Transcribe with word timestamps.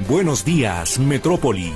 Buenos 0.00 0.44
días, 0.44 0.98
Metrópoli. 0.98 1.72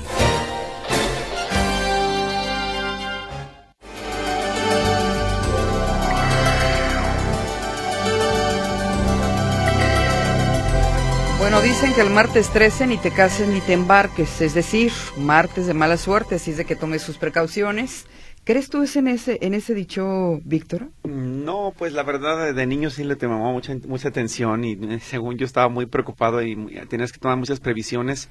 Bueno, 11.39 11.63
dicen 11.63 11.95
que 11.95 12.03
el 12.03 12.11
martes 12.11 12.51
13 12.51 12.89
ni 12.89 12.99
te 12.99 13.11
cases 13.11 13.49
ni 13.49 13.63
te 13.63 13.73
embarques, 13.73 14.43
es 14.43 14.53
decir, 14.53 14.93
martes 15.17 15.67
de 15.67 15.73
mala 15.73 15.97
suerte, 15.97 16.35
así 16.35 16.51
es 16.51 16.59
de 16.59 16.67
que 16.67 16.77
tomes 16.77 17.01
sus 17.01 17.17
precauciones. 17.17 18.05
¿Crees 18.45 18.71
tú 18.71 18.83
en 18.95 19.09
ese, 19.09 19.39
en 19.43 19.55
ese 19.55 19.75
dicho, 19.75 20.41
Víctor? 20.45 20.89
No, 21.05 21.75
pues 21.77 21.93
la 21.93 22.03
verdad 22.03 22.55
de 22.55 22.67
niño 22.67 22.91
sí 22.91 23.05
le 23.05 23.17
tomaba 23.17 23.53
mucha, 23.53 23.77
mucha 23.87 24.09
atención 24.09 24.65
y 24.65 24.73
eh, 24.73 24.99
según 25.01 25.37
yo 25.37 25.45
estaba 25.45 25.69
muy 25.69 25.87
preocupado 25.87 26.43
y 26.43 26.57
tienes 26.89 27.13
que 27.13 27.19
tomar 27.19 27.37
muchas 27.37 27.61
previsiones 27.61 28.29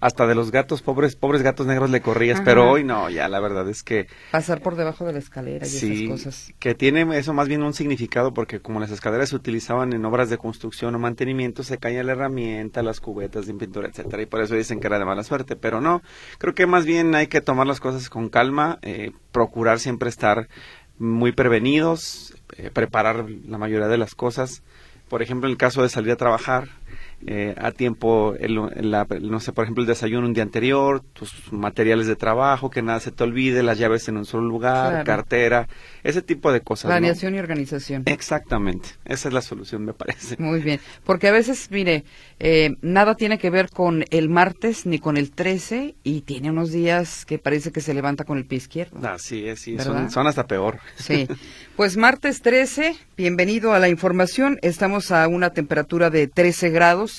hasta 0.00 0.26
de 0.26 0.34
los 0.34 0.50
gatos, 0.50 0.82
pobres, 0.82 1.14
pobres 1.14 1.42
gatos 1.42 1.66
negros 1.66 1.90
le 1.90 2.00
corrías, 2.00 2.40
pero 2.42 2.70
hoy 2.70 2.84
no, 2.84 3.10
ya 3.10 3.28
la 3.28 3.38
verdad 3.40 3.68
es 3.68 3.82
que... 3.82 4.06
Pasar 4.30 4.62
por 4.62 4.76
debajo 4.76 5.04
de 5.04 5.12
la 5.12 5.18
escalera 5.18 5.66
y 5.66 5.68
esas 5.68 6.08
cosas. 6.08 6.54
que 6.58 6.74
tiene 6.74 7.06
eso 7.18 7.34
más 7.34 7.48
bien 7.48 7.62
un 7.62 7.74
significado 7.74 8.32
porque 8.32 8.60
como 8.60 8.80
las 8.80 8.90
escaleras 8.90 9.28
se 9.28 9.36
utilizaban 9.36 9.92
en 9.92 10.04
obras 10.04 10.30
de 10.30 10.38
construcción 10.38 10.94
o 10.94 10.98
mantenimiento, 10.98 11.62
se 11.62 11.78
caía 11.78 12.02
la 12.02 12.12
herramienta, 12.12 12.82
las 12.82 13.00
cubetas 13.00 13.46
de 13.46 13.54
pintura, 13.54 13.88
etcétera, 13.88 14.22
y 14.22 14.26
por 14.26 14.40
eso 14.40 14.54
dicen 14.54 14.80
que 14.80 14.86
era 14.86 14.98
de 14.98 15.04
mala 15.04 15.22
suerte, 15.22 15.56
pero 15.56 15.80
no, 15.80 16.02
creo 16.38 16.54
que 16.54 16.66
más 16.66 16.86
bien 16.86 17.14
hay 17.14 17.26
que 17.26 17.40
tomar 17.40 17.66
las 17.66 17.80
cosas 17.80 18.08
con 18.08 18.30
calma, 18.30 18.78
eh, 18.82 19.12
procurar 19.32 19.78
siempre 19.78 20.08
estar 20.08 20.48
muy 20.98 21.32
prevenidos, 21.32 22.34
eh, 22.56 22.70
preparar 22.72 23.26
la 23.28 23.58
mayoría 23.58 23.88
de 23.88 23.98
las 23.98 24.14
cosas, 24.14 24.62
por 25.08 25.22
ejemplo, 25.22 25.48
en 25.48 25.52
el 25.52 25.58
caso 25.58 25.82
de 25.82 25.88
salir 25.88 26.12
a 26.12 26.16
trabajar, 26.16 26.68
eh, 27.26 27.54
a 27.58 27.70
tiempo, 27.72 28.34
el, 28.38 28.54
no 28.54 29.40
sé, 29.40 29.52
por 29.52 29.64
ejemplo, 29.64 29.82
el 29.82 29.86
desayuno 29.86 30.26
un 30.26 30.32
día 30.32 30.42
anterior, 30.42 31.02
tus 31.12 31.52
materiales 31.52 32.06
de 32.06 32.16
trabajo, 32.16 32.70
que 32.70 32.80
nada 32.80 32.98
se 32.98 33.12
te 33.12 33.22
olvide, 33.24 33.62
las 33.62 33.78
llaves 33.78 34.08
en 34.08 34.16
un 34.16 34.24
solo 34.24 34.48
lugar, 34.48 35.04
cartera, 35.04 35.68
ese 36.02 36.22
tipo 36.22 36.50
de 36.50 36.62
cosas. 36.62 36.88
Planeación 36.88 37.34
y 37.34 37.38
organización. 37.38 38.04
Exactamente, 38.06 38.88
esa 39.04 39.28
es 39.28 39.34
la 39.34 39.42
solución, 39.42 39.84
me 39.84 39.92
parece. 39.92 40.36
Muy 40.38 40.60
bien, 40.60 40.80
porque 41.04 41.28
a 41.28 41.32
veces, 41.32 41.70
mire, 41.70 42.04
eh, 42.38 42.76
nada 42.80 43.14
tiene 43.16 43.38
que 43.38 43.50
ver 43.50 43.68
con 43.68 44.04
el 44.10 44.30
martes 44.30 44.86
ni 44.86 44.98
con 44.98 45.18
el 45.18 45.30
13 45.30 45.96
y 46.02 46.22
tiene 46.22 46.50
unos 46.50 46.72
días 46.72 47.26
que 47.26 47.38
parece 47.38 47.70
que 47.70 47.82
se 47.82 47.92
levanta 47.92 48.24
con 48.24 48.38
el 48.38 48.46
pie 48.46 48.58
izquierdo. 48.58 49.06
Así 49.06 49.46
es, 49.46 49.60
sí, 49.60 49.78
son, 49.78 50.10
son 50.10 50.26
hasta 50.26 50.46
peor. 50.46 50.78
Sí, 50.96 51.28
pues 51.76 51.98
martes 51.98 52.40
13, 52.40 52.96
bienvenido 53.18 53.74
a 53.74 53.78
la 53.78 53.90
información, 53.90 54.58
estamos 54.62 55.10
a 55.12 55.28
una 55.28 55.50
temperatura 55.50 56.08
de 56.08 56.26
13 56.26 56.70
grados 56.70 57.09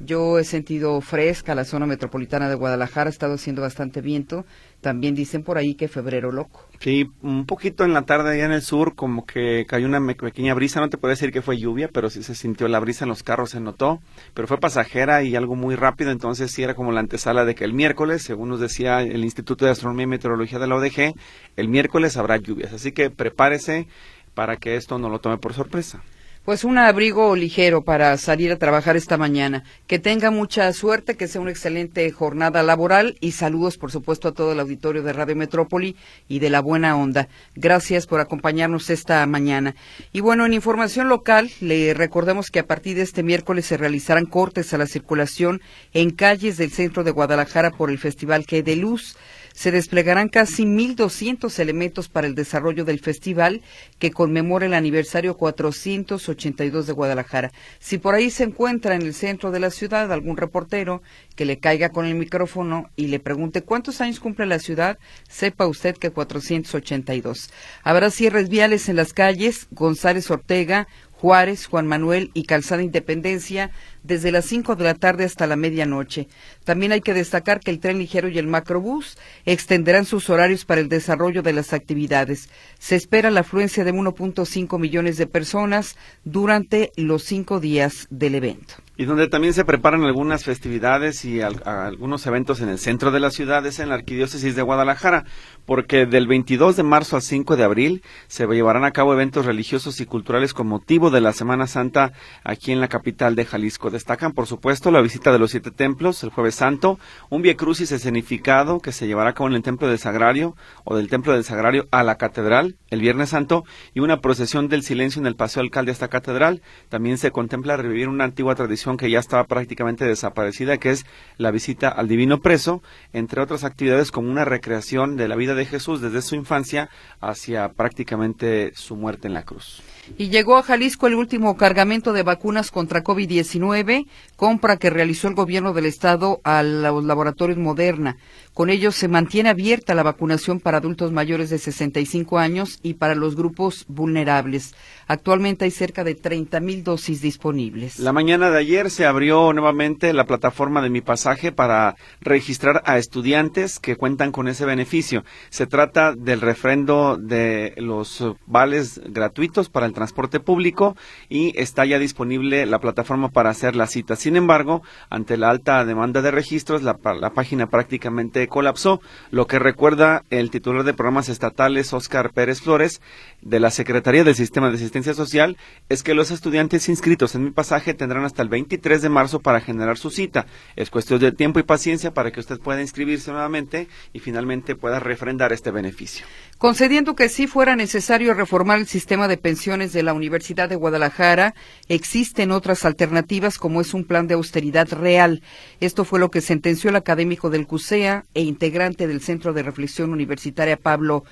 yo 0.00 0.38
he 0.38 0.44
sentido 0.44 0.98
fresca 1.02 1.54
la 1.54 1.64
zona 1.64 1.84
metropolitana 1.84 2.48
de 2.48 2.54
Guadalajara, 2.54 3.08
ha 3.08 3.12
estado 3.12 3.34
haciendo 3.34 3.60
bastante 3.60 4.00
viento. 4.00 4.46
También 4.80 5.14
dicen 5.14 5.42
por 5.42 5.58
ahí 5.58 5.74
que 5.74 5.88
febrero 5.88 6.32
loco. 6.32 6.66
Sí, 6.80 7.06
un 7.20 7.44
poquito 7.44 7.84
en 7.84 7.92
la 7.92 8.02
tarde 8.02 8.30
allá 8.32 8.46
en 8.46 8.52
el 8.52 8.62
sur, 8.62 8.94
como 8.94 9.26
que 9.26 9.66
cayó 9.68 9.86
una 9.86 10.00
pequeña 10.14 10.54
brisa. 10.54 10.80
No 10.80 10.88
te 10.88 10.96
puedo 10.96 11.10
decir 11.10 11.32
que 11.32 11.42
fue 11.42 11.58
lluvia, 11.58 11.90
pero 11.92 12.08
sí 12.08 12.22
se 12.22 12.34
sintió 12.34 12.66
la 12.66 12.80
brisa 12.80 13.04
en 13.04 13.10
los 13.10 13.22
carros, 13.22 13.50
se 13.50 13.60
notó. 13.60 14.00
Pero 14.32 14.48
fue 14.48 14.58
pasajera 14.58 15.22
y 15.22 15.36
algo 15.36 15.54
muy 15.54 15.74
rápido, 15.74 16.10
entonces 16.10 16.50
sí 16.50 16.62
era 16.62 16.74
como 16.74 16.92
la 16.92 17.00
antesala 17.00 17.44
de 17.44 17.54
que 17.54 17.64
el 17.64 17.74
miércoles, 17.74 18.22
según 18.22 18.48
nos 18.48 18.60
decía 18.60 19.02
el 19.02 19.22
Instituto 19.22 19.66
de 19.66 19.72
Astronomía 19.72 20.04
y 20.04 20.08
Meteorología 20.08 20.58
de 20.58 20.66
la 20.66 20.76
ODG, 20.76 21.14
el 21.56 21.68
miércoles 21.68 22.16
habrá 22.16 22.38
lluvias. 22.38 22.72
Así 22.72 22.92
que 22.92 23.10
prepárese 23.10 23.86
para 24.34 24.56
que 24.56 24.76
esto 24.76 24.98
no 24.98 25.10
lo 25.10 25.18
tome 25.18 25.36
por 25.36 25.52
sorpresa 25.52 26.02
pues 26.50 26.64
un 26.64 26.78
abrigo 26.78 27.36
ligero 27.36 27.84
para 27.84 28.16
salir 28.16 28.50
a 28.50 28.58
trabajar 28.58 28.96
esta 28.96 29.16
mañana. 29.16 29.62
Que 29.86 30.00
tenga 30.00 30.32
mucha 30.32 30.72
suerte, 30.72 31.16
que 31.16 31.28
sea 31.28 31.40
una 31.40 31.52
excelente 31.52 32.10
jornada 32.10 32.64
laboral 32.64 33.16
y 33.20 33.30
saludos, 33.30 33.78
por 33.78 33.92
supuesto, 33.92 34.26
a 34.26 34.32
todo 34.32 34.50
el 34.50 34.58
auditorio 34.58 35.04
de 35.04 35.12
Radio 35.12 35.36
Metrópoli 35.36 35.94
y 36.26 36.40
de 36.40 36.50
la 36.50 36.60
buena 36.60 36.96
onda. 36.96 37.28
Gracias 37.54 38.08
por 38.08 38.18
acompañarnos 38.18 38.90
esta 38.90 39.24
mañana. 39.26 39.76
Y 40.12 40.22
bueno, 40.22 40.44
en 40.44 40.52
información 40.52 41.08
local, 41.08 41.52
le 41.60 41.94
recordamos 41.94 42.50
que 42.50 42.58
a 42.58 42.66
partir 42.66 42.96
de 42.96 43.02
este 43.02 43.22
miércoles 43.22 43.66
se 43.66 43.76
realizarán 43.76 44.26
cortes 44.26 44.74
a 44.74 44.78
la 44.78 44.88
circulación 44.88 45.60
en 45.92 46.10
calles 46.10 46.56
del 46.56 46.72
centro 46.72 47.04
de 47.04 47.12
Guadalajara 47.12 47.70
por 47.70 47.92
el 47.92 47.98
Festival 48.00 48.44
Que 48.44 48.64
de 48.64 48.74
Luz 48.74 49.16
se 49.60 49.70
desplegarán 49.70 50.30
casi 50.30 50.64
1.200 50.64 51.58
elementos 51.58 52.08
para 52.08 52.26
el 52.26 52.34
desarrollo 52.34 52.86
del 52.86 52.98
festival 52.98 53.60
que 53.98 54.10
conmemora 54.10 54.64
el 54.64 54.72
aniversario 54.72 55.36
482 55.36 56.86
de 56.86 56.92
Guadalajara. 56.94 57.52
Si 57.78 57.98
por 57.98 58.14
ahí 58.14 58.30
se 58.30 58.44
encuentra 58.44 58.94
en 58.94 59.02
el 59.02 59.12
centro 59.12 59.50
de 59.50 59.60
la 59.60 59.68
ciudad 59.68 60.10
algún 60.14 60.38
reportero 60.38 61.02
que 61.36 61.44
le 61.44 61.58
caiga 61.58 61.90
con 61.90 62.06
el 62.06 62.14
micrófono 62.14 62.88
y 62.96 63.08
le 63.08 63.20
pregunte 63.20 63.60
cuántos 63.60 64.00
años 64.00 64.18
cumple 64.18 64.46
la 64.46 64.60
ciudad, 64.60 64.98
sepa 65.28 65.66
usted 65.66 65.94
que 65.94 66.08
482. 66.08 67.50
Habrá 67.82 68.10
cierres 68.10 68.48
viales 68.48 68.88
en 68.88 68.96
las 68.96 69.12
calles 69.12 69.66
González 69.72 70.30
Ortega, 70.30 70.88
Juárez, 71.20 71.66
Juan 71.66 71.86
Manuel 71.86 72.30
y 72.32 72.44
Calzada 72.44 72.82
Independencia 72.82 73.72
desde 74.02 74.32
las 74.32 74.46
5 74.46 74.76
de 74.76 74.84
la 74.84 74.94
tarde 74.94 75.24
hasta 75.24 75.46
la 75.46 75.56
medianoche. 75.56 76.28
También 76.64 76.92
hay 76.92 77.00
que 77.00 77.14
destacar 77.14 77.60
que 77.60 77.70
el 77.70 77.80
tren 77.80 77.98
ligero 77.98 78.28
y 78.28 78.38
el 78.38 78.46
macrobús 78.46 79.18
extenderán 79.44 80.04
sus 80.04 80.30
horarios 80.30 80.64
para 80.64 80.80
el 80.80 80.88
desarrollo 80.88 81.42
de 81.42 81.52
las 81.52 81.72
actividades. 81.72 82.48
Se 82.78 82.96
espera 82.96 83.30
la 83.30 83.40
afluencia 83.40 83.84
de 83.84 83.92
1.5 83.92 84.78
millones 84.78 85.16
de 85.16 85.26
personas 85.26 85.96
durante 86.24 86.92
los 86.96 87.24
cinco 87.24 87.60
días 87.60 88.06
del 88.10 88.34
evento 88.34 88.74
y 89.00 89.06
donde 89.06 89.28
también 89.28 89.54
se 89.54 89.64
preparan 89.64 90.02
algunas 90.02 90.44
festividades 90.44 91.24
y 91.24 91.40
algunos 91.40 92.26
eventos 92.26 92.60
en 92.60 92.68
el 92.68 92.78
centro 92.78 93.10
de 93.10 93.18
la 93.18 93.30
ciudad, 93.30 93.64
es 93.64 93.78
en 93.78 93.88
la 93.88 93.94
Arquidiócesis 93.94 94.54
de 94.54 94.60
Guadalajara, 94.60 95.24
porque 95.64 96.04
del 96.04 96.26
22 96.26 96.76
de 96.76 96.82
marzo 96.82 97.16
al 97.16 97.22
5 97.22 97.56
de 97.56 97.64
abril 97.64 98.02
se 98.26 98.46
llevarán 98.46 98.84
a 98.84 98.90
cabo 98.90 99.14
eventos 99.14 99.46
religiosos 99.46 100.02
y 100.02 100.04
culturales 100.04 100.52
con 100.52 100.66
motivo 100.66 101.08
de 101.10 101.22
la 101.22 101.32
Semana 101.32 101.66
Santa 101.66 102.12
aquí 102.44 102.72
en 102.72 102.80
la 102.80 102.88
capital 102.88 103.36
de 103.36 103.46
Jalisco. 103.46 103.89
Destacan, 103.90 104.32
por 104.32 104.46
supuesto, 104.46 104.90
la 104.90 105.00
visita 105.00 105.32
de 105.32 105.38
los 105.38 105.50
siete 105.50 105.70
templos 105.70 106.22
el 106.22 106.30
jueves 106.30 106.54
santo, 106.54 106.98
un 107.28 107.42
Via 107.42 107.56
Crucis 107.56 107.92
escenificado 107.92 108.80
que 108.80 108.92
se 108.92 109.06
llevará 109.06 109.30
a 109.30 109.34
cabo 109.34 109.48
en 109.48 109.56
el 109.56 109.62
Templo 109.62 109.88
del 109.88 109.98
Sagrario 109.98 110.56
o 110.84 110.96
del 110.96 111.08
Templo 111.08 111.32
del 111.32 111.44
Sagrario 111.44 111.86
a 111.90 112.02
la 112.02 112.16
Catedral 112.16 112.76
el 112.90 113.00
Viernes 113.00 113.30
Santo 113.30 113.64
y 113.94 114.00
una 114.00 114.20
procesión 114.20 114.68
del 114.68 114.82
silencio 114.82 115.20
en 115.20 115.26
el 115.26 115.36
Paseo 115.36 115.62
Alcalde 115.62 115.92
hasta 115.92 116.08
Catedral. 116.08 116.62
También 116.88 117.18
se 117.18 117.30
contempla 117.30 117.76
revivir 117.76 118.08
una 118.08 118.24
antigua 118.24 118.54
tradición 118.54 118.96
que 118.96 119.10
ya 119.10 119.18
estaba 119.18 119.44
prácticamente 119.44 120.04
desaparecida, 120.04 120.78
que 120.78 120.90
es 120.90 121.06
la 121.36 121.50
visita 121.50 121.88
al 121.88 122.08
Divino 122.08 122.40
Preso, 122.40 122.82
entre 123.12 123.40
otras 123.40 123.64
actividades 123.64 124.10
como 124.10 124.30
una 124.30 124.44
recreación 124.44 125.16
de 125.16 125.28
la 125.28 125.36
vida 125.36 125.54
de 125.54 125.66
Jesús 125.66 126.00
desde 126.00 126.22
su 126.22 126.34
infancia 126.34 126.90
hacia 127.20 127.70
prácticamente 127.70 128.72
su 128.74 128.96
muerte 128.96 129.28
en 129.28 129.34
la 129.34 129.44
cruz. 129.44 129.82
Y 130.18 130.28
llegó 130.28 130.56
a 130.56 130.62
Jalisco 130.62 131.06
el 131.06 131.14
último 131.14 131.56
cargamento 131.56 132.12
de 132.12 132.22
vacunas 132.22 132.70
contra 132.70 133.04
COVID-19, 133.04 134.06
compra 134.36 134.76
que 134.76 134.90
realizó 134.90 135.28
el 135.28 135.34
gobierno 135.34 135.72
del 135.72 135.86
estado 135.86 136.40
a 136.44 136.62
los 136.62 137.04
laboratorios 137.04 137.58
Moderna. 137.58 138.16
Con 138.60 138.68
ello 138.68 138.92
se 138.92 139.08
mantiene 139.08 139.48
abierta 139.48 139.94
la 139.94 140.02
vacunación 140.02 140.60
para 140.60 140.76
adultos 140.76 141.12
mayores 141.12 141.48
de 141.48 141.56
65 141.56 142.38
años 142.38 142.78
y 142.82 142.92
para 142.92 143.14
los 143.14 143.34
grupos 143.34 143.86
vulnerables. 143.88 144.74
Actualmente 145.06 145.64
hay 145.64 145.70
cerca 145.70 146.04
de 146.04 146.14
30 146.14 146.60
mil 146.60 146.84
dosis 146.84 147.22
disponibles. 147.22 147.98
La 147.98 148.12
mañana 148.12 148.50
de 148.50 148.58
ayer 148.58 148.90
se 148.90 149.06
abrió 149.06 149.54
nuevamente 149.54 150.12
la 150.12 150.26
plataforma 150.26 150.82
de 150.82 150.90
Mi 150.90 151.00
Pasaje 151.00 151.52
para 151.52 151.96
registrar 152.20 152.82
a 152.84 152.98
estudiantes 152.98 153.78
que 153.78 153.96
cuentan 153.96 154.30
con 154.30 154.46
ese 154.46 154.66
beneficio. 154.66 155.24
Se 155.48 155.66
trata 155.66 156.14
del 156.14 156.42
refrendo 156.42 157.16
de 157.16 157.72
los 157.78 158.22
vales 158.44 159.00
gratuitos 159.06 159.70
para 159.70 159.86
el 159.86 159.94
transporte 159.94 160.38
público 160.38 160.98
y 161.30 161.58
está 161.58 161.86
ya 161.86 161.98
disponible 161.98 162.66
la 162.66 162.78
plataforma 162.78 163.30
para 163.30 163.48
hacer 163.48 163.74
la 163.74 163.86
cita. 163.86 164.16
Sin 164.16 164.36
embargo, 164.36 164.82
ante 165.08 165.38
la 165.38 165.48
alta 165.48 165.82
demanda 165.86 166.20
de 166.20 166.30
registros, 166.30 166.82
la, 166.82 166.98
la 167.18 167.30
página 167.30 167.66
prácticamente 167.66 168.49
colapsó. 168.50 169.00
Lo 169.30 169.46
que 169.46 169.58
recuerda 169.58 170.24
el 170.28 170.50
titular 170.50 170.84
de 170.84 170.92
programas 170.92 171.30
estatales, 171.30 171.94
Oscar 171.94 172.32
Pérez 172.32 172.60
Flores, 172.60 173.00
de 173.40 173.60
la 173.60 173.70
Secretaría 173.70 174.24
del 174.24 174.34
Sistema 174.34 174.68
de 174.68 174.74
Asistencia 174.74 175.14
Social, 175.14 175.56
es 175.88 176.02
que 176.02 176.12
los 176.12 176.30
estudiantes 176.30 176.90
inscritos 176.90 177.34
en 177.34 177.44
mi 177.44 177.50
pasaje 177.50 177.94
tendrán 177.94 178.24
hasta 178.24 178.42
el 178.42 178.50
23 178.50 179.00
de 179.00 179.08
marzo 179.08 179.40
para 179.40 179.62
generar 179.62 179.96
su 179.96 180.10
cita. 180.10 180.44
Es 180.76 180.90
cuestión 180.90 181.20
de 181.20 181.32
tiempo 181.32 181.58
y 181.58 181.62
paciencia 181.62 182.12
para 182.12 182.30
que 182.30 182.40
usted 182.40 182.60
pueda 182.60 182.82
inscribirse 182.82 183.30
nuevamente 183.30 183.88
y 184.12 184.18
finalmente 184.18 184.76
pueda 184.76 185.00
refrendar 185.00 185.54
este 185.54 185.70
beneficio. 185.70 186.26
Concediendo 186.60 187.16
que 187.16 187.30
sí 187.30 187.46
fuera 187.46 187.74
necesario 187.74 188.34
reformar 188.34 188.80
el 188.80 188.86
sistema 188.86 189.28
de 189.28 189.38
pensiones 189.38 189.94
de 189.94 190.02
la 190.02 190.12
Universidad 190.12 190.68
de 190.68 190.76
Guadalajara, 190.76 191.54
existen 191.88 192.50
otras 192.50 192.84
alternativas 192.84 193.56
como 193.56 193.80
es 193.80 193.94
un 193.94 194.04
plan 194.04 194.26
de 194.26 194.34
austeridad 194.34 194.86
real. 194.92 195.40
Esto 195.80 196.04
fue 196.04 196.20
lo 196.20 196.30
que 196.30 196.42
sentenció 196.42 196.90
el 196.90 196.96
académico 196.96 197.48
del 197.48 197.66
CUSEA 197.66 198.26
e 198.34 198.42
integrante 198.42 199.06
del 199.06 199.22
Centro 199.22 199.54
de 199.54 199.62
Reflexión 199.62 200.12
Universitaria 200.12 200.76
Pablo 200.76 201.24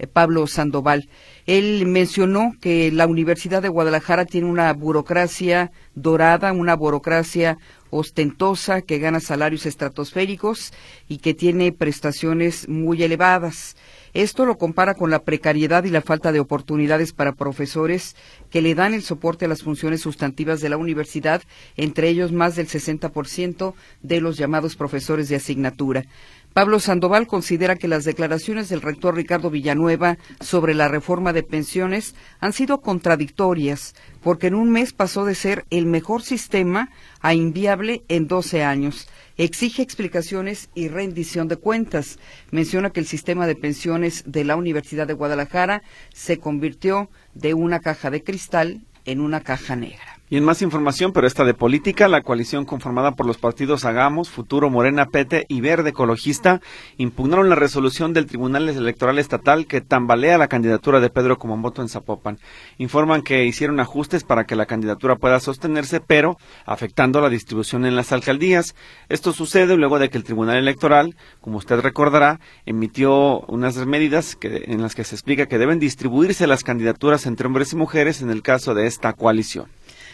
eh, 0.00 0.08
Pablo 0.08 0.48
Sandoval. 0.48 1.08
Él 1.46 1.86
mencionó 1.86 2.56
que 2.60 2.90
la 2.90 3.06
Universidad 3.06 3.62
de 3.62 3.68
Guadalajara 3.68 4.24
tiene 4.24 4.48
una 4.48 4.72
burocracia 4.72 5.70
dorada, 5.94 6.52
una 6.52 6.74
burocracia 6.74 7.56
ostentosa 7.90 8.82
que 8.82 8.98
gana 8.98 9.20
salarios 9.20 9.64
estratosféricos 9.64 10.72
y 11.06 11.18
que 11.18 11.34
tiene 11.34 11.70
prestaciones 11.70 12.68
muy 12.68 13.04
elevadas. 13.04 13.76
Esto 14.14 14.44
lo 14.44 14.58
compara 14.58 14.94
con 14.94 15.10
la 15.10 15.22
precariedad 15.22 15.84
y 15.84 15.90
la 15.90 16.02
falta 16.02 16.32
de 16.32 16.40
oportunidades 16.40 17.14
para 17.14 17.32
profesores 17.32 18.14
que 18.50 18.60
le 18.60 18.74
dan 18.74 18.92
el 18.92 19.02
soporte 19.02 19.46
a 19.46 19.48
las 19.48 19.62
funciones 19.62 20.02
sustantivas 20.02 20.60
de 20.60 20.68
la 20.68 20.76
universidad, 20.76 21.42
entre 21.76 22.10
ellos 22.10 22.30
más 22.30 22.54
del 22.54 22.68
60% 22.68 23.74
de 24.02 24.20
los 24.20 24.36
llamados 24.36 24.76
profesores 24.76 25.30
de 25.30 25.36
asignatura. 25.36 26.04
Pablo 26.52 26.80
Sandoval 26.80 27.26
considera 27.26 27.76
que 27.76 27.88
las 27.88 28.04
declaraciones 28.04 28.68
del 28.68 28.82
rector 28.82 29.14
Ricardo 29.14 29.50
Villanueva 29.50 30.18
sobre 30.40 30.74
la 30.74 30.88
reforma 30.88 31.32
de 31.32 31.42
pensiones 31.42 32.14
han 32.40 32.52
sido 32.52 32.80
contradictorias, 32.80 33.94
porque 34.22 34.48
en 34.48 34.54
un 34.54 34.70
mes 34.70 34.92
pasó 34.92 35.24
de 35.24 35.34
ser 35.34 35.64
el 35.70 35.86
mejor 35.86 36.22
sistema 36.22 36.90
a 37.20 37.34
inviable 37.34 38.02
en 38.08 38.28
12 38.28 38.64
años 38.64 39.08
exige 39.36 39.82
explicaciones 39.82 40.70
y 40.74 40.88
rendición 40.88 41.48
de 41.48 41.56
cuentas. 41.56 42.18
Menciona 42.50 42.90
que 42.90 43.00
el 43.00 43.06
sistema 43.06 43.46
de 43.46 43.56
pensiones 43.56 44.24
de 44.26 44.44
la 44.44 44.56
Universidad 44.56 45.06
de 45.06 45.14
Guadalajara 45.14 45.82
se 46.12 46.38
convirtió 46.38 47.10
de 47.34 47.54
una 47.54 47.80
caja 47.80 48.10
de 48.10 48.22
cristal 48.22 48.82
en 49.04 49.20
una 49.20 49.40
caja 49.40 49.76
negra. 49.76 50.11
Y 50.32 50.38
en 50.38 50.44
más 50.44 50.62
información, 50.62 51.12
pero 51.12 51.26
esta 51.26 51.44
de 51.44 51.52
política, 51.52 52.08
la 52.08 52.22
coalición 52.22 52.64
conformada 52.64 53.12
por 53.12 53.26
los 53.26 53.36
partidos 53.36 53.84
Hagamos, 53.84 54.30
Futuro, 54.30 54.70
Morena, 54.70 55.04
Pete 55.04 55.44
y 55.46 55.60
Verde 55.60 55.90
Ecologista 55.90 56.62
impugnaron 56.96 57.50
la 57.50 57.54
resolución 57.54 58.14
del 58.14 58.24
Tribunal 58.24 58.66
Electoral 58.66 59.18
Estatal 59.18 59.66
que 59.66 59.82
tambalea 59.82 60.38
la 60.38 60.48
candidatura 60.48 61.00
de 61.00 61.10
Pedro 61.10 61.36
Kumamoto 61.36 61.82
en 61.82 61.90
Zapopan. 61.90 62.38
Informan 62.78 63.20
que 63.20 63.44
hicieron 63.44 63.78
ajustes 63.78 64.24
para 64.24 64.44
que 64.44 64.56
la 64.56 64.64
candidatura 64.64 65.16
pueda 65.16 65.38
sostenerse, 65.38 66.00
pero 66.00 66.38
afectando 66.64 67.20
la 67.20 67.28
distribución 67.28 67.84
en 67.84 67.94
las 67.94 68.10
alcaldías. 68.10 68.74
Esto 69.10 69.34
sucede 69.34 69.76
luego 69.76 69.98
de 69.98 70.08
que 70.08 70.16
el 70.16 70.24
Tribunal 70.24 70.56
Electoral, 70.56 71.14
como 71.42 71.58
usted 71.58 71.78
recordará, 71.80 72.40
emitió 72.64 73.40
unas 73.48 73.76
medidas 73.84 74.38
en 74.40 74.80
las 74.80 74.94
que 74.94 75.04
se 75.04 75.14
explica 75.14 75.44
que 75.44 75.58
deben 75.58 75.78
distribuirse 75.78 76.46
las 76.46 76.64
candidaturas 76.64 77.26
entre 77.26 77.48
hombres 77.48 77.74
y 77.74 77.76
mujeres 77.76 78.22
en 78.22 78.30
el 78.30 78.40
caso 78.40 78.72
de 78.72 78.86
esta 78.86 79.12
coalición. 79.12 79.66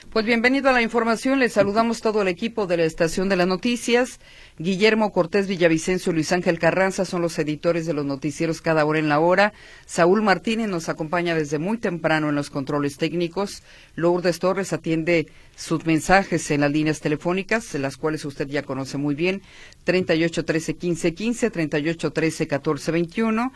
Pues 0.06 0.24
bienvenido 0.24 0.70
a 0.70 0.72
la 0.72 0.80
información. 0.80 1.38
Les 1.38 1.52
saludamos 1.52 2.00
todo 2.00 2.22
el 2.22 2.28
equipo 2.28 2.66
de 2.66 2.78
la 2.78 2.84
Estación 2.84 3.28
de 3.28 3.36
las 3.36 3.46
Noticias. 3.46 4.20
Guillermo 4.56 5.12
Cortés 5.12 5.46
Villavicencio 5.46 6.12
y 6.12 6.14
Luis 6.14 6.32
Ángel 6.32 6.58
Carranza 6.58 7.04
son 7.04 7.20
los 7.20 7.38
editores 7.38 7.84
de 7.84 7.92
los 7.92 8.06
noticieros 8.06 8.62
cada 8.62 8.86
hora 8.86 9.00
en 9.00 9.10
la 9.10 9.20
hora. 9.20 9.52
Saúl 9.84 10.22
Martínez 10.22 10.68
nos 10.68 10.88
acompaña 10.88 11.34
desde 11.34 11.58
muy 11.58 11.76
temprano 11.76 12.30
en 12.30 12.36
los 12.36 12.48
controles 12.48 12.96
técnicos. 12.96 13.62
Lourdes 13.96 14.38
Torres 14.38 14.72
atiende 14.72 15.26
sus 15.56 15.84
mensajes 15.84 16.50
en 16.50 16.62
las 16.62 16.72
líneas 16.72 17.00
telefónicas, 17.00 17.74
las 17.74 17.98
cuales 17.98 18.24
usted 18.24 18.48
ya 18.48 18.62
conoce 18.62 18.96
muy 18.96 19.14
bien. 19.14 19.42
38 19.84 20.44
13 20.44 20.76
15 20.76 21.14
15, 21.14 21.50
38 21.50 22.12
13 22.12 22.46
14 22.46 22.92
21. 22.92 23.52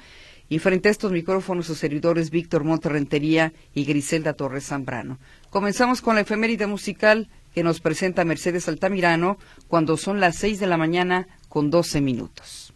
Y 0.49 0.59
frente 0.59 0.89
a 0.89 0.93
estos 0.93 1.12
micrófonos, 1.12 1.67
sus 1.67 1.79
servidores 1.79 2.31
Víctor 2.31 2.65
Monterrentería 2.65 3.53
y 3.75 3.85
Griselda 3.85 4.35
Torres 4.35 4.67
Zambrano. 4.67 5.19
Comenzamos 5.50 6.03
con 6.03 6.15
la 6.15 6.23
efeméride 6.23 6.67
musical 6.67 7.29
que 7.55 7.62
nos 7.62 7.81
presenta 7.81 8.25
Mercedes 8.25 8.69
Altamirano 8.69 9.39
cuando 9.69 9.97
son 9.97 10.21
las 10.21 10.37
seis 10.37 10.61
de 10.61 10.67
la 10.67 10.77
mañana 10.77 11.29
con 11.49 11.71
doce 11.71 12.00
minutos. 12.00 12.73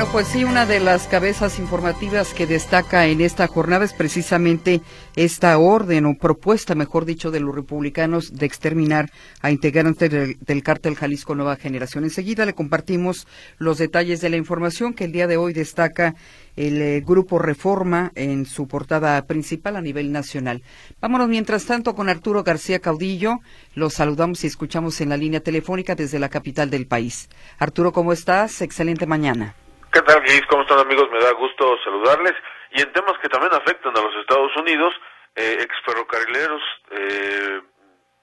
Bueno, 0.00 0.12
pues 0.12 0.28
sí, 0.28 0.44
una 0.44 0.64
de 0.64 0.80
las 0.80 1.08
cabezas 1.08 1.58
informativas 1.58 2.32
que 2.32 2.46
destaca 2.46 3.06
en 3.08 3.20
esta 3.20 3.46
jornada 3.46 3.84
es 3.84 3.92
precisamente 3.92 4.80
esta 5.14 5.58
orden 5.58 6.06
o 6.06 6.14
propuesta, 6.14 6.74
mejor 6.74 7.04
dicho, 7.04 7.30
de 7.30 7.40
los 7.40 7.54
republicanos 7.54 8.32
de 8.32 8.46
exterminar 8.46 9.10
a 9.42 9.50
integrantes 9.50 10.10
del, 10.10 10.62
cártel 10.62 10.94
Jalisco 10.94 11.34
Nueva 11.34 11.56
Generación. 11.56 12.04
Enseguida 12.04 12.46
le 12.46 12.54
compartimos 12.54 13.26
los 13.58 13.76
detalles 13.76 14.22
de 14.22 14.30
la 14.30 14.38
información 14.38 14.94
que 14.94 15.04
el 15.04 15.12
día 15.12 15.26
de 15.26 15.36
hoy 15.36 15.52
destaca 15.52 16.14
el 16.56 16.80
eh, 16.80 17.02
grupo 17.02 17.38
Reforma 17.38 18.10
en 18.14 18.46
su 18.46 18.66
portada 18.68 19.20
principal 19.26 19.76
a 19.76 19.82
nivel 19.82 20.12
nacional. 20.12 20.62
Vámonos 21.02 21.28
mientras 21.28 21.66
tanto 21.66 21.94
con 21.94 22.08
Arturo 22.08 22.42
García 22.42 22.78
Caudillo. 22.78 23.40
Los 23.74 23.92
saludamos 23.92 24.44
y 24.44 24.46
escuchamos 24.46 24.98
en 25.02 25.10
la 25.10 25.18
línea 25.18 25.40
telefónica 25.40 25.94
desde 25.94 26.18
la 26.18 26.30
capital 26.30 26.70
del 26.70 26.86
país. 26.86 27.28
Arturo, 27.58 27.92
¿cómo 27.92 28.14
estás? 28.14 28.62
Excelente 28.62 29.04
mañana. 29.04 29.56
¿Qué 29.92 30.02
tal, 30.02 30.22
Gis? 30.22 30.46
¿Cómo 30.46 30.62
están, 30.62 30.78
amigos? 30.78 31.10
Me 31.10 31.18
da 31.18 31.32
gusto 31.32 31.76
saludarles. 31.82 32.34
Y 32.70 32.80
en 32.80 32.92
temas 32.92 33.18
que 33.18 33.28
también 33.28 33.52
afectan 33.52 33.96
a 33.96 34.00
los 34.00 34.14
Estados 34.20 34.54
Unidos, 34.54 34.94
eh, 35.34 35.56
exferrocarrileros, 35.58 36.62
eh, 36.92 37.60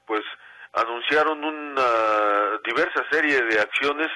pues 0.05 0.23
anunciaron 0.71 1.43
una 1.43 2.57
diversa 2.63 3.03
serie 3.11 3.41
de 3.41 3.59
acciones 3.59 4.07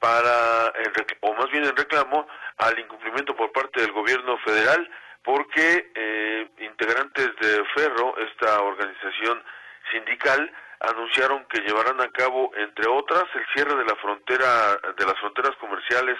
para, 0.00 0.72
o 1.20 1.34
más 1.34 1.48
bien 1.52 1.64
en 1.64 1.76
reclamo, 1.76 2.26
al 2.58 2.76
incumplimiento 2.76 3.36
por 3.36 3.52
parte 3.52 3.82
del 3.82 3.92
gobierno 3.92 4.36
federal, 4.38 4.90
porque 5.22 5.92
eh, 5.94 6.48
integrantes 6.58 7.28
de 7.40 7.64
Ferro, 7.72 8.16
esta 8.18 8.60
organización 8.62 9.44
sindical, 9.92 10.50
anunciaron 10.80 11.44
que 11.44 11.60
llevarán 11.60 12.00
a 12.00 12.10
cabo, 12.10 12.50
entre 12.56 12.88
otras, 12.88 13.24
el 13.32 13.46
cierre 13.54 13.76
de 13.76 13.84
la 13.84 13.94
frontera, 13.94 14.76
de 14.98 15.04
las 15.04 15.16
fronteras 15.20 15.54
comerciales 15.60 16.18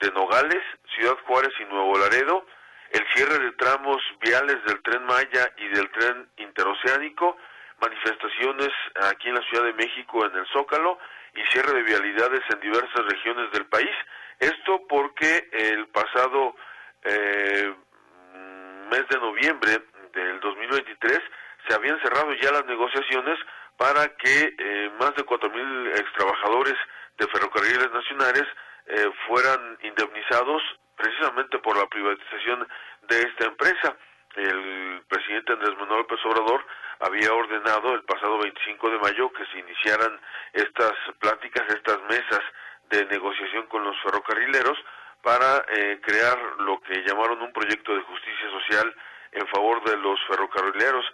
de 0.00 0.10
Nogales, 0.12 0.62
Ciudad 0.94 1.16
Juárez 1.26 1.52
y 1.60 1.64
Nuevo 1.64 1.98
Laredo, 1.98 2.46
el 2.90 3.04
cierre 3.14 3.38
de 3.38 3.52
tramos 3.52 3.98
viales 4.20 4.62
del 4.64 4.82
tren 4.82 5.04
Maya 5.04 5.52
y 5.56 5.68
del 5.68 5.90
tren 5.90 6.28
interoceánico, 6.36 7.36
manifestaciones 7.80 8.70
aquí 9.10 9.28
en 9.28 9.34
la 9.34 9.42
Ciudad 9.48 9.64
de 9.64 9.72
México 9.74 10.24
en 10.24 10.36
el 10.36 10.46
Zócalo 10.52 10.98
y 11.34 11.42
cierre 11.50 11.72
de 11.72 11.82
vialidades 11.82 12.42
en 12.52 12.60
diversas 12.60 13.04
regiones 13.06 13.50
del 13.52 13.66
país. 13.66 13.90
Esto 14.38 14.82
porque 14.88 15.48
el 15.52 15.88
pasado 15.88 16.54
eh, 17.02 17.74
mes 18.90 19.08
de 19.08 19.18
noviembre 19.18 19.82
del 20.12 20.40
2023 20.40 21.20
se 21.66 21.74
habían 21.74 22.00
cerrado 22.00 22.32
ya 22.34 22.52
las 22.52 22.66
negociaciones 22.66 23.38
para 23.76 24.06
que 24.16 24.54
eh, 24.56 24.90
más 25.00 25.14
de 25.16 25.24
4.000 25.24 25.98
ex 25.98 26.12
trabajadores 26.12 26.74
de 27.18 27.26
ferrocarriles 27.26 27.90
nacionales 27.92 28.44
eh, 28.86 29.10
fueran 29.26 29.78
indemnizados 29.82 30.62
precisamente 30.96 31.58
por 31.58 31.76
la 31.76 31.86
privatización 31.86 32.66
de 33.08 33.20
esta 33.20 33.46
empresa. 33.46 33.96
El 34.36 35.02
presidente 35.08 35.52
Andrés 35.52 35.76
Manuel 35.78 36.00
López 36.00 36.18
Obrador 36.26 36.64
había 37.00 37.32
ordenado 37.32 37.94
el 37.94 38.02
pasado 38.04 38.38
25 38.38 38.90
de 38.90 38.98
mayo 38.98 39.32
que 39.32 39.46
se 39.46 39.58
iniciaran 39.58 40.20
estas 40.52 40.92
pláticas, 41.18 41.64
estas 41.68 42.00
mesas 42.02 42.40
de 42.90 43.06
negociación 43.06 43.66
con 43.66 43.84
los 43.84 43.96
ferrocarrileros 44.02 44.78
para 45.22 45.64
eh, 45.68 46.00
crear 46.02 46.38
lo 46.58 46.80
que 46.82 47.02
llamaron 47.06 47.40
un 47.42 47.52
proyecto 47.52 47.94
de 47.94 48.02
justicia 48.02 48.50
social 48.50 48.94
en 49.32 49.46
favor 49.48 49.82
de 49.84 49.96
los 49.96 50.20
ferrocarrileros, 50.26 51.04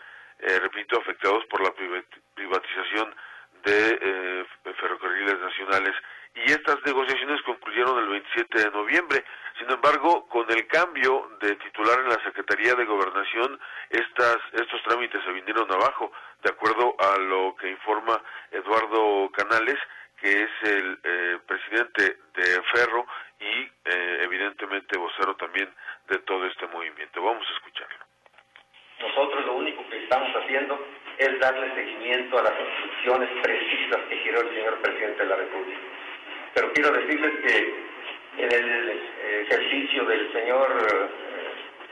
eh, 0.41 0.59
repito, 0.61 0.99
afectados 0.99 1.45
por 1.47 1.63
la 1.63 1.73
privatización 2.35 3.15
de 3.63 4.47
ferrocarriles 4.75 5.39
nacionales 5.39 5.95
y 6.35 6.53
estas 6.53 6.77
negociaciones 6.85 7.43
concluyeron 7.43 7.99
el 7.99 8.09
27 8.09 8.59
de 8.59 8.71
noviembre. 8.71 9.25
Sin 9.59 9.71
embargo, 9.71 10.27
con 10.29 10.51
el 10.51 10.67
cambio 10.67 11.31
de 11.41 11.57
titular 11.57 11.99
en 12.01 12.09
la 12.09 12.23
Secretaría 12.25 12.75
de 12.75 12.85
Gobernación, 12.85 13.59
estas, 13.91 14.39
estos 14.53 14.83
trámites 14.85 15.23
se 15.25 15.33
vinieron 15.33 15.71
abajo, 15.71 16.13
de 16.43 16.51
acuerdo 16.51 16.95
a 16.99 17.19
lo 17.19 17.55
que 17.57 17.69
informa 17.69 18.23
Eduardo 18.51 19.31
Canales, 19.33 19.77
que 20.21 20.31
es 20.31 20.51
el 20.63 20.99
eh, 21.03 21.39
presidente 21.47 22.19
de 22.35 22.63
Ferro 22.73 23.07
y 23.41 23.71
eh, 23.85 24.19
evidentemente 24.23 24.99
vocero 24.99 25.35
también 25.37 25.69
de 26.09 26.19
todo 26.19 26.47
este 26.47 26.67
movimiento. 26.67 27.23
Vamos 27.23 27.47
a 27.49 27.55
escucharlo. 27.55 28.05
Nosotros 29.01 29.47
lo 29.47 29.55
único 29.55 29.89
que 29.89 30.03
estamos 30.03 30.31
haciendo 30.37 30.79
es 31.19 31.39
darle 31.39 31.75
seguimiento 31.75 32.39
a 32.39 32.43
las 32.43 32.55
instrucciones 32.61 33.31
precisas 33.43 34.01
que 34.09 34.17
giró 34.19 34.41
el 34.43 34.49
señor 34.55 34.81
presidente 34.81 35.23
de 35.23 35.29
la 35.29 35.37
República. 35.37 35.81
Pero 36.55 36.73
quiero 36.73 36.91
decirles 36.93 37.33
que 37.45 38.45
en 38.45 38.53
el 38.53 39.01
ejercicio 39.43 40.05
del 40.05 40.33
señor 40.33 40.69
eh, 40.71 41.31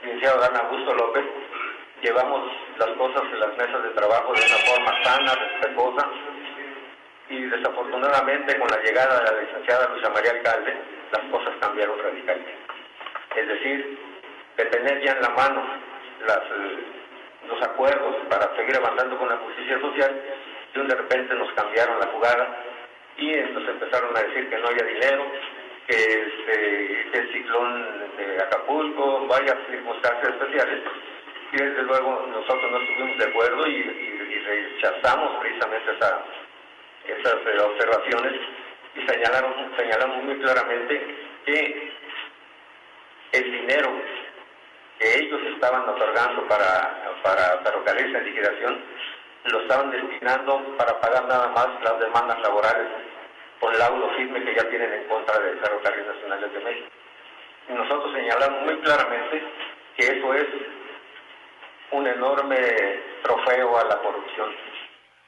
licenciado 0.03 0.39
Dan 0.39 0.55
Augusto 0.57 0.93
López, 0.93 1.23
llevamos 2.01 2.51
las 2.77 2.89
cosas 2.89 3.23
en 3.31 3.39
las 3.39 3.57
mesas 3.57 3.83
de 3.83 3.89
trabajo 3.89 4.33
de 4.33 4.41
una 4.41 4.57
forma 4.65 5.03
sana, 5.03 5.35
respetuosa, 5.35 6.07
y 7.29 7.41
desafortunadamente 7.45 8.57
con 8.57 8.67
la 8.69 8.81
llegada 8.81 9.19
de 9.19 9.31
la 9.31 9.41
licenciada 9.41 9.89
Luisa 9.89 10.09
María 10.09 10.31
Alcalde, 10.31 10.73
las 11.11 11.31
cosas 11.31 11.53
cambiaron 11.59 11.99
radicalmente. 11.99 12.55
Es 13.35 13.47
decir, 13.47 13.99
de 14.57 14.65
tener 14.65 15.01
ya 15.03 15.11
en 15.13 15.21
la 15.21 15.29
mano 15.29 15.63
eh, 16.21 16.79
los 17.47 17.61
acuerdos 17.61 18.15
para 18.29 18.55
seguir 18.55 18.75
avanzando 18.77 19.17
con 19.17 19.29
la 19.29 19.37
justicia 19.37 19.79
social, 19.79 20.21
de 20.73 20.83
de 20.83 20.95
repente 20.95 21.33
nos 21.35 21.51
cambiaron 21.53 21.99
la 21.99 22.07
jugada 22.07 22.68
y 23.19 23.35
nos 23.53 23.67
empezaron 23.67 24.15
a 24.15 24.21
decir 24.21 24.49
que 24.49 24.57
no 24.57 24.67
había 24.67 24.83
dinero, 24.83 25.25
que, 25.87 25.95
este, 25.95 27.17
el 27.19 27.33
ciclón 27.33 28.15
de 28.17 28.43
Acapulco, 28.43 29.27
varias 29.27 29.57
circunstancias 29.69 30.33
especiales, 30.33 30.83
y 31.51 31.57
desde 31.57 31.83
luego 31.83 32.27
nosotros 32.27 32.71
no 32.71 32.79
estuvimos 32.79 33.17
de 33.17 33.25
acuerdo 33.25 33.67
y, 33.67 34.09
rechazamos 34.49 35.39
precisamente 35.41 35.91
esa, 35.91 36.23
esas 37.05 37.33
eh, 37.35 37.59
observaciones 37.61 38.33
y 38.95 39.05
señalaron, 39.05 39.53
señalamos 39.77 40.23
muy 40.23 40.39
claramente 40.39 41.17
que 41.45 41.91
el 43.33 43.51
dinero 43.51 43.91
que 44.97 45.19
ellos 45.19 45.41
estaban 45.53 45.87
otorgando 45.87 46.47
para, 46.47 47.13
para 47.21 47.59
ferrocarriles 47.63 48.15
en 48.15 48.25
liquidación 48.25 48.83
lo 49.45 49.61
estaban 49.61 49.91
destinando 49.91 50.75
para 50.77 50.99
pagar 50.99 51.25
nada 51.25 51.47
más 51.49 51.67
las 51.83 51.99
demandas 51.99 52.39
laborales 52.41 52.87
por 53.59 53.73
el 53.73 53.79
laudo 53.79 54.09
firme 54.15 54.43
que 54.43 54.55
ya 54.55 54.69
tienen 54.69 54.93
en 54.93 55.07
contra 55.07 55.39
del 55.39 55.59
Ferrocarril 55.59 56.07
Nacional 56.07 56.53
de 56.53 56.59
México. 56.59 56.89
Y 57.69 57.73
nosotros 57.73 58.13
señalamos 58.13 58.61
muy 58.63 58.79
claramente 58.79 59.43
que 59.97 60.05
eso 60.07 60.33
es 60.33 60.47
un 61.91 62.07
enorme 62.07 62.57
trofeo 63.23 63.77
a 63.77 63.83
la 63.85 63.97
corrupción. 63.97 64.55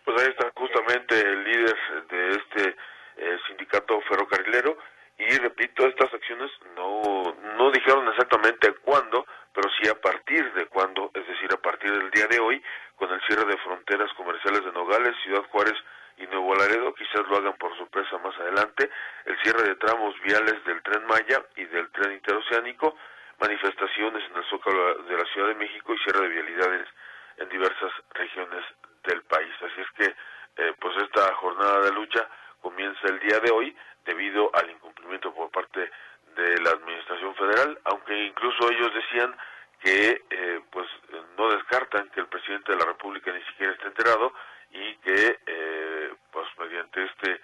Pues 0.06 0.22
ahí 0.22 0.30
está 0.30 0.52
justamente 0.56 1.20
el 1.20 1.44
líder 1.44 1.76
de 2.10 2.30
este 2.32 2.76
eh, 3.18 3.38
sindicato 3.48 4.02
ferrocarrilero 4.02 4.78
y 5.18 5.38
repito, 5.38 5.86
estas 5.86 6.12
acciones 6.12 6.50
no, 6.76 7.36
no 7.58 7.72
dijeron 7.72 8.08
exactamente 8.08 8.74
cuándo, 8.82 9.26
pero 9.54 9.70
sí 9.80 9.88
a 9.88 9.94
partir 9.94 10.52
de 10.54 10.66
cuándo, 10.66 11.12
es 11.14 11.28
decir, 11.28 11.48
a 11.54 11.62
partir 11.62 11.92
del 11.92 12.10
día 12.10 12.26
de 12.26 12.40
hoy, 12.40 12.62
con 12.96 13.12
el 13.12 13.22
cierre 13.28 13.46
de 13.46 13.58
fronteras 13.58 14.12
comerciales 14.14 14.66
de 14.66 14.72
Nogales, 14.72 15.16
Ciudad 15.24 15.44
Juárez 15.52 15.76
y 16.22 16.28
Nuevo 16.28 16.56
Laredo, 16.56 16.94
quizás 16.94 17.28
lo 17.28 17.38
hagan 17.38 17.58
por 17.58 17.76
sorpresa 17.78 18.18
más 18.20 18.38
adelante, 18.38 18.90
el 19.26 19.38
cierre 19.42 19.64
de 19.64 19.76
tramos 19.76 20.20
viales 20.22 20.64
del 20.66 20.82
tren 20.84 21.06
Maya 21.06 21.44
y 21.56 21.66
del 21.66 21.90
tren 21.92 22.14
interoceánico, 22.14 22.96
manifestaciones 23.40 24.24
en 24.30 24.38
el 24.38 24.44
Zócalo 24.46 25.04
de 25.04 25.18
la 25.18 25.26
Ciudad 25.26 25.48
de 25.48 25.56
México 25.56 25.94
y 25.94 26.00
cierre 26.00 26.28
de 26.28 26.30
vialidades 26.30 26.88
en 27.38 27.50
diversas 27.50 27.92
regiones 28.14 28.64
del 29.04 29.24
país. 29.24 29.52
Así 29.62 29.82
es 29.82 29.92
que, 29.92 30.16
eh, 30.58 30.74
pues 30.80 30.96
esta 30.98 31.34
jornada 31.36 31.82
de 31.82 31.92
lucha 31.92 32.28
comienza 32.62 33.08
el 33.08 33.20
día 33.20 33.40
de 33.40 33.52
hoy 33.52 33.76
debido 34.06 34.52
al 34.54 34.70
incumplimiento 34.70 35.34
por 35.34 35.50
parte 35.50 35.90
de 36.36 36.62
la 36.62 36.72
Administración 36.72 37.36
Federal, 37.36 37.80
aunque 37.86 38.26
incluso 38.26 38.70
ellos 38.72 38.94
decían 38.94 39.36
que 39.80 40.22
eh, 40.30 40.62
pues 40.70 40.88
no 41.38 41.50
descartan 41.50 42.10
que 42.10 42.20
el 42.20 42.28
presidente 42.28 42.72
de 42.72 42.78
la 42.78 42.86
República 42.86 43.32
ni 43.32 43.42
siquiera 43.46 43.74
esté 43.74 43.88
enterado 43.88 44.32
y 44.72 44.96
que 44.98 45.40
eh, 45.46 45.61
mediante 46.92 47.04
este 47.04 47.42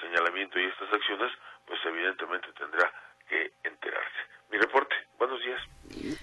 señalamiento 0.00 0.58
y 0.58 0.64
estas 0.64 0.92
acciones 0.92 1.30
pues 1.66 1.78
evidentemente 1.86 2.48
tendrá 2.58 2.90
que 3.28 3.52
enterarse. 3.64 4.18
Mi 4.50 4.58
reporte. 4.58 4.94
Buenos 5.18 5.38
días. 5.44 5.60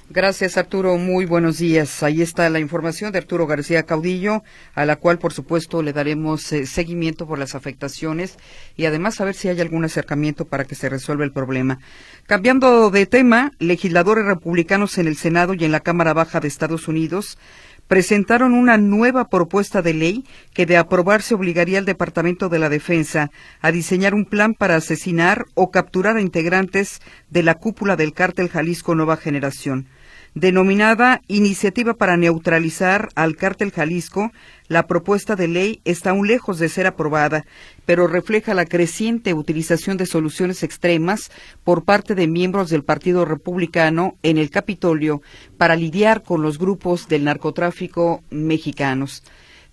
Gracias, 0.10 0.58
Arturo. 0.58 0.98
Muy 0.98 1.26
buenos 1.26 1.60
días. 1.60 2.04
Ahí 2.04 2.22
está 2.22 2.50
la 2.50 2.60
información 2.60 3.12
de 3.12 3.20
Arturo 3.20 3.48
García 3.48 3.84
Caudillo, 3.84 4.42
a 4.74 4.86
la 4.86 4.98
cual, 4.98 5.18
por 5.20 5.32
supuesto, 5.32 5.82
le 5.82 5.94
daremos 5.94 6.52
eh, 6.52 6.66
seguimiento 6.66 7.26
por 7.26 7.40
las 7.40 7.56
afectaciones 7.56 8.38
y 8.76 8.86
además 8.86 9.22
a 9.22 9.26
ver 9.26 9.36
si 9.36 9.48
hay 9.48 9.62
algún 9.62 9.86
acercamiento 9.86 10.46
para 10.46 10.66
que 10.66 10.76
se 10.76 10.90
resuelva 10.90 11.24
el 11.24 11.32
problema. 11.32 11.80
Cambiando 12.26 12.90
de 12.90 13.06
tema, 13.06 13.52
legisladores 13.60 14.26
republicanos 14.26 14.98
en 14.98 15.08
el 15.08 15.16
Senado 15.16 15.54
y 15.54 15.64
en 15.64 15.72
la 15.72 15.82
Cámara 15.82 16.14
Baja 16.14 16.42
de 16.42 16.50
Estados 16.50 16.90
Unidos 16.90 17.38
presentaron 17.88 18.54
una 18.54 18.78
nueva 18.78 19.30
propuesta 19.30 19.82
de 19.82 19.94
ley 19.94 20.26
que 20.54 20.66
de 20.66 20.78
aprobarse 20.78 21.36
obligaría 21.36 21.80
al 21.80 21.86
Departamento 21.86 22.50
de 22.50 22.60
la 22.60 22.70
Defensa 22.70 23.32
a 23.62 23.72
diseñar 23.72 24.14
un 24.14 24.26
plan 24.26 24.54
para 24.54 24.76
asesinar 24.76 25.46
o 25.54 25.72
capturar 25.72 26.18
a 26.18 26.22
integrantes 26.22 27.02
de 27.30 27.44
la 27.44 27.56
cúpula 27.56 27.96
del 27.96 28.14
cártel 28.14 28.50
Jalisco 28.50 28.96
Nueva 28.96 29.18
Generación 29.18 29.88
denominada 30.40 31.22
Iniciativa 31.28 31.96
para 31.96 32.16
Neutralizar 32.16 33.10
al 33.16 33.36
Cártel 33.36 33.72
Jalisco, 33.72 34.32
la 34.68 34.86
propuesta 34.86 35.36
de 35.36 35.48
ley 35.48 35.82
está 35.84 36.12
aún 36.12 36.28
lejos 36.28 36.60
de 36.60 36.70
ser 36.70 36.86
aprobada, 36.86 37.46
pero 37.86 38.06
refleja 38.06 38.54
la 38.54 38.66
creciente 38.66 39.34
utilización 39.34 39.98
de 39.98 40.06
soluciones 40.06 40.62
extremas 40.62 41.32
por 41.64 41.86
parte 41.86 42.14
de 42.14 42.28
miembros 42.28 42.70
del 42.70 42.84
Partido 42.84 43.26
Republicano 43.26 44.16
en 44.22 44.38
el 44.38 44.52
Capitolio 44.52 45.24
para 45.58 45.76
lidiar 45.76 46.22
con 46.22 46.44
los 46.44 46.60
grupos 46.60 47.08
del 47.08 47.24
narcotráfico 47.24 48.22
mexicanos. 48.30 49.24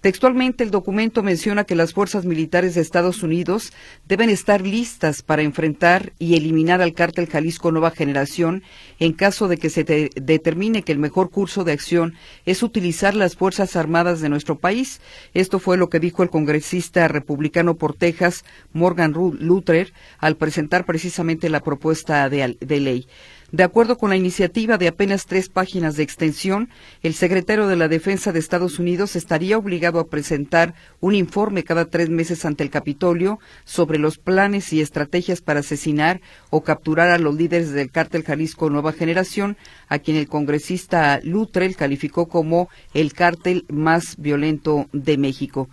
Textualmente, 0.04 0.62
el 0.62 0.70
documento 0.70 1.22
menciona 1.22 1.64
que 1.64 1.74
las 1.74 1.94
fuerzas 1.94 2.26
militares 2.26 2.74
de 2.74 2.82
Estados 2.82 3.22
Unidos 3.22 3.72
deben 4.06 4.28
estar 4.28 4.60
listas 4.60 5.22
para 5.22 5.40
enfrentar 5.40 6.12
y 6.18 6.36
eliminar 6.36 6.82
al 6.82 6.92
cártel 6.92 7.26
Jalisco 7.26 7.72
Nueva 7.72 7.90
Generación 7.90 8.62
en 8.98 9.14
caso 9.14 9.48
de 9.48 9.56
que 9.56 9.70
se 9.70 9.82
determine 9.82 10.82
que 10.82 10.92
el 10.92 10.98
mejor 10.98 11.30
curso 11.30 11.64
de 11.64 11.72
acción 11.72 12.12
es 12.44 12.62
utilizar 12.62 13.14
las 13.14 13.34
Fuerzas 13.34 13.76
Armadas 13.76 14.20
de 14.20 14.28
nuestro 14.28 14.58
país. 14.58 15.00
Esto 15.32 15.58
fue 15.58 15.78
lo 15.78 15.88
que 15.88 16.00
dijo 16.00 16.22
el 16.22 16.28
congresista 16.28 17.08
republicano 17.08 17.76
por 17.76 17.94
Texas, 17.94 18.44
Morgan 18.74 19.12
Luther, 19.12 19.94
al 20.18 20.36
presentar 20.36 20.84
precisamente 20.84 21.48
la 21.48 21.60
propuesta 21.60 22.28
de 22.28 22.58
ley. 22.60 23.06
De 23.52 23.62
acuerdo 23.62 23.98
con 23.98 24.10
la 24.10 24.16
iniciativa 24.16 24.78
de 24.78 24.88
apenas 24.88 25.26
tres 25.26 25.48
páginas 25.48 25.96
de 25.96 26.02
extensión, 26.02 26.70
el 27.02 27.14
secretario 27.14 27.68
de 27.68 27.76
la 27.76 27.88
Defensa 27.88 28.32
de 28.32 28.38
Estados 28.38 28.78
Unidos 28.78 29.14
estaría 29.16 29.58
obligado 29.58 30.00
a 30.00 30.08
presentar 30.08 30.74
un 31.00 31.14
informe 31.14 31.62
cada 31.62 31.84
tres 31.84 32.08
meses 32.08 32.44
ante 32.44 32.64
el 32.64 32.70
Capitolio 32.70 33.38
sobre 33.64 33.98
los 33.98 34.18
planes 34.18 34.72
y 34.72 34.80
estrategias 34.80 35.40
para 35.40 35.60
asesinar 35.60 36.20
o 36.50 36.62
capturar 36.62 37.10
a 37.10 37.18
los 37.18 37.34
líderes 37.34 37.70
del 37.70 37.90
cártel 37.90 38.24
Jalisco 38.24 38.70
Nueva 38.70 38.92
Generación, 38.92 39.56
a 39.88 39.98
quien 39.98 40.16
el 40.16 40.28
congresista 40.28 41.20
Lutrell 41.22 41.76
calificó 41.76 42.26
como 42.26 42.68
el 42.92 43.12
cártel 43.12 43.66
más 43.68 44.16
violento 44.18 44.88
de 44.92 45.18
México. 45.18 45.68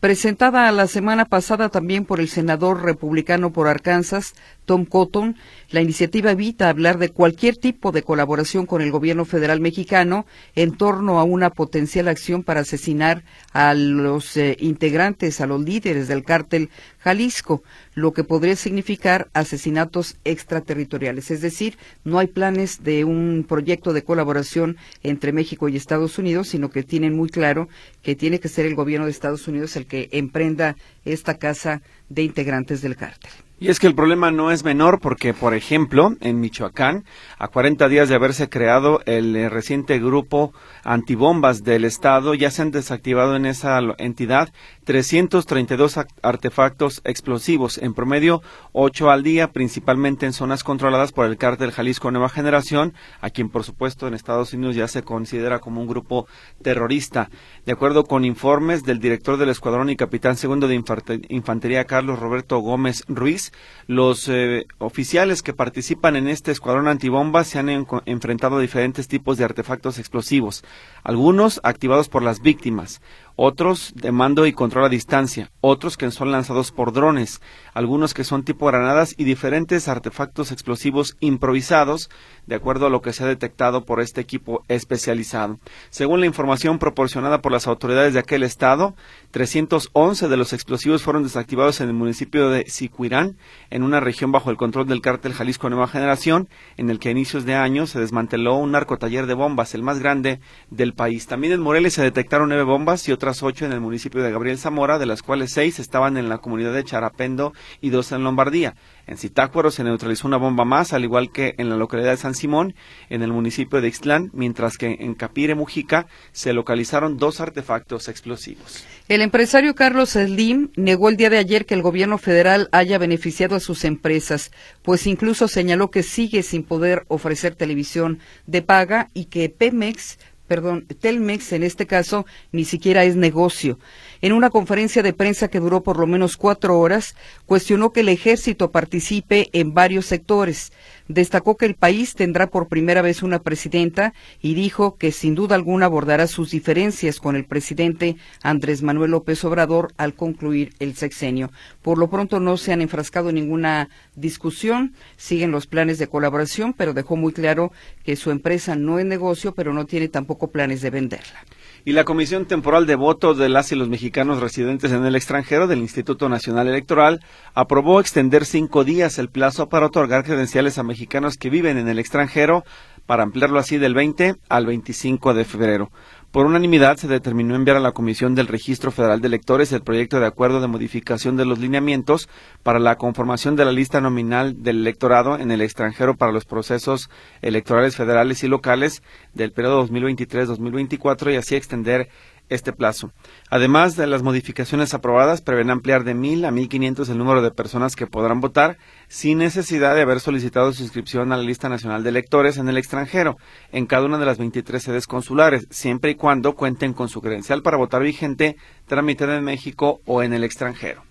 Presentada 0.00 0.72
la 0.72 0.86
semana 0.86 1.26
pasada 1.26 1.68
también 1.68 2.06
por 2.06 2.20
el 2.20 2.30
senador 2.30 2.82
republicano 2.82 3.52
por 3.52 3.68
Arkansas, 3.68 4.32
Tom 4.70 4.84
Cotton, 4.84 5.34
la 5.72 5.80
iniciativa 5.80 6.30
evita 6.30 6.68
hablar 6.68 6.98
de 6.98 7.08
cualquier 7.08 7.56
tipo 7.56 7.90
de 7.90 8.04
colaboración 8.04 8.66
con 8.66 8.82
el 8.82 8.92
gobierno 8.92 9.24
federal 9.24 9.58
mexicano 9.58 10.26
en 10.54 10.76
torno 10.76 11.18
a 11.18 11.24
una 11.24 11.50
potencial 11.50 12.06
acción 12.06 12.44
para 12.44 12.60
asesinar 12.60 13.24
a 13.52 13.74
los 13.74 14.36
eh, 14.36 14.56
integrantes, 14.60 15.40
a 15.40 15.48
los 15.48 15.60
líderes 15.60 16.06
del 16.06 16.22
cártel 16.22 16.70
Jalisco, 17.00 17.64
lo 17.94 18.12
que 18.12 18.22
podría 18.22 18.54
significar 18.54 19.28
asesinatos 19.34 20.18
extraterritoriales. 20.22 21.32
Es 21.32 21.40
decir, 21.40 21.76
no 22.04 22.20
hay 22.20 22.28
planes 22.28 22.84
de 22.84 23.02
un 23.02 23.44
proyecto 23.48 23.92
de 23.92 24.04
colaboración 24.04 24.76
entre 25.02 25.32
México 25.32 25.68
y 25.68 25.74
Estados 25.74 26.16
Unidos, 26.16 26.46
sino 26.46 26.70
que 26.70 26.84
tienen 26.84 27.16
muy 27.16 27.28
claro 27.28 27.68
que 28.02 28.14
tiene 28.14 28.38
que 28.38 28.48
ser 28.48 28.66
el 28.66 28.76
gobierno 28.76 29.06
de 29.06 29.10
Estados 29.10 29.48
Unidos 29.48 29.74
el 29.74 29.86
que 29.86 30.08
emprenda 30.12 30.76
esta 31.04 31.38
casa 31.38 31.82
de 32.08 32.22
integrantes 32.22 32.82
del 32.82 32.94
cártel. 32.94 33.32
Y 33.62 33.68
es 33.68 33.78
que 33.78 33.86
el 33.86 33.94
problema 33.94 34.30
no 34.30 34.50
es 34.50 34.64
menor 34.64 35.00
porque, 35.00 35.34
por 35.34 35.52
ejemplo, 35.52 36.14
en 36.22 36.40
Michoacán, 36.40 37.04
a 37.38 37.48
40 37.48 37.88
días 37.90 38.08
de 38.08 38.14
haberse 38.14 38.48
creado 38.48 39.02
el 39.04 39.36
eh, 39.36 39.50
reciente 39.50 39.98
grupo 39.98 40.54
antibombas 40.82 41.62
del 41.62 41.84
Estado, 41.84 42.32
ya 42.32 42.50
se 42.50 42.62
han 42.62 42.70
desactivado 42.70 43.36
en 43.36 43.44
esa 43.44 43.78
entidad 43.98 44.48
332 44.90 46.00
artefactos 46.20 47.00
explosivos, 47.04 47.78
en 47.78 47.94
promedio 47.94 48.42
8 48.72 49.08
al 49.12 49.22
día, 49.22 49.52
principalmente 49.52 50.26
en 50.26 50.32
zonas 50.32 50.64
controladas 50.64 51.12
por 51.12 51.26
el 51.26 51.36
cártel 51.36 51.70
Jalisco 51.70 52.10
Nueva 52.10 52.28
Generación, 52.28 52.92
a 53.20 53.30
quien 53.30 53.50
por 53.50 53.62
supuesto 53.62 54.08
en 54.08 54.14
Estados 54.14 54.52
Unidos 54.52 54.74
ya 54.74 54.88
se 54.88 55.04
considera 55.04 55.60
como 55.60 55.80
un 55.80 55.86
grupo 55.86 56.26
terrorista. 56.60 57.30
De 57.66 57.70
acuerdo 57.70 58.02
con 58.02 58.24
informes 58.24 58.82
del 58.82 58.98
director 58.98 59.36
del 59.36 59.50
Escuadrón 59.50 59.90
y 59.90 59.96
capitán 59.96 60.36
segundo 60.36 60.66
de 60.66 60.82
Infantería 61.28 61.84
Carlos 61.84 62.18
Roberto 62.18 62.58
Gómez 62.58 63.04
Ruiz, 63.06 63.52
los 63.86 64.28
eh, 64.28 64.66
oficiales 64.78 65.44
que 65.44 65.54
participan 65.54 66.16
en 66.16 66.26
este 66.26 66.50
escuadrón 66.50 66.88
antibomba 66.88 67.44
se 67.44 67.60
han 67.60 67.68
enfrentado 68.06 68.56
a 68.56 68.60
diferentes 68.60 69.06
tipos 69.06 69.38
de 69.38 69.44
artefactos 69.44 70.00
explosivos, 70.00 70.64
algunos 71.04 71.60
activados 71.62 72.08
por 72.08 72.24
las 72.24 72.42
víctimas, 72.42 73.00
otros 73.42 73.94
de 73.94 74.12
mando 74.12 74.44
y 74.44 74.52
control 74.52 74.84
a 74.84 74.88
distancia, 74.90 75.50
otros 75.62 75.96
que 75.96 76.10
son 76.10 76.30
lanzados 76.30 76.72
por 76.72 76.92
drones, 76.92 77.40
algunos 77.72 78.12
que 78.12 78.22
son 78.22 78.44
tipo 78.44 78.66
granadas 78.66 79.14
y 79.16 79.24
diferentes 79.24 79.88
artefactos 79.88 80.52
explosivos 80.52 81.16
improvisados, 81.20 82.10
de 82.50 82.56
acuerdo 82.56 82.86
a 82.86 82.90
lo 82.90 83.00
que 83.00 83.12
se 83.12 83.22
ha 83.22 83.28
detectado 83.28 83.84
por 83.84 84.00
este 84.00 84.20
equipo 84.20 84.64
especializado. 84.66 85.60
Según 85.90 86.18
la 86.18 86.26
información 86.26 86.80
proporcionada 86.80 87.40
por 87.40 87.52
las 87.52 87.68
autoridades 87.68 88.12
de 88.12 88.18
aquel 88.18 88.42
estado, 88.42 88.96
311 89.30 90.26
de 90.26 90.36
los 90.36 90.52
explosivos 90.52 91.04
fueron 91.04 91.22
desactivados 91.22 91.80
en 91.80 91.86
el 91.86 91.94
municipio 91.94 92.50
de 92.50 92.64
Sicuirán, 92.68 93.36
en 93.70 93.84
una 93.84 94.00
región 94.00 94.32
bajo 94.32 94.50
el 94.50 94.56
control 94.56 94.88
del 94.88 95.00
cártel 95.00 95.32
Jalisco 95.32 95.70
Nueva 95.70 95.86
Generación, 95.86 96.48
en 96.76 96.90
el 96.90 96.98
que 96.98 97.10
a 97.10 97.12
inicios 97.12 97.44
de 97.44 97.54
año 97.54 97.86
se 97.86 98.00
desmanteló 98.00 98.56
un 98.56 98.72
narcotaller 98.72 99.26
de 99.26 99.34
bombas, 99.34 99.76
el 99.76 99.84
más 99.84 100.00
grande 100.00 100.40
del 100.70 100.92
país. 100.92 101.28
También 101.28 101.52
en 101.52 101.60
Moreles 101.60 101.94
se 101.94 102.02
detectaron 102.02 102.48
nueve 102.48 102.64
bombas 102.64 103.08
y 103.08 103.12
otras 103.12 103.44
ocho 103.44 103.64
en 103.64 103.70
el 103.70 103.80
municipio 103.80 104.24
de 104.24 104.32
Gabriel 104.32 104.58
Zamora, 104.58 104.98
de 104.98 105.06
las 105.06 105.22
cuales 105.22 105.52
seis 105.52 105.78
estaban 105.78 106.16
en 106.16 106.28
la 106.28 106.38
comunidad 106.38 106.72
de 106.72 106.82
Charapendo 106.82 107.52
y 107.80 107.90
dos 107.90 108.10
en 108.10 108.24
Lombardía. 108.24 108.74
En 109.10 109.18
Zitácuaro 109.18 109.72
se 109.72 109.82
neutralizó 109.82 110.28
una 110.28 110.36
bomba 110.36 110.64
más, 110.64 110.92
al 110.92 111.02
igual 111.02 111.32
que 111.32 111.56
en 111.58 111.68
la 111.68 111.76
localidad 111.76 112.12
de 112.12 112.16
San 112.16 112.36
Simón, 112.36 112.76
en 113.08 113.22
el 113.22 113.32
municipio 113.32 113.80
de 113.80 113.88
Ixtlán, 113.88 114.30
mientras 114.32 114.78
que 114.78 114.98
en 115.00 115.14
Capire, 115.14 115.56
Mujica, 115.56 116.06
se 116.30 116.52
localizaron 116.52 117.16
dos 117.16 117.40
artefactos 117.40 118.06
explosivos. 118.06 118.84
El 119.08 119.20
empresario 119.20 119.74
Carlos 119.74 120.10
Slim 120.10 120.70
negó 120.76 121.08
el 121.08 121.16
día 121.16 121.28
de 121.28 121.38
ayer 121.38 121.66
que 121.66 121.74
el 121.74 121.82
gobierno 121.82 122.18
federal 122.18 122.68
haya 122.70 122.98
beneficiado 122.98 123.56
a 123.56 123.60
sus 123.60 123.84
empresas, 123.84 124.52
pues 124.82 125.08
incluso 125.08 125.48
señaló 125.48 125.90
que 125.90 126.04
sigue 126.04 126.44
sin 126.44 126.62
poder 126.62 127.04
ofrecer 127.08 127.56
televisión 127.56 128.20
de 128.46 128.62
paga 128.62 129.08
y 129.12 129.24
que 129.24 129.48
Pemex 129.48 130.18
perdón, 130.50 130.84
Telmex 131.00 131.52
en 131.52 131.62
este 131.62 131.86
caso 131.86 132.26
ni 132.50 132.64
siquiera 132.64 133.04
es 133.04 133.14
negocio. 133.14 133.78
En 134.22 134.32
una 134.34 134.50
conferencia 134.50 135.02
de 135.02 135.14
prensa 135.14 135.48
que 135.48 135.60
duró 135.60 135.82
por 135.82 135.98
lo 135.98 136.06
menos 136.06 136.36
cuatro 136.36 136.78
horas, 136.78 137.16
cuestionó 137.46 137.90
que 137.90 138.00
el 138.00 138.10
ejército 138.10 138.70
participe 138.70 139.48
en 139.54 139.72
varios 139.72 140.04
sectores. 140.04 140.74
Destacó 141.08 141.56
que 141.56 141.64
el 141.64 141.74
país 141.74 142.14
tendrá 142.14 142.46
por 142.48 142.68
primera 142.68 143.00
vez 143.00 143.22
una 143.22 143.38
presidenta 143.38 144.12
y 144.42 144.52
dijo 144.52 144.96
que 144.96 145.10
sin 145.10 145.34
duda 145.34 145.54
alguna 145.54 145.86
abordará 145.86 146.26
sus 146.26 146.50
diferencias 146.50 147.18
con 147.18 147.34
el 147.34 147.46
presidente 147.46 148.16
Andrés 148.42 148.82
Manuel 148.82 149.12
López 149.12 149.42
Obrador 149.44 149.94
al 149.96 150.12
concluir 150.12 150.74
el 150.80 150.96
sexenio. 150.96 151.50
Por 151.80 151.96
lo 151.96 152.10
pronto 152.10 152.40
no 152.40 152.58
se 152.58 152.74
han 152.74 152.82
enfrascado 152.82 153.30
en 153.30 153.36
ninguna 153.36 153.88
discusión, 154.16 154.92
siguen 155.16 155.50
los 155.50 155.66
planes 155.66 155.98
de 155.98 156.08
colaboración, 156.08 156.74
pero 156.74 156.92
dejó 156.92 157.16
muy 157.16 157.32
claro 157.32 157.72
que 158.04 158.16
su 158.16 158.30
empresa 158.30 158.76
no 158.76 158.98
es 158.98 159.06
negocio, 159.06 159.54
pero 159.54 159.72
no 159.72 159.86
tiene 159.86 160.08
tampoco 160.08 160.50
planes 160.50 160.82
de 160.82 160.90
venderla 160.90 161.46
y 161.84 161.92
la 161.92 162.04
Comisión 162.04 162.46
Temporal 162.46 162.86
de 162.86 162.94
Votos 162.94 163.38
de 163.38 163.48
las 163.48 163.72
y 163.72 163.76
los 163.76 163.88
mexicanos 163.88 164.40
residentes 164.40 164.92
en 164.92 165.04
el 165.04 165.16
extranjero 165.16 165.66
del 165.66 165.78
Instituto 165.78 166.28
Nacional 166.28 166.68
Electoral 166.68 167.20
aprobó 167.54 168.00
extender 168.00 168.44
cinco 168.44 168.84
días 168.84 169.18
el 169.18 169.28
plazo 169.28 169.68
para 169.68 169.86
otorgar 169.86 170.24
credenciales 170.24 170.78
a 170.78 170.82
mexicanos 170.82 171.36
que 171.36 171.50
viven 171.50 171.78
en 171.78 171.88
el 171.88 171.98
extranjero 171.98 172.64
para 173.06 173.22
ampliarlo 173.22 173.58
así 173.58 173.78
del 173.78 173.94
20 173.94 174.36
al 174.48 174.66
25 174.66 175.34
de 175.34 175.44
febrero. 175.44 175.90
Por 176.30 176.46
unanimidad 176.46 176.96
se 176.96 177.08
determinó 177.08 177.56
enviar 177.56 177.76
a 177.76 177.80
la 177.80 177.90
Comisión 177.90 178.36
del 178.36 178.46
Registro 178.46 178.92
Federal 178.92 179.20
de 179.20 179.26
Electores 179.26 179.72
el 179.72 179.82
proyecto 179.82 180.20
de 180.20 180.28
acuerdo 180.28 180.60
de 180.60 180.68
modificación 180.68 181.36
de 181.36 181.44
los 181.44 181.58
lineamientos 181.58 182.28
para 182.62 182.78
la 182.78 182.94
conformación 182.94 183.56
de 183.56 183.64
la 183.64 183.72
lista 183.72 184.00
nominal 184.00 184.62
del 184.62 184.78
electorado 184.78 185.40
en 185.40 185.50
el 185.50 185.60
extranjero 185.60 186.14
para 186.14 186.30
los 186.30 186.44
procesos 186.44 187.10
electorales 187.42 187.96
federales 187.96 188.44
y 188.44 188.46
locales 188.46 189.02
del 189.34 189.50
periodo 189.50 189.84
2023-2024 189.88 191.32
y 191.32 191.36
así 191.36 191.56
extender 191.56 192.10
este 192.50 192.72
plazo. 192.72 193.12
Además 193.48 193.96
de 193.96 194.06
las 194.06 194.22
modificaciones 194.22 194.92
aprobadas, 194.92 195.40
prevén 195.40 195.70
ampliar 195.70 196.04
de 196.04 196.14
1.000 196.14 196.46
a 196.46 196.50
1.500 196.50 197.08
el 197.08 197.18
número 197.18 197.40
de 197.40 197.50
personas 197.50 197.96
que 197.96 198.06
podrán 198.06 198.40
votar 198.40 198.76
sin 199.08 199.38
necesidad 199.38 199.94
de 199.94 200.02
haber 200.02 200.20
solicitado 200.20 200.72
su 200.72 200.82
inscripción 200.82 201.32
a 201.32 201.36
la 201.36 201.42
lista 201.42 201.68
nacional 201.68 202.02
de 202.02 202.10
electores 202.10 202.58
en 202.58 202.68
el 202.68 202.76
extranjero, 202.76 203.38
en 203.72 203.86
cada 203.86 204.04
una 204.04 204.18
de 204.18 204.26
las 204.26 204.38
23 204.38 204.82
sedes 204.82 205.06
consulares, 205.06 205.66
siempre 205.70 206.10
y 206.10 206.14
cuando 206.16 206.54
cuenten 206.54 206.92
con 206.92 207.08
su 207.08 207.22
credencial 207.22 207.62
para 207.62 207.76
votar 207.76 208.02
vigente 208.02 208.56
tramitada 208.86 209.36
en 209.36 209.44
México 209.44 210.00
o 210.04 210.22
en 210.22 210.32
el 210.32 210.44
extranjero. 210.44 211.02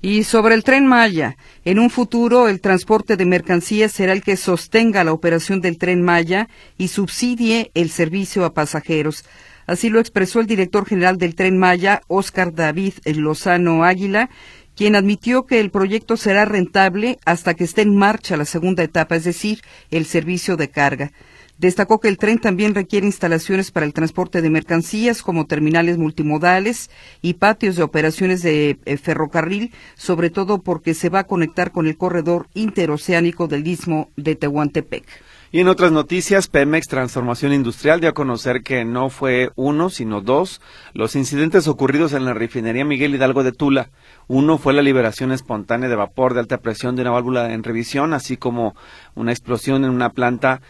Y 0.00 0.22
sobre 0.22 0.54
el 0.54 0.62
tren 0.62 0.86
Maya, 0.86 1.36
en 1.64 1.80
un 1.80 1.90
futuro 1.90 2.46
el 2.46 2.60
transporte 2.60 3.16
de 3.16 3.26
mercancías 3.26 3.90
será 3.90 4.12
el 4.12 4.22
que 4.22 4.36
sostenga 4.36 5.02
la 5.02 5.12
operación 5.12 5.60
del 5.60 5.76
tren 5.76 6.02
Maya 6.02 6.48
y 6.76 6.88
subsidie 6.88 7.72
el 7.74 7.90
servicio 7.90 8.44
a 8.44 8.54
pasajeros. 8.54 9.24
Así 9.68 9.90
lo 9.90 10.00
expresó 10.00 10.40
el 10.40 10.46
director 10.46 10.86
general 10.86 11.18
del 11.18 11.34
Tren 11.34 11.58
Maya, 11.58 12.00
Óscar 12.08 12.54
David 12.54 12.94
Lozano 13.04 13.84
Águila, 13.84 14.30
quien 14.74 14.96
admitió 14.96 15.44
que 15.44 15.60
el 15.60 15.70
proyecto 15.70 16.16
será 16.16 16.46
rentable 16.46 17.18
hasta 17.26 17.52
que 17.52 17.64
esté 17.64 17.82
en 17.82 17.94
marcha 17.94 18.38
la 18.38 18.46
segunda 18.46 18.82
etapa, 18.82 19.16
es 19.16 19.24
decir, 19.24 19.60
el 19.90 20.06
servicio 20.06 20.56
de 20.56 20.70
carga. 20.70 21.12
Destacó 21.58 22.00
que 22.00 22.08
el 22.08 22.16
tren 22.16 22.38
también 22.38 22.74
requiere 22.74 23.04
instalaciones 23.04 23.70
para 23.70 23.84
el 23.84 23.92
transporte 23.92 24.40
de 24.40 24.48
mercancías 24.48 25.22
como 25.22 25.44
terminales 25.44 25.98
multimodales 25.98 26.88
y 27.20 27.34
patios 27.34 27.76
de 27.76 27.82
operaciones 27.82 28.40
de 28.40 28.78
eh, 28.86 28.96
ferrocarril, 28.96 29.72
sobre 29.96 30.30
todo 30.30 30.62
porque 30.62 30.94
se 30.94 31.10
va 31.10 31.18
a 31.18 31.26
conectar 31.26 31.72
con 31.72 31.86
el 31.86 31.98
corredor 31.98 32.48
interoceánico 32.54 33.48
del 33.48 33.66
istmo 33.66 34.08
de 34.16 34.34
Tehuantepec. 34.34 35.04
Y 35.50 35.60
en 35.60 35.68
otras 35.68 35.92
noticias, 35.92 36.46
Pemex 36.46 36.88
Transformación 36.88 37.54
Industrial 37.54 38.00
dio 38.00 38.10
a 38.10 38.12
conocer 38.14 38.62
que 38.62 38.84
no 38.84 39.08
fue 39.08 39.50
uno, 39.56 39.88
sino 39.88 40.20
dos 40.20 40.60
los 40.92 41.16
incidentes 41.16 41.68
ocurridos 41.68 42.12
en 42.12 42.26
la 42.26 42.34
refinería 42.34 42.84
Miguel 42.84 43.14
Hidalgo 43.14 43.42
de 43.42 43.52
Tula. 43.52 43.88
Uno 44.26 44.58
fue 44.58 44.74
la 44.74 44.82
liberación 44.82 45.32
espontánea 45.32 45.88
de 45.88 45.96
vapor 45.96 46.34
de 46.34 46.40
alta 46.40 46.58
presión 46.58 46.96
de 46.96 47.02
una 47.02 47.12
válvula 47.12 47.54
en 47.54 47.62
revisión, 47.62 48.12
así 48.12 48.36
como 48.36 48.76
una 49.14 49.32
explosión 49.32 49.84
en 49.84 49.90
una 49.90 50.10
planta 50.10 50.60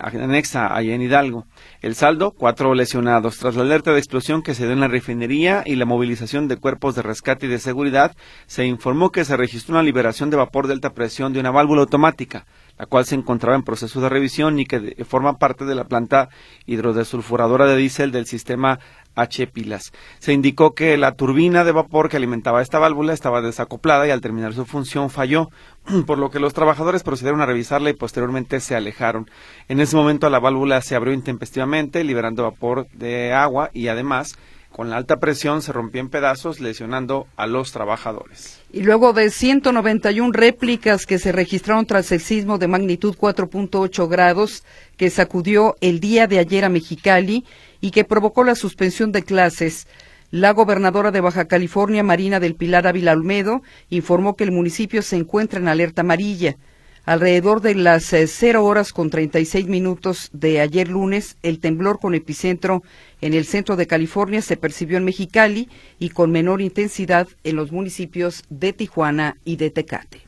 anexa 0.00 0.74
allá 0.74 0.94
en 0.94 1.02
Hidalgo. 1.02 1.44
El 1.82 1.94
saldo, 1.94 2.30
cuatro 2.30 2.74
lesionados. 2.74 3.36
Tras 3.36 3.56
la 3.56 3.62
alerta 3.62 3.92
de 3.92 3.98
explosión 3.98 4.42
que 4.42 4.54
se 4.54 4.64
dio 4.64 4.72
en 4.72 4.80
la 4.80 4.88
refinería 4.88 5.64
y 5.66 5.76
la 5.76 5.84
movilización 5.84 6.48
de 6.48 6.56
cuerpos 6.56 6.94
de 6.94 7.02
rescate 7.02 7.44
y 7.44 7.50
de 7.50 7.58
seguridad, 7.58 8.16
se 8.46 8.64
informó 8.64 9.10
que 9.10 9.26
se 9.26 9.36
registró 9.36 9.74
una 9.74 9.82
liberación 9.82 10.30
de 10.30 10.38
vapor 10.38 10.66
de 10.66 10.72
alta 10.72 10.94
presión 10.94 11.34
de 11.34 11.40
una 11.40 11.50
válvula 11.50 11.82
automática 11.82 12.46
la 12.82 12.86
cual 12.86 13.06
se 13.06 13.14
encontraba 13.14 13.54
en 13.54 13.62
proceso 13.62 14.00
de 14.00 14.08
revisión 14.08 14.58
y 14.58 14.66
que 14.66 15.04
forma 15.04 15.38
parte 15.38 15.64
de 15.64 15.76
la 15.76 15.84
planta 15.84 16.30
hidrodesulfuradora 16.66 17.64
de 17.66 17.76
diésel 17.76 18.10
del 18.10 18.26
sistema 18.26 18.80
H 19.14 19.46
pilas. 19.46 19.92
Se 20.18 20.32
indicó 20.32 20.74
que 20.74 20.96
la 20.96 21.14
turbina 21.14 21.62
de 21.62 21.70
vapor 21.70 22.08
que 22.08 22.16
alimentaba 22.16 22.60
esta 22.60 22.80
válvula 22.80 23.12
estaba 23.12 23.40
desacoplada 23.40 24.08
y 24.08 24.10
al 24.10 24.20
terminar 24.20 24.52
su 24.52 24.64
función 24.64 25.10
falló, 25.10 25.50
por 26.08 26.18
lo 26.18 26.30
que 26.30 26.40
los 26.40 26.54
trabajadores 26.54 27.04
procedieron 27.04 27.40
a 27.40 27.46
revisarla 27.46 27.88
y 27.88 27.92
posteriormente 27.94 28.58
se 28.58 28.74
alejaron. 28.74 29.30
En 29.68 29.78
ese 29.78 29.94
momento 29.94 30.28
la 30.28 30.40
válvula 30.40 30.80
se 30.80 30.96
abrió 30.96 31.14
intempestivamente, 31.14 32.02
liberando 32.02 32.42
vapor 32.42 32.88
de 32.94 33.32
agua 33.32 33.70
y 33.72 33.86
además 33.86 34.34
con 34.72 34.90
la 34.90 34.96
alta 34.96 35.20
presión 35.20 35.62
se 35.62 35.72
rompió 35.72 36.00
en 36.00 36.08
pedazos, 36.08 36.58
lesionando 36.58 37.26
a 37.36 37.46
los 37.46 37.72
trabajadores. 37.72 38.60
Y 38.72 38.82
luego 38.82 39.12
de 39.12 39.30
191 39.30 40.32
réplicas 40.32 41.06
que 41.06 41.18
se 41.18 41.30
registraron 41.30 41.86
tras 41.86 42.10
el 42.10 42.20
sismo 42.20 42.58
de 42.58 42.68
magnitud 42.68 43.14
4.8 43.16 44.08
grados 44.08 44.64
que 44.96 45.10
sacudió 45.10 45.76
el 45.80 46.00
día 46.00 46.26
de 46.26 46.38
ayer 46.38 46.64
a 46.64 46.68
Mexicali 46.68 47.44
y 47.80 47.90
que 47.90 48.04
provocó 48.04 48.44
la 48.44 48.54
suspensión 48.54 49.12
de 49.12 49.22
clases, 49.22 49.86
la 50.30 50.52
gobernadora 50.52 51.10
de 51.10 51.20
Baja 51.20 51.46
California, 51.46 52.02
Marina 52.02 52.40
del 52.40 52.54
Pilar 52.54 52.86
Ávila 52.86 53.12
Olmedo, 53.12 53.62
informó 53.90 54.34
que 54.34 54.44
el 54.44 54.52
municipio 54.52 55.02
se 55.02 55.16
encuentra 55.16 55.60
en 55.60 55.68
alerta 55.68 56.00
amarilla. 56.00 56.56
Alrededor 57.04 57.60
de 57.62 57.74
las 57.74 58.04
0 58.04 58.30
eh, 58.40 58.62
horas 58.62 58.92
con 58.92 59.10
36 59.10 59.66
minutos 59.66 60.30
de 60.32 60.60
ayer 60.60 60.88
lunes, 60.88 61.36
el 61.42 61.58
temblor 61.58 61.98
con 61.98 62.14
epicentro 62.14 62.84
en 63.20 63.34
el 63.34 63.44
centro 63.44 63.74
de 63.74 63.88
California 63.88 64.40
se 64.40 64.56
percibió 64.56 64.98
en 64.98 65.04
Mexicali 65.04 65.68
y 65.98 66.10
con 66.10 66.30
menor 66.30 66.60
intensidad 66.60 67.26
en 67.42 67.56
los 67.56 67.72
municipios 67.72 68.44
de 68.50 68.72
Tijuana 68.72 69.36
y 69.44 69.56
de 69.56 69.70
Tecate. 69.70 70.20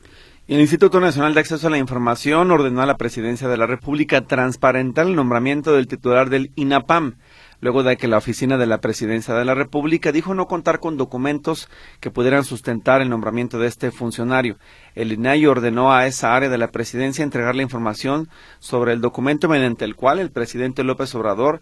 El 0.49 0.59
Instituto 0.59 0.99
Nacional 0.99 1.33
de 1.33 1.39
Acceso 1.39 1.65
a 1.65 1.69
la 1.71 1.77
Información 1.77 2.51
ordenó 2.51 2.81
a 2.81 2.85
la 2.85 2.97
Presidencia 2.97 3.47
de 3.47 3.57
la 3.57 3.65
República 3.65 4.27
transparentar 4.27 5.07
el 5.07 5.15
nombramiento 5.15 5.73
del 5.73 5.87
titular 5.87 6.29
del 6.29 6.51
INAPAM. 6.55 7.15
Luego 7.59 7.83
de 7.83 7.97
que 7.97 8.07
la 8.07 8.17
oficina 8.17 8.57
de 8.57 8.65
la 8.65 8.81
presidencia 8.81 9.33
de 9.33 9.45
la 9.45 9.55
República 9.55 10.11
dijo 10.11 10.33
no 10.33 10.47
contar 10.47 10.79
con 10.79 10.97
documentos 10.97 11.69
que 11.99 12.11
pudieran 12.11 12.43
sustentar 12.43 13.01
el 13.01 13.09
nombramiento 13.09 13.59
de 13.59 13.67
este 13.67 13.91
funcionario. 13.91 14.57
El 14.93 15.11
INAI 15.11 15.45
ordenó 15.45 15.93
a 15.93 16.07
esa 16.07 16.35
área 16.35 16.49
de 16.49 16.57
la 16.57 16.71
presidencia 16.71 17.23
entregar 17.23 17.55
la 17.55 17.63
información 17.63 18.29
sobre 18.59 18.93
el 18.93 19.01
documento 19.01 19.49
mediante 19.49 19.85
el 19.85 19.95
cual 19.95 20.19
el 20.19 20.31
presidente 20.31 20.83
López 20.83 21.13
Obrador 21.15 21.61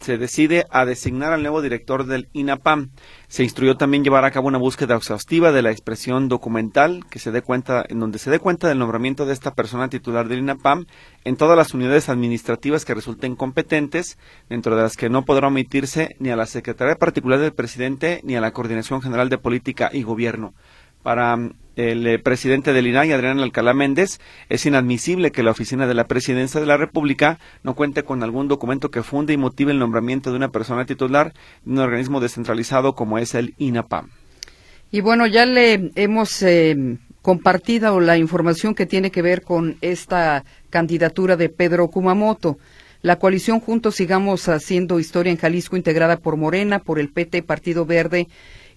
se 0.00 0.18
decide 0.18 0.66
a 0.70 0.84
designar 0.84 1.32
al 1.32 1.42
nuevo 1.42 1.62
director 1.62 2.06
del 2.06 2.28
INAPAM. 2.32 2.90
Se 3.28 3.42
instruyó 3.42 3.76
también 3.76 4.04
llevar 4.04 4.24
a 4.24 4.30
cabo 4.30 4.48
una 4.48 4.58
búsqueda 4.58 4.96
exhaustiva 4.96 5.52
de 5.52 5.62
la 5.62 5.70
expresión 5.70 6.28
documental 6.28 7.04
que 7.10 7.18
se 7.18 7.30
dé 7.30 7.42
cuenta, 7.42 7.84
en 7.88 8.00
donde 8.00 8.18
se 8.18 8.30
dé 8.30 8.38
cuenta 8.38 8.68
del 8.68 8.78
nombramiento 8.78 9.26
de 9.26 9.32
esta 9.32 9.54
persona 9.54 9.88
titular 9.88 10.28
del 10.28 10.40
INAPAM 10.40 10.86
en 11.24 11.36
todas 11.36 11.56
las 11.56 11.74
unidades 11.74 12.08
administrativas 12.08 12.84
que 12.84 12.94
resulten 12.94 13.36
competentes, 13.36 14.18
dentro 14.48 14.76
de 14.76 14.82
las 14.82 14.96
que 14.96 15.10
no 15.10 15.24
podrá 15.24 15.48
omitirse 15.48 16.16
ni 16.18 16.30
a 16.30 16.36
la 16.36 16.46
Secretaría 16.46 16.96
Particular 16.96 17.38
del 17.38 17.52
Presidente 17.52 18.20
ni 18.24 18.36
a 18.36 18.40
la 18.40 18.52
Coordinación 18.52 19.02
General 19.02 19.28
de 19.28 19.38
Política 19.38 19.90
y 19.92 20.02
Gobierno. 20.02 20.54
Para 21.02 21.36
el 21.78 22.06
eh, 22.08 22.18
presidente 22.18 22.72
del 22.72 22.88
INAI, 22.88 23.12
Adrián 23.12 23.38
Alcalá 23.38 23.72
Méndez, 23.72 24.18
es 24.48 24.66
inadmisible 24.66 25.30
que 25.30 25.44
la 25.44 25.52
oficina 25.52 25.86
de 25.86 25.94
la 25.94 26.08
presidencia 26.08 26.60
de 26.60 26.66
la 26.66 26.76
República 26.76 27.38
no 27.62 27.74
cuente 27.74 28.02
con 28.02 28.24
algún 28.24 28.48
documento 28.48 28.90
que 28.90 29.04
funde 29.04 29.32
y 29.32 29.36
motive 29.36 29.70
el 29.70 29.78
nombramiento 29.78 30.30
de 30.30 30.36
una 30.36 30.48
persona 30.48 30.86
titular 30.86 31.32
de 31.64 31.72
un 31.72 31.78
organismo 31.78 32.20
descentralizado 32.20 32.96
como 32.96 33.18
es 33.18 33.34
el 33.36 33.54
INAPAM. 33.58 34.08
Y 34.90 35.02
bueno, 35.02 35.28
ya 35.28 35.46
le 35.46 35.92
hemos 35.94 36.42
eh, 36.42 36.96
compartido 37.22 38.00
la 38.00 38.18
información 38.18 38.74
que 38.74 38.86
tiene 38.86 39.12
que 39.12 39.22
ver 39.22 39.42
con 39.42 39.76
esta 39.80 40.44
candidatura 40.70 41.36
de 41.36 41.48
Pedro 41.48 41.86
Kumamoto. 41.88 42.58
La 43.02 43.20
coalición 43.20 43.60
Juntos 43.60 43.94
Sigamos 43.94 44.48
Haciendo 44.48 44.98
Historia 44.98 45.30
en 45.30 45.38
Jalisco, 45.38 45.76
integrada 45.76 46.16
por 46.16 46.36
Morena, 46.36 46.80
por 46.80 46.98
el 46.98 47.10
PT, 47.10 47.44
Partido 47.44 47.86
Verde 47.86 48.26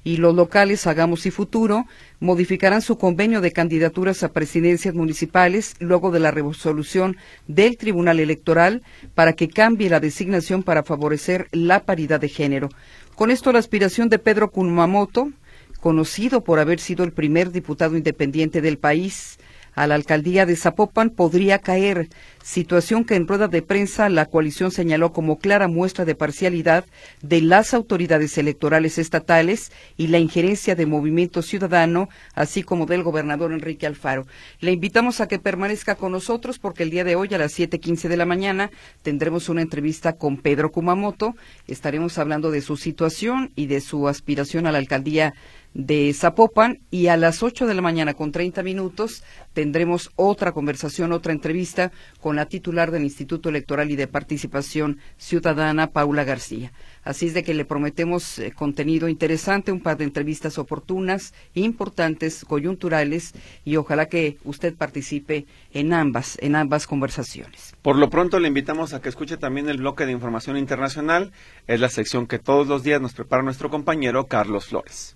y 0.03 0.17
los 0.17 0.35
locales 0.35 0.87
Hagamos 0.87 1.25
y 1.25 1.31
Futuro 1.31 1.85
modificarán 2.19 2.81
su 2.81 2.97
convenio 2.97 3.41
de 3.41 3.51
candidaturas 3.51 4.23
a 4.23 4.31
presidencias 4.31 4.95
municipales 4.95 5.75
luego 5.79 6.11
de 6.11 6.19
la 6.19 6.31
resolución 6.31 7.17
del 7.47 7.77
Tribunal 7.77 8.19
Electoral 8.19 8.81
para 9.13 9.33
que 9.33 9.47
cambie 9.47 9.89
la 9.89 9.99
designación 9.99 10.63
para 10.63 10.83
favorecer 10.83 11.47
la 11.51 11.83
paridad 11.83 12.19
de 12.19 12.29
género. 12.29 12.69
Con 13.15 13.29
esto 13.29 13.51
la 13.51 13.59
aspiración 13.59 14.09
de 14.09 14.19
Pedro 14.19 14.49
Kumamoto, 14.49 15.31
conocido 15.79 16.43
por 16.43 16.59
haber 16.59 16.79
sido 16.79 17.03
el 17.03 17.11
primer 17.11 17.51
diputado 17.51 17.95
independiente 17.95 18.61
del 18.61 18.77
país, 18.77 19.37
a 19.73 19.87
la 19.87 19.95
alcaldía 19.95 20.45
de 20.45 20.55
Zapopan 20.55 21.09
podría 21.09 21.59
caer, 21.59 22.09
situación 22.43 23.05
que 23.05 23.15
en 23.15 23.27
rueda 23.27 23.47
de 23.47 23.61
prensa 23.61 24.09
la 24.09 24.25
coalición 24.25 24.71
señaló 24.71 25.13
como 25.13 25.39
clara 25.39 25.67
muestra 25.67 26.05
de 26.05 26.15
parcialidad 26.15 26.85
de 27.21 27.41
las 27.41 27.73
autoridades 27.73 28.37
electorales 28.37 28.97
estatales 28.97 29.71
y 29.97 30.07
la 30.07 30.19
injerencia 30.19 30.75
de 30.75 30.85
Movimiento 30.85 31.41
Ciudadano, 31.41 32.09
así 32.33 32.63
como 32.63 32.85
del 32.85 33.03
gobernador 33.03 33.51
Enrique 33.51 33.87
Alfaro. 33.87 34.25
Le 34.59 34.71
invitamos 34.71 35.21
a 35.21 35.27
que 35.27 35.39
permanezca 35.39 35.95
con 35.95 36.11
nosotros 36.11 36.59
porque 36.59 36.83
el 36.83 36.89
día 36.89 37.03
de 37.03 37.15
hoy 37.15 37.33
a 37.33 37.37
las 37.37 37.53
7:15 37.53 38.09
de 38.09 38.17
la 38.17 38.25
mañana 38.25 38.71
tendremos 39.01 39.49
una 39.49 39.61
entrevista 39.61 40.13
con 40.13 40.37
Pedro 40.37 40.71
Kumamoto. 40.71 41.35
Estaremos 41.67 42.17
hablando 42.17 42.51
de 42.51 42.61
su 42.61 42.77
situación 42.77 43.51
y 43.55 43.67
de 43.67 43.81
su 43.81 44.07
aspiración 44.07 44.67
a 44.67 44.71
la 44.71 44.77
alcaldía 44.77 45.33
de 45.73 46.13
Zapopan 46.13 46.79
y 46.91 47.07
a 47.07 47.17
las 47.17 47.43
8 47.43 47.65
de 47.65 47.73
la 47.73 47.81
mañana 47.81 48.13
con 48.13 48.31
30 48.31 48.61
minutos 48.61 49.23
tendremos 49.53 50.11
otra 50.15 50.51
conversación, 50.51 51.13
otra 51.13 51.31
entrevista 51.31 51.91
con 52.19 52.30
la 52.35 52.45
titular 52.45 52.91
del 52.91 53.03
Instituto 53.03 53.49
Electoral 53.49 53.91
y 53.91 53.95
de 53.95 54.07
Participación 54.07 54.99
Ciudadana, 55.17 55.91
Paula 55.91 56.23
García. 56.23 56.71
Así 57.03 57.27
es 57.27 57.33
de 57.33 57.43
que 57.43 57.53
le 57.53 57.65
prometemos 57.65 58.39
eh, 58.39 58.51
contenido 58.51 59.07
interesante, 59.07 59.71
un 59.71 59.81
par 59.81 59.97
de 59.97 60.03
entrevistas 60.03 60.57
oportunas, 60.57 61.33
importantes, 61.53 62.45
coyunturales 62.45 63.33
y 63.65 63.75
ojalá 63.77 64.07
que 64.07 64.37
usted 64.43 64.75
participe 64.75 65.45
en 65.73 65.93
ambas, 65.93 66.37
en 66.41 66.55
ambas 66.55 66.87
conversaciones. 66.87 67.73
Por 67.81 67.95
lo 67.95 68.09
pronto 68.09 68.39
le 68.39 68.47
invitamos 68.47 68.93
a 68.93 69.01
que 69.01 69.09
escuche 69.09 69.37
también 69.37 69.69
el 69.69 69.77
bloque 69.77 70.05
de 70.05 70.11
información 70.11 70.57
internacional. 70.57 71.31
Es 71.67 71.79
la 71.79 71.89
sección 71.89 72.27
que 72.27 72.39
todos 72.39 72.67
los 72.67 72.83
días 72.83 73.01
nos 73.01 73.13
prepara 73.13 73.43
nuestro 73.43 73.69
compañero 73.69 74.27
Carlos 74.27 74.67
Flores. 74.67 75.15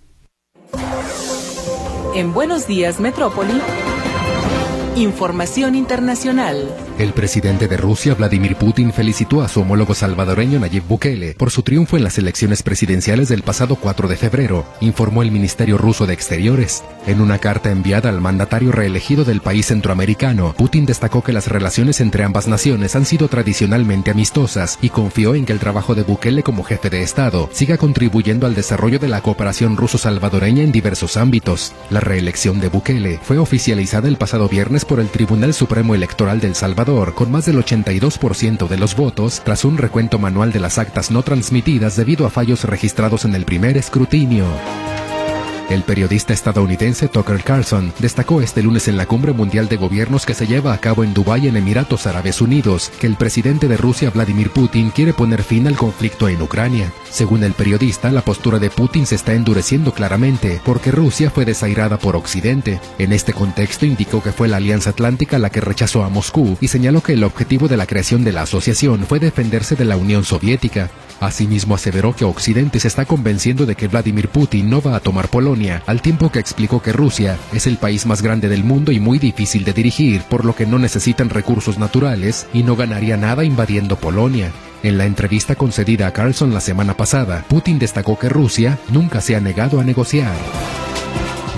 En 2.14 2.32
Buenos 2.32 2.66
Días, 2.66 2.98
Metrópoli. 2.98 3.60
Información 4.96 5.74
internacional. 5.74 6.74
El 6.98 7.12
presidente 7.12 7.68
de 7.68 7.76
Rusia, 7.76 8.14
Vladimir 8.14 8.56
Putin, 8.56 8.90
felicitó 8.90 9.42
a 9.42 9.48
su 9.48 9.60
homólogo 9.60 9.94
salvadoreño 9.94 10.58
Nayib 10.58 10.84
Bukele 10.88 11.34
por 11.34 11.50
su 11.50 11.62
triunfo 11.62 11.98
en 11.98 12.04
las 12.04 12.16
elecciones 12.16 12.62
presidenciales 12.62 13.28
del 13.28 13.42
pasado 13.42 13.76
4 13.76 14.08
de 14.08 14.16
febrero, 14.16 14.64
informó 14.80 15.22
el 15.22 15.30
Ministerio 15.30 15.76
ruso 15.76 16.06
de 16.06 16.14
Exteriores. 16.14 16.82
En 17.06 17.20
una 17.20 17.38
carta 17.38 17.70
enviada 17.70 18.08
al 18.08 18.22
mandatario 18.22 18.72
reelegido 18.72 19.26
del 19.26 19.42
país 19.42 19.66
centroamericano, 19.66 20.54
Putin 20.56 20.86
destacó 20.86 21.22
que 21.22 21.34
las 21.34 21.48
relaciones 21.48 22.00
entre 22.00 22.24
ambas 22.24 22.48
naciones 22.48 22.96
han 22.96 23.04
sido 23.04 23.28
tradicionalmente 23.28 24.10
amistosas 24.10 24.78
y 24.80 24.88
confió 24.88 25.34
en 25.34 25.44
que 25.44 25.52
el 25.52 25.58
trabajo 25.58 25.94
de 25.94 26.02
Bukele 26.02 26.42
como 26.42 26.64
jefe 26.64 26.88
de 26.88 27.02
Estado 27.02 27.50
siga 27.52 27.76
contribuyendo 27.76 28.46
al 28.46 28.54
desarrollo 28.54 28.98
de 28.98 29.08
la 29.08 29.20
cooperación 29.20 29.76
ruso-salvadoreña 29.76 30.62
en 30.62 30.72
diversos 30.72 31.18
ámbitos. 31.18 31.74
La 31.90 32.00
reelección 32.00 32.58
de 32.58 32.70
Bukele 32.70 33.20
fue 33.22 33.36
oficializada 33.36 34.08
el 34.08 34.16
pasado 34.16 34.48
viernes 34.48 34.86
por 34.86 34.98
el 34.98 35.10
Tribunal 35.10 35.52
Supremo 35.52 35.94
Electoral 35.94 36.40
del 36.40 36.54
Salvador 36.54 36.85
con 36.86 37.32
más 37.32 37.46
del 37.46 37.56
82% 37.56 38.68
de 38.68 38.76
los 38.78 38.94
votos 38.94 39.42
tras 39.44 39.64
un 39.64 39.76
recuento 39.76 40.20
manual 40.20 40.52
de 40.52 40.60
las 40.60 40.78
actas 40.78 41.10
no 41.10 41.22
transmitidas 41.24 41.96
debido 41.96 42.26
a 42.26 42.30
fallos 42.30 42.62
registrados 42.62 43.24
en 43.24 43.34
el 43.34 43.44
primer 43.44 43.76
escrutinio. 43.76 44.46
El 45.68 45.82
periodista 45.82 46.32
estadounidense 46.32 47.08
Tucker 47.08 47.42
Carlson 47.42 47.92
destacó 47.98 48.40
este 48.40 48.62
lunes 48.62 48.86
en 48.86 48.96
la 48.96 49.06
Cumbre 49.06 49.32
Mundial 49.32 49.68
de 49.68 49.76
Gobiernos 49.76 50.24
que 50.24 50.32
se 50.34 50.46
lleva 50.46 50.72
a 50.72 50.78
cabo 50.78 51.02
en 51.02 51.12
Dubái 51.12 51.48
en 51.48 51.56
Emiratos 51.56 52.06
Árabes 52.06 52.40
Unidos 52.40 52.92
que 53.00 53.08
el 53.08 53.16
presidente 53.16 53.66
de 53.66 53.76
Rusia 53.76 54.10
Vladimir 54.10 54.50
Putin 54.50 54.90
quiere 54.90 55.12
poner 55.12 55.42
fin 55.42 55.66
al 55.66 55.76
conflicto 55.76 56.28
en 56.28 56.40
Ucrania. 56.40 56.92
Según 57.10 57.42
el 57.42 57.52
periodista, 57.52 58.12
la 58.12 58.22
postura 58.22 58.60
de 58.60 58.70
Putin 58.70 59.06
se 59.06 59.16
está 59.16 59.34
endureciendo 59.34 59.92
claramente 59.92 60.60
porque 60.64 60.92
Rusia 60.92 61.30
fue 61.30 61.44
desairada 61.44 61.98
por 61.98 62.14
Occidente. 62.14 62.80
En 62.98 63.12
este 63.12 63.32
contexto 63.32 63.86
indicó 63.86 64.22
que 64.22 64.30
fue 64.30 64.46
la 64.46 64.58
Alianza 64.58 64.90
Atlántica 64.90 65.40
la 65.40 65.50
que 65.50 65.60
rechazó 65.60 66.04
a 66.04 66.08
Moscú 66.08 66.56
y 66.60 66.68
señaló 66.68 67.02
que 67.02 67.14
el 67.14 67.24
objetivo 67.24 67.66
de 67.66 67.76
la 67.76 67.86
creación 67.86 68.22
de 68.22 68.32
la 68.32 68.42
asociación 68.42 69.04
fue 69.04 69.18
defenderse 69.18 69.74
de 69.74 69.84
la 69.84 69.96
Unión 69.96 70.22
Soviética. 70.22 70.90
Asimismo 71.18 71.74
aseveró 71.74 72.14
que 72.14 72.24
Occidente 72.24 72.78
se 72.78 72.88
está 72.88 73.04
convenciendo 73.04 73.64
de 73.66 73.74
que 73.74 73.88
Vladimir 73.88 74.28
Putin 74.28 74.68
no 74.68 74.82
va 74.82 74.96
a 74.96 75.00
tomar 75.00 75.28
Polonia, 75.28 75.55
al 75.86 76.02
tiempo 76.02 76.30
que 76.30 76.38
explicó 76.38 76.82
que 76.82 76.92
Rusia 76.92 77.38
es 77.52 77.66
el 77.66 77.78
país 77.78 78.04
más 78.04 78.20
grande 78.20 78.48
del 78.48 78.62
mundo 78.62 78.92
y 78.92 79.00
muy 79.00 79.18
difícil 79.18 79.64
de 79.64 79.72
dirigir, 79.72 80.22
por 80.22 80.44
lo 80.44 80.54
que 80.54 80.66
no 80.66 80.78
necesitan 80.78 81.30
recursos 81.30 81.78
naturales 81.78 82.46
y 82.52 82.62
no 82.62 82.76
ganaría 82.76 83.16
nada 83.16 83.42
invadiendo 83.42 83.96
Polonia. 83.96 84.52
En 84.82 84.98
la 84.98 85.06
entrevista 85.06 85.54
concedida 85.54 86.06
a 86.08 86.12
Carlson 86.12 86.52
la 86.52 86.60
semana 86.60 86.94
pasada, 86.94 87.44
Putin 87.48 87.78
destacó 87.78 88.18
que 88.18 88.28
Rusia 88.28 88.78
nunca 88.90 89.20
se 89.20 89.34
ha 89.34 89.40
negado 89.40 89.80
a 89.80 89.84
negociar. 89.84 90.36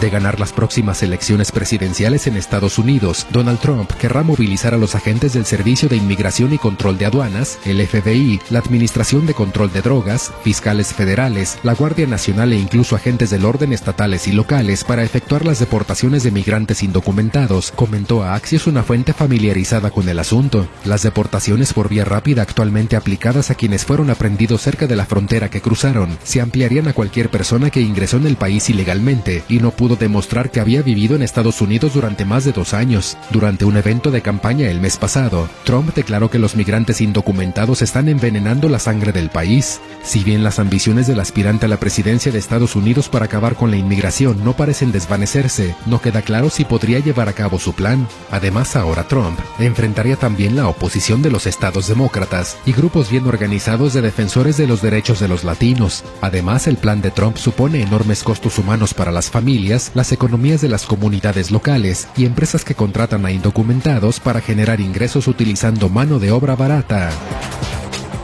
De 0.01 0.11
ganar 0.11 0.39
las 0.39 0.53
próximas 0.53 1.03
elecciones 1.03 1.51
presidenciales 1.51 2.29
en 2.29 2.37
Estados 2.37 2.79
Unidos, 2.79 3.27
Donald 3.33 3.59
Trump 3.59 3.91
querrá 3.95 4.23
movilizar 4.23 4.73
a 4.73 4.79
los 4.79 4.95
agentes 4.95 5.33
del 5.33 5.45
Servicio 5.45 5.89
de 5.89 5.97
Inmigración 5.97 6.53
y 6.53 6.59
Control 6.59 6.99
de 6.99 7.07
Aduanas, 7.07 7.59
el 7.65 7.85
FBI, 7.85 8.41
la 8.51 8.61
Administración 8.61 9.27
de 9.27 9.35
Control 9.35 9.73
de 9.73 9.83
Drogas, 9.83 10.31
fiscales 10.45 10.95
federales, 10.95 11.59
la 11.65 11.75
Guardia 11.75 12.07
Nacional 12.07 12.53
e 12.53 12.61
incluso 12.61 12.95
agentes 12.95 13.31
del 13.31 13.45
orden 13.45 13.73
estatales 13.73 14.29
y 14.29 14.33
locales 14.33 14.85
para 14.85 15.03
efectuar 15.03 15.45
las 15.45 15.59
deportaciones 15.59 16.23
de 16.23 16.31
migrantes 16.31 16.85
indocumentados, 16.85 17.73
comentó 17.73 18.23
a 18.23 18.37
Axios 18.37 18.69
una 18.69 18.85
fuente 18.85 19.13
familiarizada 19.13 19.91
con 19.91 20.09
el 20.09 20.21
asunto. 20.21 20.69
Las 20.85 21.03
deportaciones 21.03 21.73
por 21.73 21.89
vía 21.89 22.05
rápida 22.05 22.43
actualmente 22.43 22.95
aplicadas 22.95 23.51
a 23.51 23.57
quienes 23.57 23.85
fueron 23.85 24.11
aprendidos 24.11 24.63
cerca 24.63 24.87
de 24.87 24.95
la 24.95 25.07
frontera 25.07 25.51
que 25.51 25.61
cruzaron 25.61 26.19
se 26.23 26.41
ampliarían 26.41 26.87
a 26.87 26.93
cualquier 26.93 27.31
persona 27.31 27.71
que 27.71 27.81
ingresó 27.81 28.19
en 28.19 28.29
el 28.29 28.37
país 28.37 28.71
ilegalmente 28.71 29.43
y 29.49 29.59
no 29.59 29.73
pudo 29.73 29.88
demostrar 29.97 30.51
que 30.51 30.61
había 30.61 30.83
vivido 30.83 31.17
en 31.17 31.23
Estados 31.23 31.61
Unidos 31.61 31.95
durante 31.95 32.25
más 32.25 32.45
de 32.45 32.53
dos 32.53 32.75
años. 32.75 33.17
Durante 33.31 33.65
un 33.65 33.77
evento 33.77 34.11
de 34.11 34.23
campaña 34.23 34.71
el 34.71 34.81
mes 34.81 34.97
pasado, 34.97 35.49
Trump 35.65 35.95
declaró 35.95 36.31
que 36.31 36.39
los 36.39 36.57
migrantes 36.57 37.01
indocumentados 37.01 37.83
están 37.83 38.09
envenenando 38.09 38.69
la 38.69 38.79
sangre 38.79 39.13
del 39.13 39.31
país. 39.31 39.81
Si 40.03 40.25
bien 40.25 40.43
las 40.43 40.59
ambiciones 40.59 41.07
del 41.07 41.21
aspirante 41.21 41.67
a 41.67 41.69
la 41.69 41.81
presidencia 41.81 42.33
de 42.33 42.39
Estados 42.39 42.77
Unidos 42.77 43.09
para 43.09 43.27
acabar 43.27 43.55
con 43.55 43.71
la 43.71 43.77
inmigración 43.77 44.45
no 44.45 44.55
parecen 44.55 44.93
desvanecerse, 44.93 45.75
no 45.87 46.01
queda 46.01 46.23
claro 46.23 46.51
si 46.51 46.65
podría 46.65 46.99
llevar 46.99 47.29
a 47.29 47.33
cabo 47.33 47.59
su 47.59 47.73
plan. 47.73 48.09
Además, 48.31 48.77
ahora 48.77 49.05
Trump 49.05 49.39
enfrentaría 49.59 50.17
también 50.17 50.57
la 50.57 50.69
oposición 50.69 51.23
de 51.23 51.31
los 51.31 51.47
estados 51.47 51.89
demócratas 51.89 52.57
y 52.67 52.73
grupos 52.73 53.11
bien 53.11 53.27
organizados 53.27 53.93
de 53.93 54.03
defensores 54.03 54.57
de 54.57 54.67
los 54.67 54.83
derechos 54.83 55.21
de 55.21 55.29
los 55.29 55.45
latinos. 55.45 56.05
Además, 56.21 56.67
el 56.67 56.77
plan 56.77 57.01
de 57.01 57.11
Trump 57.11 57.37
supone 57.37 57.83
enormes 57.83 58.23
costos 58.23 58.59
humanos 58.59 58.95
para 58.95 59.13
las 59.13 59.31
familias 59.31 59.78
las 59.95 60.13
economías 60.13 60.61
de 60.61 60.69
las 60.69 60.87
comunidades 60.87 61.51
locales 61.51 62.09
y 62.17 62.27
empresas 62.27 62.65
que 62.65 62.75
contratan 62.75 63.25
a 63.25 63.31
indocumentados 63.31 64.21
para 64.21 64.41
generar 64.41 64.81
ingresos 64.81 65.29
utilizando 65.29 65.89
mano 65.89 66.19
de 66.19 66.33
obra 66.33 66.57
barata. 66.57 67.11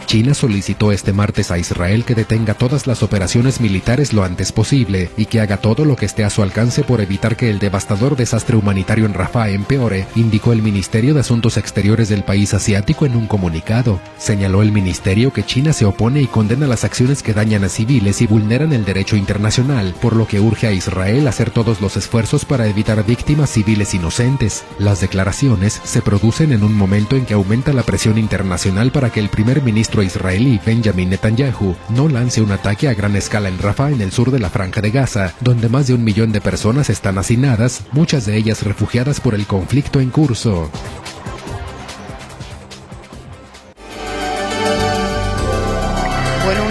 China 0.07 0.35
solicitó 0.35 0.93
este 0.93 1.13
martes 1.13 1.51
a 1.51 1.59
Israel 1.59 2.05
que 2.05 2.15
detenga 2.15 2.55
todas 2.55 2.87
las 2.87 3.03
operaciones 3.03 3.61
militares 3.61 4.13
lo 4.13 4.25
antes 4.25 4.53
posible 4.53 5.11
y 5.17 5.27
que 5.27 5.41
haga 5.41 5.57
todo 5.57 5.85
lo 5.85 5.97
que 5.97 6.07
esté 6.07 6.25
a 6.25 6.31
su 6.31 6.43
alcance 6.43 6.83
por 6.83 7.01
evitar 7.01 7.37
que 7.37 7.51
el 7.51 7.59
devastador 7.59 8.17
desastre 8.17 8.57
humanitario 8.57 9.07
en 9.07 9.15
Rafah 9.15 9.51
empeore, 9.51 10.07
indicó 10.15 10.53
el 10.53 10.63
Ministerio 10.63 11.15
de 11.15 11.21
Asuntos 11.21 11.57
Exteriores 11.57 12.09
del 12.09 12.25
país 12.25 12.55
asiático 12.55 13.07
en 13.07 13.17
un 13.17 13.27
comunicado. 13.27 14.01
Señaló 14.19 14.63
el 14.63 14.73
ministerio 14.73 15.33
que 15.33 15.45
China 15.45 15.73
se 15.73 15.85
opone 15.85 16.21
y 16.21 16.27
condena 16.27 16.67
las 16.67 16.85
acciones 16.85 17.23
que 17.23 17.35
dañan 17.35 17.65
a 17.65 17.69
civiles 17.69 18.21
y 18.23 18.27
vulneran 18.27 18.73
el 18.73 18.85
derecho 18.85 19.17
internacional, 19.17 19.95
por 20.01 20.17
lo 20.17 20.27
que 20.27 20.41
urge 20.41 20.67
a 20.67 20.73
Israel 20.73 21.27
hacer 21.29 21.51
todos 21.51 21.81
los 21.81 21.97
esfuerzos 21.97 22.45
para 22.45 22.67
evitar 22.67 23.05
víctimas 23.05 23.51
civiles 23.51 23.95
inocentes. 23.95 24.65
Las 24.79 25.01
declaraciones 25.01 25.81
se 25.85 26.03
producen 26.03 26.53
en 26.53 26.63
un 26.63 26.75
momento 26.75 27.17
en 27.17 27.25
que 27.25 27.35
aumenta 27.35 27.73
la 27.73 27.83
presión 27.83 28.19
internacional 28.19 28.93
para 28.93 29.11
que 29.11 29.21
el 29.21 29.29
primer 29.29 29.63
ministro 29.63 29.94
israelí 30.03 30.61
Benjamin 30.65 31.11
Netanyahu 31.11 31.75
no 31.91 32.09
lance 32.09 32.41
un 32.41 32.53
ataque 32.53 32.89
a 32.89 32.95
gran 32.95 33.17
escala 33.17 33.49
en 33.49 33.59
Rafah 33.59 33.91
en 33.91 34.01
el 34.01 34.13
sur 34.13 34.31
de 34.31 34.39
la 34.39 34.51
franja 34.51 34.81
de 34.81 34.91
Gaza, 34.91 35.35
donde 35.41 35.69
más 35.69 35.87
de 35.87 35.95
un 35.95 36.05
millón 36.05 36.33
de 36.33 36.41
personas 36.41 36.91
están 36.91 37.19
hacinadas, 37.19 37.83
muchas 37.93 38.27
de 38.27 38.37
ellas 38.37 38.63
refugiadas 38.63 39.21
por 39.21 39.35
el 39.35 39.47
conflicto 39.47 40.01
en 40.01 40.11
curso. 40.11 40.71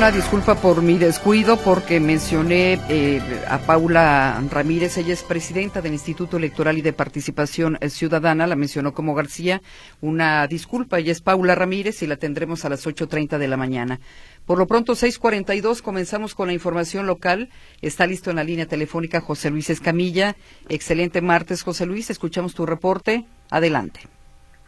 Una 0.03 0.11
disculpa 0.11 0.55
por 0.55 0.81
mi 0.81 0.97
descuido 0.97 1.55
porque 1.55 2.01
mencioné 2.01 2.77
eh, 2.89 3.21
a 3.47 3.59
Paula 3.59 4.37
Ramírez, 4.51 4.97
ella 4.97 5.13
es 5.13 5.23
presidenta 5.23 5.81
del 5.81 5.93
Instituto 5.93 6.35
Electoral 6.35 6.77
y 6.77 6.81
de 6.81 6.91
Participación 6.91 7.77
Ciudadana, 7.87 8.45
la 8.45 8.57
mencionó 8.57 8.93
como 8.93 9.15
García. 9.15 9.61
Una 10.01 10.45
disculpa, 10.47 10.99
ella 10.99 11.13
es 11.13 11.21
Paula 11.21 11.55
Ramírez 11.55 12.03
y 12.03 12.07
la 12.07 12.17
tendremos 12.17 12.65
a 12.65 12.69
las 12.69 12.85
8.30 12.85 13.37
de 13.37 13.47
la 13.47 13.55
mañana. 13.55 14.01
Por 14.45 14.57
lo 14.57 14.67
pronto, 14.67 14.91
6.42, 14.91 15.81
comenzamos 15.81 16.35
con 16.35 16.47
la 16.47 16.53
información 16.53 17.07
local. 17.07 17.47
Está 17.81 18.05
listo 18.05 18.29
en 18.29 18.35
la 18.35 18.43
línea 18.43 18.65
telefónica 18.65 19.21
José 19.21 19.51
Luis 19.51 19.69
Escamilla. 19.69 20.35
Excelente 20.67 21.21
martes, 21.21 21.63
José 21.63 21.85
Luis, 21.85 22.09
escuchamos 22.09 22.55
tu 22.55 22.65
reporte. 22.65 23.23
Adelante. 23.51 24.01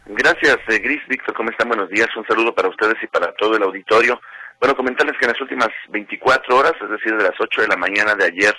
Gracias, 0.06 0.56
eh, 0.68 0.78
Gris. 0.78 1.02
Víctor, 1.10 1.34
¿cómo 1.34 1.50
están? 1.50 1.68
Buenos 1.68 1.90
días. 1.90 2.08
Un 2.16 2.24
saludo 2.26 2.54
para 2.54 2.70
ustedes 2.70 2.94
y 3.02 3.06
para 3.08 3.34
todo 3.34 3.54
el 3.54 3.62
auditorio. 3.64 4.18
Bueno, 4.60 4.74
comentarles 4.74 5.16
que 5.18 5.26
en 5.26 5.32
las 5.32 5.40
últimas 5.40 5.68
24 5.88 6.56
horas, 6.56 6.72
es 6.80 6.90
decir, 6.90 7.16
de 7.16 7.24
las 7.24 7.38
8 7.38 7.62
de 7.62 7.68
la 7.68 7.76
mañana 7.76 8.14
de 8.14 8.24
ayer 8.24 8.54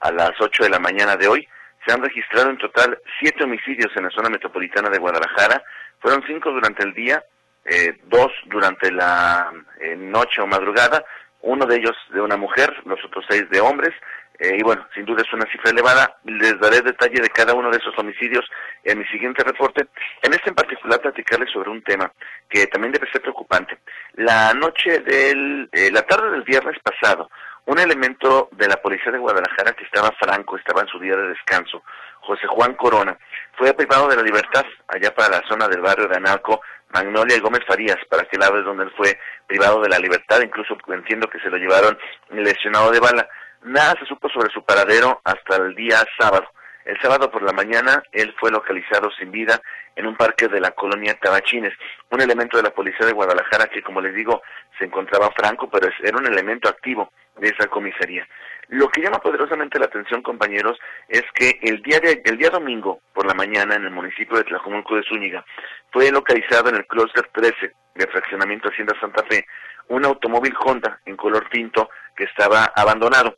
a 0.00 0.10
las 0.12 0.32
8 0.38 0.64
de 0.64 0.70
la 0.70 0.78
mañana 0.78 1.16
de 1.16 1.26
hoy, 1.26 1.48
se 1.86 1.92
han 1.92 2.02
registrado 2.02 2.50
en 2.50 2.58
total 2.58 2.98
siete 3.18 3.44
homicidios 3.44 3.90
en 3.96 4.04
la 4.04 4.10
zona 4.10 4.28
metropolitana 4.28 4.90
de 4.90 4.98
Guadalajara. 4.98 5.62
Fueron 5.98 6.22
cinco 6.26 6.50
durante 6.50 6.84
el 6.84 6.94
día, 6.94 7.22
eh, 7.64 7.98
dos 8.04 8.30
durante 8.46 8.92
la 8.92 9.50
eh, 9.80 9.96
noche 9.96 10.42
o 10.42 10.46
madrugada, 10.46 11.04
uno 11.42 11.64
de 11.66 11.76
ellos 11.76 11.96
de 12.12 12.20
una 12.20 12.36
mujer, 12.36 12.70
los 12.84 13.02
otros 13.04 13.24
seis 13.28 13.48
de 13.50 13.60
hombres. 13.60 13.92
Eh, 14.40 14.56
y 14.58 14.62
bueno, 14.62 14.86
sin 14.94 15.04
duda 15.04 15.22
es 15.22 15.32
una 15.34 15.44
cifra 15.52 15.70
elevada. 15.70 16.16
Les 16.24 16.58
daré 16.58 16.80
detalle 16.80 17.20
de 17.20 17.28
cada 17.28 17.52
uno 17.52 17.70
de 17.70 17.76
esos 17.76 17.96
homicidios 17.98 18.44
en 18.82 18.98
mi 18.98 19.04
siguiente 19.06 19.44
reporte. 19.44 19.86
En 20.22 20.32
este 20.32 20.48
en 20.48 20.54
particular 20.54 20.98
platicarles 20.98 21.52
sobre 21.52 21.68
un 21.68 21.82
tema 21.82 22.10
que 22.48 22.66
también 22.68 22.92
debe 22.92 23.10
ser 23.10 23.20
preocupante. 23.20 23.78
La 24.14 24.54
noche 24.54 25.00
del, 25.00 25.68
eh, 25.72 25.90
la 25.92 26.02
tarde 26.02 26.30
del 26.30 26.42
viernes 26.42 26.78
pasado, 26.82 27.30
un 27.66 27.78
elemento 27.78 28.48
de 28.52 28.66
la 28.66 28.76
policía 28.76 29.12
de 29.12 29.18
Guadalajara 29.18 29.72
que 29.72 29.84
estaba 29.84 30.10
franco, 30.18 30.56
estaba 30.56 30.80
en 30.80 30.88
su 30.88 30.98
día 30.98 31.16
de 31.16 31.28
descanso, 31.28 31.82
José 32.20 32.46
Juan 32.46 32.74
Corona, 32.74 33.18
fue 33.58 33.74
privado 33.74 34.08
de 34.08 34.16
la 34.16 34.22
libertad 34.22 34.64
allá 34.88 35.14
para 35.14 35.40
la 35.40 35.48
zona 35.48 35.68
del 35.68 35.82
barrio 35.82 36.08
de 36.08 36.16
Analco, 36.16 36.62
Magnolia 36.92 37.36
y 37.36 37.40
Gómez 37.40 37.62
Farías, 37.66 37.98
para 38.08 38.24
que 38.24 38.38
lado 38.38 38.58
es 38.58 38.64
donde 38.64 38.84
él 38.84 38.92
fue 38.96 39.18
privado 39.46 39.80
de 39.82 39.88
la 39.90 39.98
libertad, 39.98 40.40
incluso 40.40 40.76
entiendo 40.88 41.28
que 41.28 41.40
se 41.40 41.50
lo 41.50 41.58
llevaron 41.58 41.98
lesionado 42.30 42.90
de 42.90 43.00
bala. 43.00 43.28
Nada 43.62 43.94
se 43.98 44.06
supo 44.06 44.28
sobre 44.28 44.50
su 44.52 44.62
paradero 44.64 45.20
hasta 45.24 45.56
el 45.56 45.74
día 45.74 46.02
sábado. 46.18 46.48
El 46.84 46.98
sábado 47.00 47.30
por 47.30 47.42
la 47.42 47.52
mañana 47.52 48.02
él 48.10 48.34
fue 48.40 48.50
localizado 48.50 49.10
sin 49.18 49.30
vida 49.30 49.60
en 49.96 50.06
un 50.06 50.16
parque 50.16 50.48
de 50.48 50.60
la 50.60 50.70
colonia 50.70 51.18
Tabachines, 51.20 51.74
un 52.10 52.20
elemento 52.22 52.56
de 52.56 52.62
la 52.62 52.70
policía 52.70 53.06
de 53.06 53.12
Guadalajara 53.12 53.66
que, 53.66 53.82
como 53.82 54.00
les 54.00 54.14
digo, 54.14 54.42
se 54.78 54.86
encontraba 54.86 55.30
franco, 55.32 55.68
pero 55.68 55.90
era 56.02 56.16
un 56.16 56.26
elemento 56.26 56.68
activo 56.68 57.12
de 57.36 57.48
esa 57.48 57.66
comisaría. 57.66 58.26
Lo 58.68 58.88
que 58.88 59.02
llama 59.02 59.18
poderosamente 59.18 59.78
la 59.78 59.86
atención, 59.86 60.22
compañeros, 60.22 60.78
es 61.08 61.24
que 61.34 61.58
el 61.62 61.82
día, 61.82 62.00
de, 62.00 62.22
el 62.24 62.38
día 62.38 62.50
domingo 62.50 63.00
por 63.12 63.26
la 63.26 63.34
mañana 63.34 63.74
en 63.74 63.84
el 63.84 63.90
municipio 63.90 64.38
de 64.38 64.44
Tlajomulco 64.44 64.96
de 64.96 65.02
Zúñiga 65.02 65.44
fue 65.92 66.10
localizado 66.10 66.70
en 66.70 66.76
el 66.76 66.86
clúster 66.86 67.28
13 67.32 67.72
de 67.94 68.06
fraccionamiento 68.06 68.68
Hacienda 68.70 68.98
Santa 69.00 69.22
Fe 69.28 69.44
un 69.90 70.04
automóvil 70.04 70.54
Honda 70.64 71.00
en 71.04 71.16
color 71.16 71.48
tinto 71.50 71.90
que 72.16 72.24
estaba 72.24 72.72
abandonado. 72.74 73.36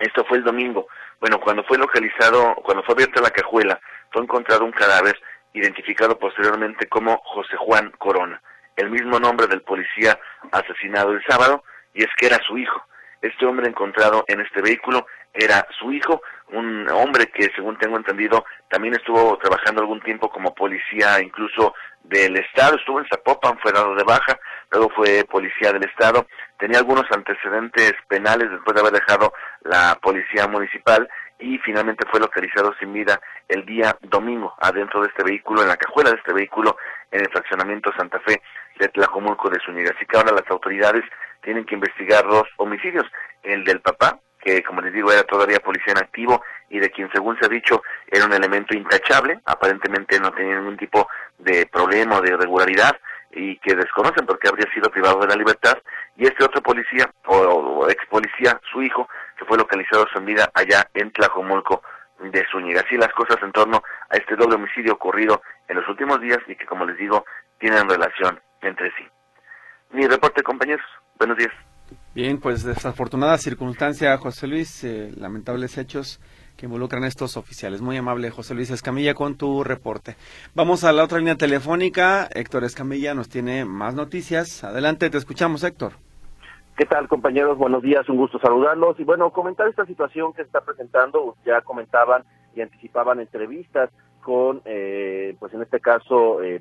Esto 0.00 0.24
fue 0.24 0.38
el 0.38 0.44
domingo. 0.44 0.88
Bueno, 1.20 1.38
cuando 1.38 1.62
fue 1.64 1.76
localizado, 1.76 2.54
cuando 2.64 2.82
fue 2.82 2.94
abierta 2.94 3.20
la 3.20 3.30
cajuela, 3.30 3.78
fue 4.10 4.22
encontrado 4.22 4.64
un 4.64 4.72
cadáver 4.72 5.20
identificado 5.52 6.18
posteriormente 6.18 6.88
como 6.88 7.20
José 7.24 7.56
Juan 7.56 7.92
Corona, 7.98 8.40
el 8.76 8.90
mismo 8.90 9.20
nombre 9.20 9.46
del 9.46 9.60
policía 9.60 10.18
asesinado 10.52 11.12
el 11.12 11.22
sábado, 11.28 11.64
y 11.92 12.02
es 12.02 12.08
que 12.16 12.26
era 12.26 12.38
su 12.46 12.56
hijo. 12.56 12.82
Este 13.20 13.44
hombre 13.44 13.68
encontrado 13.68 14.24
en 14.26 14.40
este 14.40 14.62
vehículo 14.62 15.06
era 15.34 15.66
su 15.78 15.92
hijo, 15.92 16.22
un 16.48 16.88
hombre 16.90 17.26
que 17.26 17.50
según 17.54 17.76
tengo 17.76 17.98
entendido 17.98 18.44
también 18.68 18.94
estuvo 18.94 19.36
trabajando 19.38 19.82
algún 19.82 20.00
tiempo 20.00 20.30
como 20.30 20.54
policía 20.54 21.20
incluso 21.20 21.74
del 22.02 22.36
Estado, 22.36 22.76
estuvo 22.76 22.98
en 22.98 23.06
Zapopan, 23.06 23.58
fue 23.58 23.72
dado 23.72 23.94
de 23.94 24.04
baja, 24.04 24.40
luego 24.70 24.90
fue 24.90 25.24
policía 25.24 25.72
del 25.72 25.84
Estado, 25.84 26.26
tenía 26.58 26.78
algunos 26.78 27.04
antecedentes 27.10 27.92
penales 28.08 28.50
después 28.50 28.74
de 28.74 28.80
haber 28.80 28.92
dejado 28.92 29.32
la 29.62 29.98
policía 30.00 30.46
municipal 30.46 31.08
y 31.38 31.58
finalmente 31.58 32.06
fue 32.10 32.20
localizado 32.20 32.74
sin 32.78 32.92
vida 32.92 33.20
el 33.48 33.64
día 33.64 33.96
domingo 34.02 34.54
adentro 34.60 35.02
de 35.02 35.08
este 35.08 35.24
vehículo, 35.24 35.62
en 35.62 35.68
la 35.68 35.76
cajuela 35.76 36.10
de 36.10 36.16
este 36.16 36.32
vehículo, 36.32 36.76
en 37.10 37.22
el 37.22 37.30
fraccionamiento 37.30 37.90
Santa 37.96 38.20
Fe 38.20 38.40
de 38.78 38.88
Tlajomulco 38.88 39.48
de 39.48 39.58
Zúñiga. 39.64 39.92
Así 39.96 40.06
que 40.06 40.16
ahora 40.16 40.32
las 40.32 40.48
autoridades 40.50 41.02
tienen 41.42 41.64
que 41.64 41.74
investigar 41.74 42.24
dos 42.26 42.44
homicidios, 42.58 43.06
el 43.42 43.64
del 43.64 43.80
papá, 43.80 44.18
que 44.38 44.62
como 44.62 44.80
les 44.80 44.92
digo 44.92 45.10
era 45.12 45.22
todavía 45.24 45.60
policía 45.60 45.92
en 45.92 45.98
activo 46.02 46.42
y 46.68 46.78
de 46.78 46.90
quien 46.90 47.10
según 47.12 47.38
se 47.38 47.46
ha 47.46 47.48
dicho 47.48 47.82
era 48.06 48.24
un 48.24 48.32
elemento 48.32 48.74
intachable, 48.76 49.40
aparentemente 49.44 50.20
no 50.20 50.30
tenía 50.32 50.56
ningún 50.56 50.76
tipo 50.76 51.08
de 51.38 51.66
problema 51.66 52.18
o 52.18 52.20
de 52.20 52.30
irregularidad 52.30 52.96
y 53.32 53.56
que 53.58 53.74
desconocen 53.74 54.26
porque 54.26 54.48
habría 54.48 54.72
sido 54.72 54.90
privado 54.90 55.20
de 55.20 55.28
la 55.28 55.36
libertad, 55.36 55.78
y 56.16 56.24
este 56.24 56.44
otro 56.44 56.62
policía 56.62 57.10
o, 57.26 57.88
ex 57.88 58.04
policía, 58.06 58.60
su 58.70 58.82
hijo, 58.82 59.08
que 59.38 59.44
fue 59.44 59.56
localizado 59.56 60.06
sin 60.12 60.24
vida 60.24 60.50
allá 60.54 60.88
en 60.94 61.10
Tlajomulco 61.12 61.82
de 62.20 62.44
Zúñiga. 62.50 62.82
Así 62.84 62.96
las 62.96 63.12
cosas 63.12 63.38
en 63.42 63.52
torno 63.52 63.82
a 64.10 64.16
este 64.16 64.36
doble 64.36 64.56
homicidio 64.56 64.94
ocurrido 64.94 65.42
en 65.68 65.76
los 65.76 65.88
últimos 65.88 66.20
días 66.20 66.38
y 66.46 66.56
que 66.56 66.66
como 66.66 66.84
les 66.84 66.98
digo 66.98 67.24
tienen 67.58 67.88
relación 67.88 68.40
entre 68.60 68.90
sí. 68.96 69.04
Mi 69.92 70.06
reporte 70.06 70.42
compañeros, 70.42 70.84
buenos 71.18 71.38
días. 71.38 71.52
Bien, 72.14 72.38
pues 72.38 72.64
desafortunada 72.64 73.38
circunstancia, 73.38 74.16
José 74.18 74.46
Luis, 74.46 74.84
eh, 74.84 75.12
lamentables 75.16 75.78
hechos 75.78 76.20
que 76.60 76.66
involucran 76.66 77.04
a 77.04 77.06
estos 77.06 77.38
oficiales. 77.38 77.80
Muy 77.80 77.96
amable, 77.96 78.30
José 78.30 78.54
Luis 78.54 78.70
Escamilla, 78.70 79.14
con 79.14 79.36
tu 79.36 79.64
reporte. 79.64 80.16
Vamos 80.54 80.84
a 80.84 80.92
la 80.92 81.04
otra 81.04 81.16
línea 81.16 81.36
telefónica. 81.36 82.28
Héctor 82.34 82.64
Escamilla 82.64 83.14
nos 83.14 83.30
tiene 83.30 83.64
más 83.64 83.94
noticias. 83.94 84.62
Adelante, 84.62 85.08
te 85.08 85.16
escuchamos, 85.16 85.64
Héctor. 85.64 85.94
¿Qué 86.76 86.84
tal, 86.84 87.08
compañeros? 87.08 87.56
Buenos 87.56 87.82
días, 87.82 88.06
un 88.10 88.18
gusto 88.18 88.38
saludarlos. 88.38 89.00
Y 89.00 89.04
bueno, 89.04 89.30
comentar 89.30 89.68
esta 89.68 89.86
situación 89.86 90.34
que 90.34 90.42
está 90.42 90.60
presentando, 90.60 91.34
ya 91.46 91.62
comentaban 91.62 92.24
y 92.54 92.60
anticipaban 92.60 93.20
entrevistas 93.20 93.88
con, 94.22 94.60
eh, 94.66 95.34
pues 95.40 95.54
en 95.54 95.62
este 95.62 95.80
caso, 95.80 96.42
eh, 96.42 96.60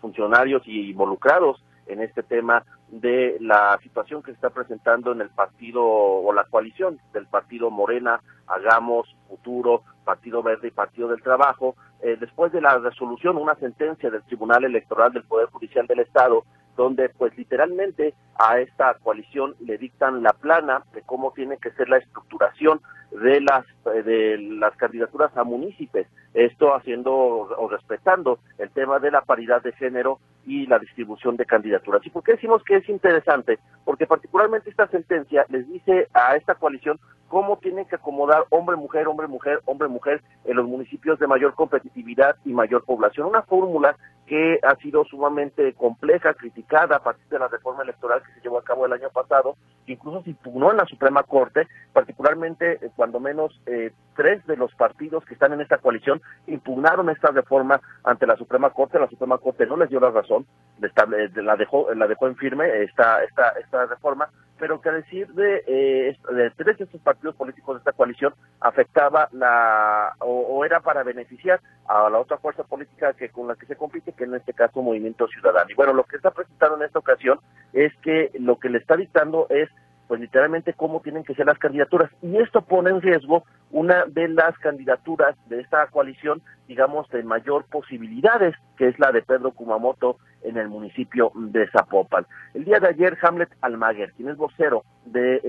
funcionarios 0.00 0.62
y 0.66 0.90
involucrados 0.90 1.62
en 1.86 2.02
este 2.02 2.22
tema 2.22 2.64
de 2.88 3.36
la 3.40 3.78
situación 3.82 4.22
que 4.22 4.30
se 4.30 4.36
está 4.36 4.50
presentando 4.50 5.12
en 5.12 5.20
el 5.20 5.30
partido 5.30 5.84
o 5.84 6.32
la 6.32 6.44
coalición 6.44 6.98
del 7.12 7.26
partido 7.26 7.70
Morena, 7.70 8.20
Hagamos, 8.46 9.14
Futuro, 9.28 9.82
Partido 10.04 10.42
Verde 10.42 10.68
y 10.68 10.70
Partido 10.70 11.08
del 11.08 11.22
Trabajo, 11.22 11.76
eh, 12.02 12.16
después 12.20 12.52
de 12.52 12.60
la 12.60 12.78
resolución, 12.78 13.36
una 13.36 13.54
sentencia 13.56 14.10
del 14.10 14.22
Tribunal 14.24 14.64
Electoral 14.64 15.12
del 15.12 15.24
Poder 15.24 15.48
Judicial 15.48 15.86
del 15.86 16.00
Estado, 16.00 16.44
donde 16.76 17.08
pues 17.08 17.36
literalmente 17.36 18.14
a 18.38 18.58
esta 18.58 18.94
coalición 18.94 19.54
le 19.60 19.78
dictan 19.78 20.22
la 20.22 20.32
plana 20.32 20.82
de 20.92 21.02
cómo 21.02 21.32
tiene 21.32 21.56
que 21.58 21.70
ser 21.72 21.88
la 21.88 21.98
estructuración 21.98 22.80
de 23.12 23.40
las 23.40 23.64
de 23.90 24.38
las 24.38 24.76
candidaturas 24.76 25.36
a 25.36 25.44
municipios, 25.44 26.06
esto 26.32 26.74
haciendo 26.74 27.12
o 27.14 27.68
respetando 27.68 28.38
el 28.58 28.70
tema 28.70 28.98
de 28.98 29.10
la 29.10 29.22
paridad 29.22 29.62
de 29.62 29.72
género 29.72 30.18
y 30.46 30.66
la 30.66 30.78
distribución 30.78 31.36
de 31.36 31.46
candidaturas. 31.46 32.04
¿Y 32.04 32.10
por 32.10 32.22
qué 32.22 32.32
decimos 32.32 32.62
que 32.64 32.76
es 32.76 32.88
interesante? 32.88 33.58
Porque 33.84 34.06
particularmente 34.06 34.70
esta 34.70 34.86
sentencia 34.88 35.46
les 35.48 35.68
dice 35.68 36.08
a 36.12 36.36
esta 36.36 36.54
coalición 36.54 36.98
cómo 37.28 37.58
tienen 37.58 37.86
que 37.86 37.96
acomodar 37.96 38.44
hombre-mujer, 38.50 39.08
hombre-mujer, 39.08 39.60
hombre-mujer 39.64 40.22
en 40.44 40.56
los 40.56 40.66
municipios 40.66 41.18
de 41.18 41.26
mayor 41.26 41.54
competitividad 41.54 42.36
y 42.44 42.52
mayor 42.52 42.84
población. 42.84 43.26
Una 43.26 43.42
fórmula 43.42 43.96
que 44.26 44.58
ha 44.62 44.76
sido 44.76 45.04
sumamente 45.04 45.74
compleja, 45.74 46.34
criticada 46.34 46.96
a 46.96 47.02
partir 47.02 47.26
de 47.28 47.38
la 47.38 47.48
reforma 47.48 47.82
electoral 47.82 48.22
que 48.22 48.32
se 48.34 48.40
llevó 48.40 48.58
a 48.58 48.64
cabo 48.64 48.86
el 48.86 48.92
año 48.92 49.10
pasado, 49.10 49.56
incluso 49.86 50.22
se 50.22 50.30
impugnó 50.30 50.70
en 50.70 50.78
la 50.78 50.86
Suprema 50.86 51.22
Corte, 51.24 51.66
particularmente 51.92 52.78
eh, 52.80 52.90
cuando 52.96 53.20
menos 53.20 53.60
eh, 53.66 53.73
tres 54.14 54.46
de 54.46 54.56
los 54.56 54.74
partidos 54.74 55.24
que 55.24 55.34
están 55.34 55.52
en 55.52 55.60
esta 55.60 55.78
coalición 55.78 56.22
impugnaron 56.46 57.10
esta 57.10 57.30
reforma 57.30 57.80
ante 58.04 58.26
la 58.26 58.36
Suprema 58.36 58.70
Corte. 58.70 58.98
La 58.98 59.08
Suprema 59.08 59.38
Corte 59.38 59.66
no 59.66 59.76
les 59.76 59.90
dio 59.90 60.00
la 60.00 60.10
razón, 60.10 60.46
la 60.78 61.56
dejó, 61.56 61.92
la 61.94 62.06
dejó 62.06 62.28
en 62.28 62.36
firme 62.36 62.82
esta, 62.82 63.22
esta, 63.24 63.48
esta 63.60 63.86
reforma, 63.86 64.28
pero 64.58 64.80
que 64.80 64.90
decir 64.90 65.28
de, 65.34 65.64
eh, 65.66 66.16
de 66.32 66.50
tres 66.50 66.78
de 66.78 66.84
estos 66.84 67.00
partidos 67.00 67.34
políticos 67.34 67.76
de 67.76 67.78
esta 67.78 67.92
coalición 67.92 68.34
afectaba 68.60 69.28
la 69.32 70.14
o, 70.20 70.64
era 70.64 70.80
para 70.80 71.02
beneficiar 71.02 71.60
a 71.86 72.08
la 72.08 72.18
otra 72.18 72.38
fuerza 72.38 72.62
política 72.62 73.12
que 73.12 73.28
con 73.28 73.48
la 73.48 73.56
que 73.56 73.66
se 73.66 73.76
compite, 73.76 74.12
que 74.12 74.24
en 74.24 74.34
este 74.34 74.54
caso 74.54 74.80
Movimiento 74.80 75.26
Ciudadano. 75.28 75.70
Y 75.70 75.74
bueno, 75.74 75.92
lo 75.92 76.04
que 76.04 76.16
está 76.16 76.30
presentando 76.30 76.76
en 76.76 76.84
esta 76.84 76.98
ocasión 76.98 77.40
es 77.72 77.92
que 78.02 78.30
lo 78.38 78.58
que 78.58 78.70
le 78.70 78.78
está 78.78 78.96
dictando 78.96 79.46
es 79.50 79.68
pues 80.08 80.20
literalmente 80.20 80.74
cómo 80.74 81.00
tienen 81.00 81.24
que 81.24 81.34
ser 81.34 81.46
las 81.46 81.58
candidaturas. 81.58 82.10
Y 82.22 82.36
esto 82.36 82.62
pone 82.62 82.90
en 82.90 83.00
riesgo 83.00 83.44
una 83.70 84.04
de 84.06 84.28
las 84.28 84.56
candidaturas 84.58 85.36
de 85.48 85.60
esta 85.60 85.86
coalición, 85.88 86.42
digamos, 86.68 87.08
de 87.10 87.22
mayor 87.22 87.64
posibilidades, 87.66 88.54
que 88.76 88.88
es 88.88 88.98
la 88.98 89.12
de 89.12 89.22
Pedro 89.22 89.52
Kumamoto 89.52 90.18
en 90.42 90.58
el 90.58 90.68
municipio 90.68 91.32
de 91.34 91.68
Zapopan. 91.70 92.26
El 92.52 92.64
día 92.64 92.80
de 92.80 92.88
ayer, 92.88 93.16
Hamlet 93.22 93.50
Almaguer, 93.62 94.12
quien 94.12 94.28
es 94.28 94.36
vocero 94.36 94.84
de, 95.06 95.40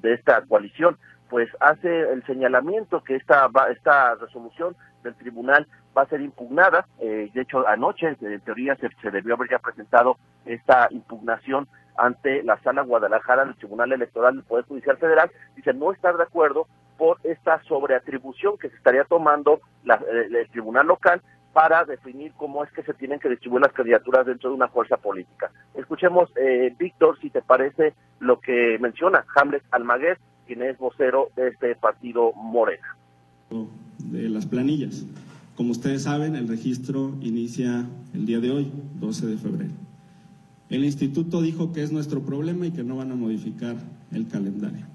de 0.00 0.14
esta 0.14 0.40
coalición, 0.42 0.96
pues 1.28 1.48
hace 1.60 2.12
el 2.12 2.24
señalamiento 2.26 3.02
que 3.04 3.16
esta, 3.16 3.48
esta 3.70 4.16
resolución 4.16 4.74
del 5.04 5.14
tribunal 5.14 5.66
va 5.96 6.02
a 6.02 6.08
ser 6.08 6.20
impugnada. 6.20 6.86
Eh, 6.98 7.30
de 7.32 7.40
hecho, 7.40 7.66
anoche, 7.68 8.16
en 8.20 8.40
teoría, 8.40 8.74
se, 8.76 8.88
se 9.00 9.10
debió 9.10 9.34
haber 9.34 9.50
ya 9.50 9.58
presentado 9.58 10.16
esta 10.44 10.88
impugnación 10.90 11.68
ante 12.00 12.42
la 12.42 12.58
sala 12.62 12.82
Guadalajara 12.82 13.44
del 13.44 13.56
Tribunal 13.56 13.92
Electoral 13.92 14.34
del 14.34 14.44
Poder 14.44 14.64
Judicial 14.64 14.96
Federal, 14.96 15.30
dice 15.54 15.74
no 15.74 15.92
estar 15.92 16.16
de 16.16 16.22
acuerdo 16.22 16.66
por 16.96 17.18
esta 17.24 17.62
sobreatribución 17.64 18.56
que 18.58 18.70
se 18.70 18.76
estaría 18.76 19.04
tomando 19.04 19.60
eh, 19.84 20.28
el 20.30 20.50
tribunal 20.50 20.86
local 20.86 21.20
para 21.52 21.84
definir 21.84 22.32
cómo 22.36 22.64
es 22.64 22.72
que 22.72 22.82
se 22.82 22.94
tienen 22.94 23.18
que 23.18 23.28
distribuir 23.28 23.62
las 23.62 23.72
candidaturas 23.72 24.24
dentro 24.24 24.50
de 24.50 24.56
una 24.56 24.68
fuerza 24.68 24.96
política. 24.96 25.50
Escuchemos, 25.74 26.30
eh, 26.36 26.74
Víctor, 26.78 27.18
si 27.20 27.28
te 27.28 27.42
parece 27.42 27.94
lo 28.18 28.40
que 28.40 28.78
menciona 28.80 29.24
Hamlet 29.36 29.62
Almaguer, 29.70 30.18
quien 30.46 30.62
es 30.62 30.78
vocero 30.78 31.28
de 31.36 31.48
este 31.48 31.74
partido 31.74 32.32
Morena. 32.32 32.96
De 33.98 34.28
las 34.28 34.46
planillas. 34.46 35.04
Como 35.56 35.72
ustedes 35.72 36.04
saben, 36.04 36.36
el 36.36 36.48
registro 36.48 37.14
inicia 37.20 37.84
el 38.14 38.24
día 38.24 38.38
de 38.38 38.50
hoy, 38.50 38.72
12 39.00 39.26
de 39.26 39.36
febrero. 39.36 39.89
El 40.70 40.84
instituto 40.84 41.42
dijo 41.42 41.72
que 41.72 41.82
es 41.82 41.90
nuestro 41.90 42.22
problema 42.22 42.64
y 42.64 42.70
que 42.70 42.84
no 42.84 42.96
van 42.96 43.10
a 43.10 43.16
modificar 43.16 43.74
el 44.12 44.28
calendario. 44.28 44.86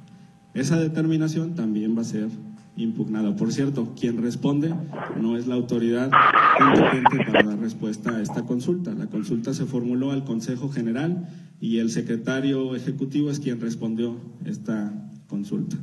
Esa 0.54 0.80
determinación 0.80 1.54
también 1.54 1.98
va 1.98 2.02
a 2.02 2.06
ser 2.06 2.30
impugnada. 2.78 3.36
Por 3.36 3.52
cierto, 3.52 3.94
quien 4.00 4.22
responde 4.24 4.74
no 5.20 5.36
es 5.38 5.48
la 5.48 5.56
autoridad 5.56 6.10
competente 6.58 7.26
para 7.26 7.44
dar 7.44 7.60
respuesta 7.60 8.16
a 8.16 8.22
esta 8.22 8.44
consulta. 8.44 8.94
La 8.94 9.08
consulta 9.08 9.54
se 9.54 9.66
formuló 9.66 10.12
al 10.12 10.24
Consejo 10.24 10.70
General 10.70 11.28
y 11.60 11.80
el 11.80 11.90
secretario 11.90 12.74
ejecutivo 12.74 13.30
es 13.30 13.42
quien 13.42 13.60
respondió 13.60 14.16
esta 14.46 14.94
consulta. 15.28 15.76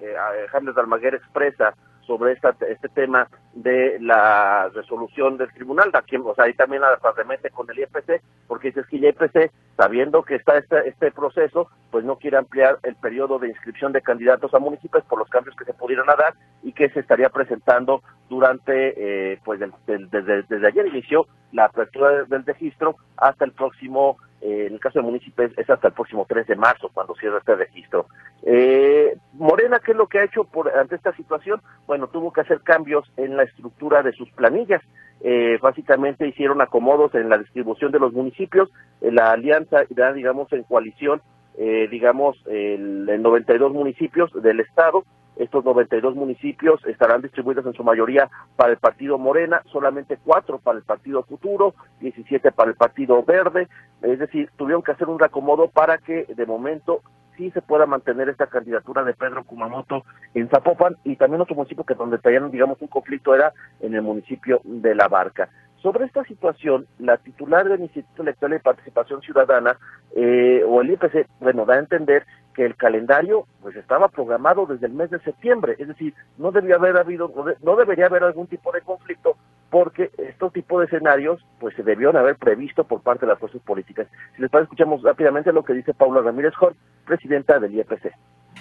Eh, 0.00 0.14
Alejandro 0.16 0.72
Dalmaguer 0.74 1.14
expresa 1.16 1.74
sobre 2.06 2.34
este 2.34 2.88
tema 2.94 3.28
de 3.54 3.98
la 4.00 4.70
resolución 4.74 5.36
del 5.36 5.52
tribunal, 5.52 5.90
aquí, 5.92 6.16
o 6.16 6.34
sea, 6.34 6.44
ahí 6.44 6.54
también 6.54 6.82
la 6.82 6.98
remete 7.14 7.50
con 7.50 7.68
el 7.70 7.78
IEPC, 7.78 8.22
porque 8.46 8.68
dice 8.68 8.82
que 8.88 8.96
el 8.96 9.04
IEPC, 9.04 9.52
sabiendo 9.76 10.22
que 10.22 10.36
está 10.36 10.56
este, 10.56 10.88
este 10.88 11.10
proceso, 11.10 11.68
pues 11.90 12.04
no 12.04 12.16
quiere 12.16 12.38
ampliar 12.38 12.78
el 12.82 12.96
periodo 12.96 13.38
de 13.38 13.48
inscripción 13.48 13.92
de 13.92 14.00
candidatos 14.00 14.54
a 14.54 14.58
municipios 14.58 15.04
por 15.04 15.18
los 15.18 15.28
cambios 15.28 15.54
que 15.56 15.64
se 15.64 15.74
pudieran 15.74 16.06
dar 16.06 16.34
y 16.62 16.72
que 16.72 16.88
se 16.90 17.00
estaría 17.00 17.28
presentando 17.28 18.02
durante, 18.28 19.32
eh, 19.32 19.38
pues 19.44 19.60
desde, 19.60 20.42
desde 20.42 20.66
ayer 20.66 20.86
inició 20.86 21.26
la 21.52 21.66
apertura 21.66 22.24
del 22.24 22.44
registro 22.44 22.96
hasta 23.16 23.44
el 23.44 23.52
próximo 23.52 24.16
eh, 24.42 24.66
en 24.66 24.74
el 24.74 24.80
caso 24.80 24.98
de 24.98 25.04
municipios 25.04 25.52
es 25.56 25.70
hasta 25.70 25.88
el 25.88 25.94
próximo 25.94 26.26
3 26.28 26.48
de 26.48 26.56
marzo 26.56 26.90
cuando 26.92 27.14
cierra 27.14 27.38
este 27.38 27.54
registro. 27.54 28.06
Eh, 28.42 29.16
Morena, 29.34 29.78
¿qué 29.78 29.92
es 29.92 29.96
lo 29.96 30.08
que 30.08 30.18
ha 30.18 30.24
hecho 30.24 30.42
por, 30.42 30.68
ante 30.76 30.96
esta 30.96 31.14
situación? 31.14 31.60
Bueno, 31.86 32.08
tuvo 32.08 32.32
que 32.32 32.40
hacer 32.40 32.60
cambios 32.62 33.10
en 33.16 33.36
la 33.36 33.44
estructura 33.44 34.02
de 34.02 34.12
sus 34.12 34.28
planillas. 34.32 34.82
Eh, 35.20 35.58
básicamente 35.62 36.26
hicieron 36.26 36.60
acomodos 36.60 37.14
en 37.14 37.28
la 37.28 37.38
distribución 37.38 37.92
de 37.92 38.00
los 38.00 38.12
municipios. 38.12 38.68
la 39.00 39.30
alianza 39.30 39.84
digamos, 40.14 40.52
en 40.52 40.64
coalición, 40.64 41.22
digamos, 41.56 42.42
el, 42.46 43.08
en 43.08 43.22
92 43.22 43.72
municipios 43.72 44.32
del 44.42 44.58
estado 44.58 45.04
estos 45.36 45.64
92 45.64 46.14
municipios 46.14 46.84
estarán 46.86 47.22
distribuidos 47.22 47.66
en 47.66 47.72
su 47.72 47.84
mayoría 47.84 48.30
para 48.56 48.72
el 48.72 48.78
partido 48.78 49.18
Morena, 49.18 49.62
solamente 49.72 50.18
cuatro 50.24 50.58
para 50.58 50.78
el 50.78 50.84
partido 50.84 51.22
Futuro, 51.22 51.74
17 52.00 52.52
para 52.52 52.70
el 52.70 52.76
partido 52.76 53.22
Verde. 53.22 53.68
Es 54.02 54.18
decir, 54.18 54.50
tuvieron 54.56 54.82
que 54.82 54.92
hacer 54.92 55.08
un 55.08 55.18
reacomodo 55.18 55.68
para 55.68 55.98
que 55.98 56.26
de 56.26 56.46
momento 56.46 57.02
sí 57.36 57.50
se 57.50 57.62
pueda 57.62 57.86
mantener 57.86 58.28
esta 58.28 58.46
candidatura 58.46 59.04
de 59.04 59.14
Pedro 59.14 59.44
Kumamoto 59.44 60.04
en 60.34 60.48
Zapopan 60.48 60.96
y 61.04 61.16
también 61.16 61.40
otro 61.40 61.56
municipio 61.56 61.84
que 61.84 61.94
donde 61.94 62.18
tenían, 62.18 62.50
digamos, 62.50 62.80
un 62.80 62.88
conflicto 62.88 63.34
era 63.34 63.52
en 63.80 63.94
el 63.94 64.02
municipio 64.02 64.60
de 64.64 64.94
La 64.94 65.08
Barca. 65.08 65.48
Sobre 65.82 66.04
esta 66.04 66.22
situación, 66.24 66.86
la 67.00 67.16
titular 67.16 67.68
del 67.68 67.80
Instituto 67.80 68.22
Electoral 68.22 68.52
de 68.52 68.60
Participación 68.60 69.20
Ciudadana, 69.20 69.76
eh, 70.14 70.62
o 70.64 70.80
el 70.80 70.92
IPC, 70.92 71.26
bueno, 71.40 71.64
da 71.64 71.74
a 71.74 71.80
entender 71.80 72.24
que 72.52 72.64
el 72.64 72.76
calendario 72.76 73.46
pues 73.60 73.76
estaba 73.76 74.08
programado 74.08 74.66
desde 74.66 74.86
el 74.86 74.92
mes 74.92 75.10
de 75.10 75.20
septiembre, 75.20 75.76
es 75.78 75.88
decir, 75.88 76.14
no 76.38 76.50
debía 76.52 76.76
haber 76.76 76.96
habido, 76.96 77.32
no 77.62 77.76
debería 77.76 78.06
haber 78.06 78.24
algún 78.24 78.46
tipo 78.46 78.72
de 78.72 78.80
conflicto 78.82 79.36
porque 79.70 80.10
estos 80.18 80.52
tipos 80.52 80.80
de 80.80 80.86
escenarios 80.86 81.44
pues 81.58 81.74
se 81.74 81.82
debieron 81.82 82.16
haber 82.16 82.36
previsto 82.36 82.84
por 82.84 83.00
parte 83.00 83.24
de 83.24 83.32
las 83.32 83.38
fuerzas 83.38 83.62
políticas. 83.62 84.06
Si 84.36 84.42
les 84.42 84.50
parece, 84.50 84.64
escuchamos 84.64 85.02
rápidamente 85.02 85.52
lo 85.52 85.64
que 85.64 85.72
dice 85.72 85.94
Paula 85.94 86.20
Ramírez 86.20 86.54
Jorge, 86.54 86.78
presidenta 87.06 87.58
del 87.58 87.74
IEPC 87.74 88.12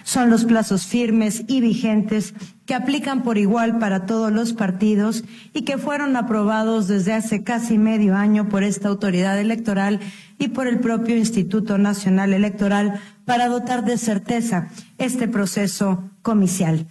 son 0.04 0.30
los 0.30 0.46
plazos 0.46 0.86
firmes 0.86 1.44
y 1.48 1.62
vigentes 1.62 2.34
que 2.66 2.74
aplican 2.74 3.24
por 3.24 3.38
igual 3.38 3.80
para 3.80 4.06
todos 4.06 4.32
los 4.32 4.54
partidos 4.54 5.24
y 5.54 5.64
que 5.64 5.78
fueron 5.78 6.16
aprobados 6.16 6.88
desde 6.88 7.14
hace 7.14 7.44
casi 7.44 7.78
medio 7.78 8.16
año 8.16 8.50
por 8.50 8.64
esta 8.64 8.90
autoridad 8.90 9.40
electoral 9.40 10.00
y 10.38 10.50
por 10.50 10.68
el 10.68 10.80
propio 10.80 11.16
Instituto 11.16 11.78
Nacional 11.78 12.34
Electoral 12.34 13.00
para 13.26 13.48
dotar 13.48 13.84
de 13.84 13.98
certeza 13.98 14.68
este 14.98 15.28
proceso 15.28 16.10
comicial. 16.22 16.86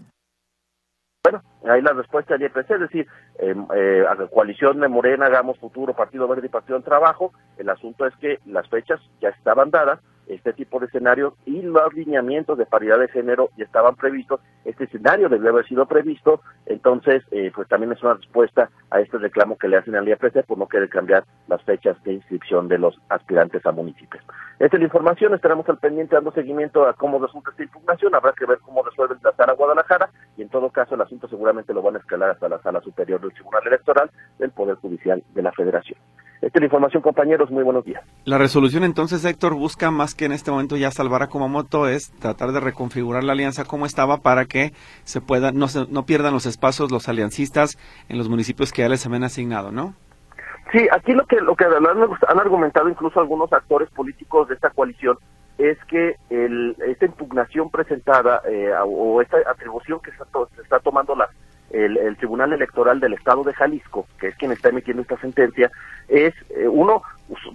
Bueno, 1.22 1.42
ahí 1.68 1.82
la 1.82 1.92
respuesta 1.92 2.34
del 2.34 2.46
IPC, 2.46 2.70
es 2.70 2.80
decir, 2.80 3.06
em, 3.38 3.66
eh, 3.74 4.04
coalición 4.32 4.80
de 4.80 4.88
Morena, 4.88 5.26
Hagamos 5.26 5.58
Futuro, 5.58 5.94
Partido 5.94 6.26
Verde 6.26 6.46
y 6.46 6.50
Partido 6.50 6.76
en 6.76 6.82
Trabajo, 6.82 7.32
el 7.58 7.68
asunto 7.68 8.06
es 8.06 8.14
que 8.16 8.38
las 8.46 8.68
fechas 8.68 9.00
ya 9.20 9.28
estaban 9.28 9.70
dadas, 9.70 10.00
este 10.30 10.52
tipo 10.52 10.78
de 10.78 10.86
escenarios 10.86 11.34
y 11.44 11.60
los 11.62 11.92
lineamientos 11.92 12.56
de 12.56 12.66
paridad 12.66 12.98
de 12.98 13.08
género 13.08 13.50
ya 13.56 13.64
estaban 13.64 13.96
previstos, 13.96 14.40
este 14.64 14.84
escenario 14.84 15.28
debió 15.28 15.50
haber 15.50 15.66
sido 15.66 15.86
previsto, 15.86 16.40
entonces 16.66 17.22
eh, 17.30 17.50
pues 17.54 17.68
también 17.68 17.92
es 17.92 18.02
una 18.02 18.14
respuesta 18.14 18.70
a 18.90 19.00
este 19.00 19.18
reclamo 19.18 19.58
que 19.58 19.68
le 19.68 19.76
hacen 19.76 19.96
al 19.96 20.08
IAPC 20.08 20.44
por 20.46 20.58
no 20.58 20.68
querer 20.68 20.88
cambiar 20.88 21.24
las 21.48 21.62
fechas 21.62 22.02
de 22.04 22.14
inscripción 22.14 22.68
de 22.68 22.78
los 22.78 22.98
aspirantes 23.08 23.64
a 23.66 23.72
municipios. 23.72 24.22
Esta 24.58 24.76
es 24.76 24.80
la 24.80 24.86
información, 24.86 25.34
estaremos 25.34 25.68
al 25.68 25.78
pendiente 25.78 26.14
dando 26.14 26.32
seguimiento 26.32 26.86
a 26.86 26.92
cómo 26.92 27.18
resulta 27.18 27.50
esta 27.50 27.62
impugnación, 27.62 28.14
habrá 28.14 28.32
que 28.32 28.46
ver 28.46 28.58
cómo 28.58 28.82
resuelve 28.82 29.14
el 29.14 29.20
tratar 29.20 29.50
a 29.50 29.54
Guadalajara 29.54 30.10
y 30.36 30.42
en 30.42 30.48
todo 30.48 30.70
caso 30.70 30.94
el 30.94 31.00
asunto 31.00 31.28
seguramente 31.28 31.74
lo 31.74 31.82
van 31.82 31.96
a 31.96 31.98
escalar 31.98 32.30
hasta 32.30 32.48
la 32.48 32.60
sala 32.60 32.80
superior 32.82 33.20
del 33.20 33.32
Tribunal 33.32 33.66
Electoral 33.66 34.10
del 34.38 34.50
Poder 34.50 34.76
Judicial 34.76 35.22
de 35.34 35.42
la 35.42 35.52
Federación. 35.52 35.98
Esta 36.42 36.58
es 36.58 36.60
la 36.60 36.66
información, 36.66 37.02
compañeros. 37.02 37.50
Muy 37.50 37.62
buenos 37.62 37.84
días. 37.84 38.02
La 38.24 38.38
resolución 38.38 38.84
entonces, 38.84 39.24
Héctor, 39.24 39.54
busca 39.54 39.90
más 39.90 40.14
que 40.14 40.24
en 40.24 40.32
este 40.32 40.50
momento 40.50 40.76
ya 40.76 40.90
salvar 40.90 41.22
a 41.22 41.28
Kumamoto, 41.28 41.86
es 41.86 42.12
tratar 42.18 42.52
de 42.52 42.60
reconfigurar 42.60 43.24
la 43.24 43.32
alianza 43.32 43.64
como 43.64 43.84
estaba 43.84 44.18
para 44.18 44.46
que 44.46 44.72
se 45.04 45.20
pueda, 45.20 45.52
no, 45.52 45.66
no 45.90 46.06
pierdan 46.06 46.32
los 46.32 46.46
espacios 46.46 46.90
los 46.90 47.08
aliancistas 47.08 47.78
en 48.08 48.16
los 48.16 48.28
municipios 48.28 48.72
que 48.72 48.82
ya 48.82 48.88
les 48.88 49.04
habían 49.04 49.24
asignado, 49.24 49.70
¿no? 49.70 49.94
Sí, 50.72 50.86
aquí 50.92 51.12
lo 51.12 51.26
que 51.26 51.36
lo 51.40 51.56
que 51.56 51.64
han 51.64 52.38
argumentado 52.38 52.88
incluso 52.88 53.18
algunos 53.18 53.52
actores 53.52 53.90
políticos 53.90 54.48
de 54.48 54.54
esta 54.54 54.70
coalición 54.70 55.18
es 55.58 55.76
que 55.84 56.14
el, 56.30 56.76
esta 56.86 57.06
impugnación 57.06 57.70
presentada 57.70 58.40
eh, 58.48 58.72
o 58.86 59.20
esta 59.20 59.38
atribución 59.50 60.00
que 60.00 60.10
se 60.12 60.62
está, 60.62 60.78
tomando 60.80 61.14
la 61.14 61.28
el, 61.70 62.16
Tribunal 62.16 62.52
Electoral 62.52 63.00
del 63.00 63.14
Estado 63.14 63.44
de 63.44 63.54
Jalisco, 63.54 64.06
que 64.18 64.28
es 64.28 64.36
quien 64.36 64.52
está 64.52 64.68
emitiendo 64.68 65.02
esta 65.02 65.18
sentencia, 65.18 65.70
es, 66.08 66.34
eh, 66.50 66.68
uno, 66.68 67.02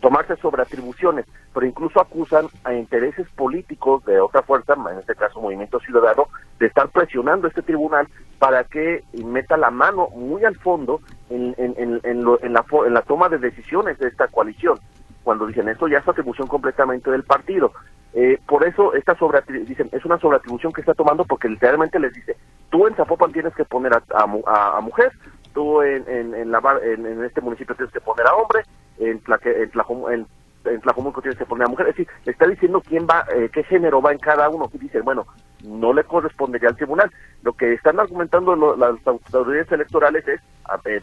tomarse 0.02 0.36
sobre 0.38 0.62
atribuciones, 0.62 1.26
pero 1.54 1.66
incluso 1.66 2.00
acusan 2.00 2.48
a 2.64 2.74
intereses 2.74 3.28
políticos 3.36 4.04
de 4.06 4.20
otra 4.20 4.42
fuerza, 4.42 4.74
en 4.74 5.00
este 5.00 5.16
caso 5.16 5.42
Movimiento 5.42 5.80
Ciudadano, 5.80 6.28
de 6.60 6.68
estar 6.68 6.90
presionando 6.90 7.48
a 7.48 7.50
este 7.50 7.62
tribunal 7.62 8.08
para 8.40 8.64
que 8.64 9.04
meta 9.14 9.58
la 9.58 9.72
mano 9.72 10.10
muy 10.10 10.44
al 10.46 10.56
fondo 10.56 11.02
en, 11.30 11.56
en, 11.58 12.00
en, 12.04 12.54
la, 12.54 12.66
en 12.86 12.94
la 12.94 13.02
toma 13.02 13.30
de 13.30 13.38
decisiones 13.38 13.98
de 14.00 14.08
esta 14.08 14.28
coalición. 14.28 14.80
Cuando 15.24 15.48
dicen 15.48 15.68
esto 15.70 15.88
ya 15.88 15.98
es 15.98 16.08
atribución 16.08 16.48
completamente 16.48 17.10
del 17.10 17.24
partido. 17.24 17.74
Eh, 18.18 18.40
por 18.48 18.66
eso 18.66 18.94
esta 18.94 19.14
sobre 19.18 19.42
dicen 19.66 19.90
es 19.92 20.06
una 20.06 20.18
sobreatribución 20.18 20.72
que 20.72 20.80
está 20.80 20.94
tomando 20.94 21.26
porque 21.26 21.50
literalmente 21.50 22.00
les 22.00 22.14
dice 22.14 22.38
tú 22.70 22.88
en 22.88 22.96
Zapopan 22.96 23.34
tienes 23.34 23.54
que 23.56 23.66
poner 23.66 23.94
a, 23.94 24.04
a, 24.16 24.82
mujer, 24.82 25.12
tú 25.54 25.82
en, 25.82 26.08
en, 26.08 26.34
en, 26.34 26.50
la, 26.50 26.62
en, 26.82 27.24
este 27.26 27.42
municipio 27.42 27.76
tienes 27.76 27.94
que 27.94 28.00
poner 28.00 28.26
a 28.26 28.36
hombre, 28.36 28.64
en, 29.00 29.22
en, 29.28 29.72
en, 30.14 30.28
en 30.66 30.82
Tlajomulco 30.82 31.22
tienes 31.22 31.38
que 31.38 31.46
poner 31.46 31.68
a 31.68 31.70
mujer. 31.70 31.88
Es 31.88 31.96
decir, 31.96 32.08
está 32.26 32.48
diciendo 32.48 32.82
quién 32.82 33.06
va, 33.06 33.26
eh, 33.34 33.50
qué 33.52 33.64
género 33.64 34.02
va 34.02 34.12
en 34.12 34.20
cada 34.20 34.50
uno. 34.50 34.70
Y 34.74 34.78
dicen, 34.78 35.04
bueno, 35.04 35.26
no 35.64 35.94
le 35.94 36.04
correspondería 36.04 36.70
al 36.70 36.76
tribunal. 36.76 37.12
Lo 37.44 37.54
que 37.54 37.74
están 37.74 38.00
argumentando 38.00 38.76
las 38.76 38.96
autoridades 39.06 39.72
electorales 39.72 40.28
es, 40.28 40.42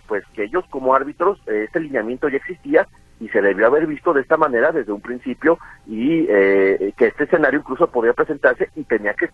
pues 0.07 0.25
que 0.35 0.45
ellos 0.45 0.65
como 0.71 0.95
árbitros, 0.95 1.39
eh, 1.47 1.65
este 1.67 1.81
lineamiento 1.81 2.29
ya 2.29 2.37
existía 2.37 2.87
y 3.23 3.29
se 3.29 3.41
debió 3.41 3.68
haber 3.68 3.87
visto 3.87 4.12
de 4.12 4.20
esta 4.20 4.37
manera 4.37 4.73
desde 4.73 4.91
un 4.91 5.01
principio 5.01 5.57
y 5.87 6.27
eh, 6.29 6.93
que 6.97 7.07
este 7.07 7.25
escenario 7.25 7.61
incluso 7.61 7.87
podía 7.87 8.12
presentarse 8.14 8.68
y 8.75 8.83
tenía 8.83 9.14
que 9.14 9.29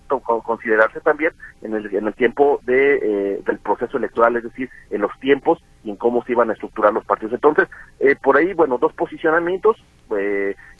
considerarse 0.44 1.00
también 1.00 1.32
en 1.62 1.74
el, 1.74 1.94
en 1.94 2.06
el 2.06 2.12
tiempo 2.12 2.60
de, 2.64 2.96
eh, 2.96 3.42
del 3.46 3.58
proceso 3.60 3.96
electoral, 3.96 4.36
es 4.36 4.44
decir, 4.44 4.68
en 4.90 5.00
los 5.00 5.10
tiempos 5.20 5.58
y 5.84 5.90
en 5.90 5.96
cómo 5.96 6.22
se 6.24 6.32
iban 6.32 6.50
a 6.50 6.52
estructurar 6.52 6.92
los 6.92 7.06
partidos. 7.06 7.32
Entonces, 7.32 7.66
eh, 7.98 8.14
por 8.22 8.36
ahí, 8.36 8.52
bueno, 8.52 8.76
dos 8.76 8.92
posicionamientos, 8.92 9.76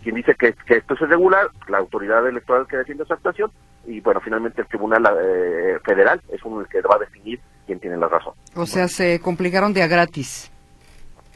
quien 0.02 0.14
dice 0.14 0.34
que, 0.34 0.54
esto 0.66 0.94
es 0.94 1.00
irregular, 1.00 1.48
la 1.68 1.78
autoridad 1.78 2.26
electoral 2.26 2.66
que 2.66 2.76
defiende 2.76 3.04
esa 3.04 3.14
actuación 3.14 3.50
y 3.86 4.00
bueno, 4.00 4.20
finalmente 4.20 4.60
el 4.60 4.68
Tribunal 4.68 5.02
Federal 5.84 6.20
es 6.30 6.42
uno 6.44 6.60
el 6.60 6.66
que 6.66 6.82
va 6.82 6.96
a 6.96 6.98
definir 6.98 7.40
quién 7.66 7.80
tiene 7.80 7.96
la 7.96 8.08
razón. 8.08 8.34
O 8.54 8.66
sea, 8.66 8.86
se 8.88 9.20
complicaron 9.20 9.72
de 9.72 9.82
a 9.82 9.86
gratis 9.86 10.50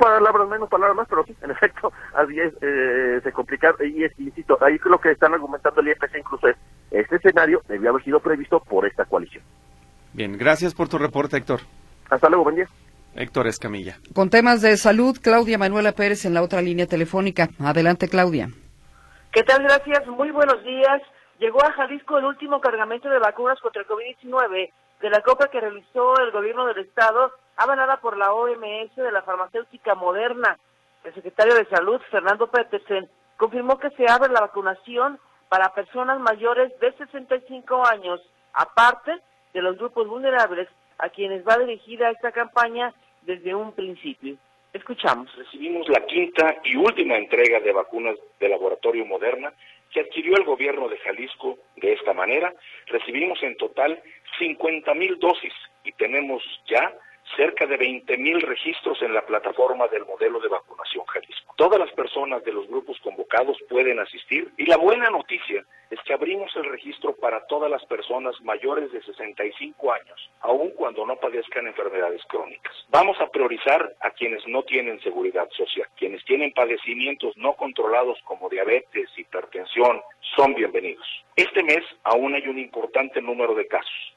palabras 0.02 0.48
menos, 0.48 0.68
palabras 0.68 0.96
más, 0.96 1.08
pero 1.08 1.24
sí, 1.24 1.36
en 1.42 1.50
efecto, 1.50 1.92
así 2.14 2.38
es, 2.38 2.52
eh, 2.60 3.20
se 3.22 3.32
complica, 3.32 3.74
y 3.80 4.04
es, 4.04 4.18
insisto, 4.18 4.58
ahí 4.60 4.78
lo 4.84 4.98
que 4.98 5.12
están 5.12 5.32
argumentando 5.32 5.80
el 5.80 5.88
IEPC 5.88 6.18
incluso 6.18 6.48
es, 6.48 6.56
este 6.90 7.16
escenario 7.16 7.62
debió 7.68 7.90
haber 7.90 8.02
sido 8.02 8.20
previsto 8.20 8.60
por 8.60 8.86
esta 8.86 9.04
coalición. 9.04 9.44
Bien, 10.12 10.36
gracias 10.36 10.74
por 10.74 10.88
tu 10.88 10.98
reporte, 10.98 11.36
Héctor. 11.36 11.60
Hasta 12.10 12.28
luego, 12.28 12.44
buen 12.44 12.56
día. 12.56 12.68
Héctor 13.14 13.46
Escamilla. 13.46 13.96
Con 14.14 14.28
temas 14.30 14.60
de 14.60 14.76
salud, 14.76 15.16
Claudia 15.22 15.58
Manuela 15.58 15.92
Pérez 15.92 16.24
en 16.24 16.34
la 16.34 16.42
otra 16.42 16.60
línea 16.60 16.86
telefónica. 16.86 17.48
Adelante, 17.60 18.08
Claudia. 18.08 18.48
¿Qué 19.32 19.42
tal? 19.42 19.62
Gracias. 19.62 20.06
Muy 20.08 20.30
buenos 20.30 20.62
días. 20.64 21.00
Llegó 21.38 21.62
a 21.64 21.72
Jalisco 21.72 22.18
el 22.18 22.24
último 22.26 22.60
cargamento 22.60 23.08
de 23.08 23.18
vacunas 23.18 23.58
contra 23.60 23.82
el 23.82 23.88
COVID-19 23.88 24.70
de 25.00 25.10
la 25.10 25.20
compra 25.20 25.48
que 25.48 25.60
realizó 25.60 26.14
el 26.20 26.30
gobierno 26.30 26.66
del 26.66 26.78
estado 26.78 27.32
avalada 27.56 27.98
por 27.98 28.16
la 28.16 28.32
OMS 28.32 28.94
de 28.96 29.12
la 29.12 29.22
farmacéutica 29.22 29.94
moderna. 29.94 30.58
El 31.04 31.14
secretario 31.14 31.54
de 31.54 31.66
Salud, 31.66 32.00
Fernando 32.10 32.48
Petersen, 32.48 33.08
confirmó 33.36 33.78
que 33.78 33.90
se 33.90 34.08
abre 34.08 34.32
la 34.32 34.40
vacunación 34.40 35.18
para 35.48 35.74
personas 35.74 36.18
mayores 36.20 36.72
de 36.80 36.92
65 36.92 37.86
años, 37.86 38.20
aparte 38.52 39.12
de 39.52 39.62
los 39.62 39.76
grupos 39.76 40.08
vulnerables 40.08 40.68
a 40.98 41.08
quienes 41.08 41.46
va 41.46 41.58
dirigida 41.58 42.10
esta 42.10 42.32
campaña 42.32 42.94
desde 43.22 43.54
un 43.54 43.72
principio. 43.72 44.36
Escuchamos. 44.72 45.34
Recibimos 45.36 45.86
la 45.88 46.06
quinta 46.06 46.56
y 46.64 46.76
última 46.76 47.16
entrega 47.16 47.60
de 47.60 47.72
vacunas 47.72 48.16
de 48.40 48.48
laboratorio 48.48 49.04
Moderna 49.04 49.52
que 49.92 50.00
adquirió 50.00 50.34
el 50.36 50.44
gobierno 50.44 50.88
de 50.88 50.96
Jalisco 50.98 51.58
de 51.76 51.92
esta 51.92 52.14
manera. 52.14 52.54
Recibimos 52.86 53.42
en 53.42 53.56
total 53.58 54.02
50 54.38 54.94
mil 54.94 55.18
dosis 55.18 55.52
y 55.84 55.92
tenemos 55.92 56.42
ya 56.66 56.90
cerca 57.36 57.66
de 57.66 57.76
20 57.76 58.16
mil 58.18 58.40
registros 58.40 59.00
en 59.02 59.14
la 59.14 59.24
plataforma 59.24 59.88
del 59.88 60.04
modelo 60.04 60.40
de 60.40 60.48
vacunación 60.48 61.04
Jalisco. 61.06 61.54
Todas 61.56 61.78
las 61.78 61.90
personas 61.92 62.44
de 62.44 62.52
los 62.52 62.66
grupos 62.68 62.98
convocados 63.00 63.56
pueden 63.68 63.98
asistir 63.98 64.52
y 64.56 64.66
la 64.66 64.76
buena 64.76 65.08
noticia 65.10 65.64
es 65.90 66.00
que 66.04 66.14
abrimos 66.14 66.50
el 66.56 66.64
registro 66.64 67.14
para 67.16 67.46
todas 67.46 67.70
las 67.70 67.84
personas 67.86 68.34
mayores 68.42 68.90
de 68.92 69.02
65 69.02 69.92
años, 69.92 70.30
aun 70.40 70.70
cuando 70.70 71.04
no 71.06 71.16
padezcan 71.16 71.66
enfermedades 71.66 72.22
crónicas. 72.28 72.74
Vamos 72.88 73.20
a 73.20 73.28
priorizar 73.28 73.94
a 74.00 74.10
quienes 74.10 74.46
no 74.46 74.62
tienen 74.62 75.00
seguridad 75.00 75.48
social, 75.50 75.86
quienes 75.96 76.24
tienen 76.24 76.52
padecimientos 76.52 77.36
no 77.36 77.54
controlados 77.54 78.18
como 78.24 78.48
diabetes, 78.48 79.10
hipertensión, 79.16 80.00
son 80.36 80.54
bienvenidos. 80.54 81.06
Este 81.36 81.62
mes 81.62 81.84
aún 82.04 82.34
hay 82.34 82.46
un 82.48 82.58
importante 82.58 83.20
número 83.20 83.54
de 83.54 83.66
casos 83.66 84.14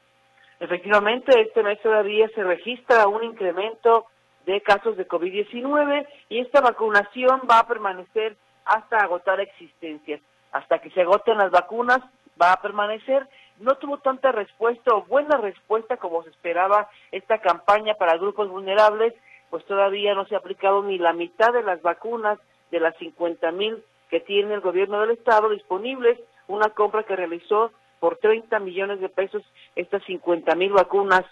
Efectivamente, 0.59 1.39
este 1.41 1.63
mes 1.63 1.81
todavía 1.81 2.29
se 2.29 2.43
registra 2.43 3.07
un 3.07 3.23
incremento 3.23 4.05
de 4.45 4.61
casos 4.61 4.95
de 4.95 5.07
COVID-19 5.07 6.07
y 6.29 6.39
esta 6.39 6.61
vacunación 6.61 7.41
va 7.49 7.59
a 7.59 7.67
permanecer 7.67 8.37
hasta 8.63 8.97
agotar 8.97 9.39
existencias. 9.39 10.21
Hasta 10.51 10.79
que 10.79 10.89
se 10.91 11.01
agoten 11.01 11.37
las 11.37 11.51
vacunas 11.51 11.99
va 12.41 12.53
a 12.53 12.61
permanecer. 12.61 13.27
No 13.59 13.75
tuvo 13.75 13.97
tanta 13.99 14.31
respuesta 14.31 14.93
o 14.93 15.03
buena 15.03 15.37
respuesta 15.37 15.97
como 15.97 16.23
se 16.23 16.29
esperaba 16.29 16.89
esta 17.11 17.39
campaña 17.39 17.95
para 17.95 18.17
grupos 18.17 18.49
vulnerables, 18.49 19.13
pues 19.49 19.65
todavía 19.65 20.13
no 20.13 20.25
se 20.25 20.35
ha 20.35 20.39
aplicado 20.39 20.83
ni 20.83 20.97
la 20.97 21.13
mitad 21.13 21.53
de 21.53 21.63
las 21.63 21.81
vacunas 21.81 22.39
de 22.71 22.79
las 22.79 22.95
50 22.97 23.51
mil 23.51 23.83
que 24.09 24.19
tiene 24.19 24.53
el 24.53 24.61
gobierno 24.61 25.01
del 25.01 25.11
estado 25.11 25.49
disponibles, 25.49 26.19
una 26.47 26.69
compra 26.69 27.03
que 27.03 27.15
realizó 27.15 27.71
por 27.99 28.17
30 28.17 28.59
millones 28.59 28.99
de 28.99 29.09
pesos 29.09 29.43
estas 29.75 30.03
50 30.05 30.55
mil 30.55 30.73
vacunas 30.73 31.23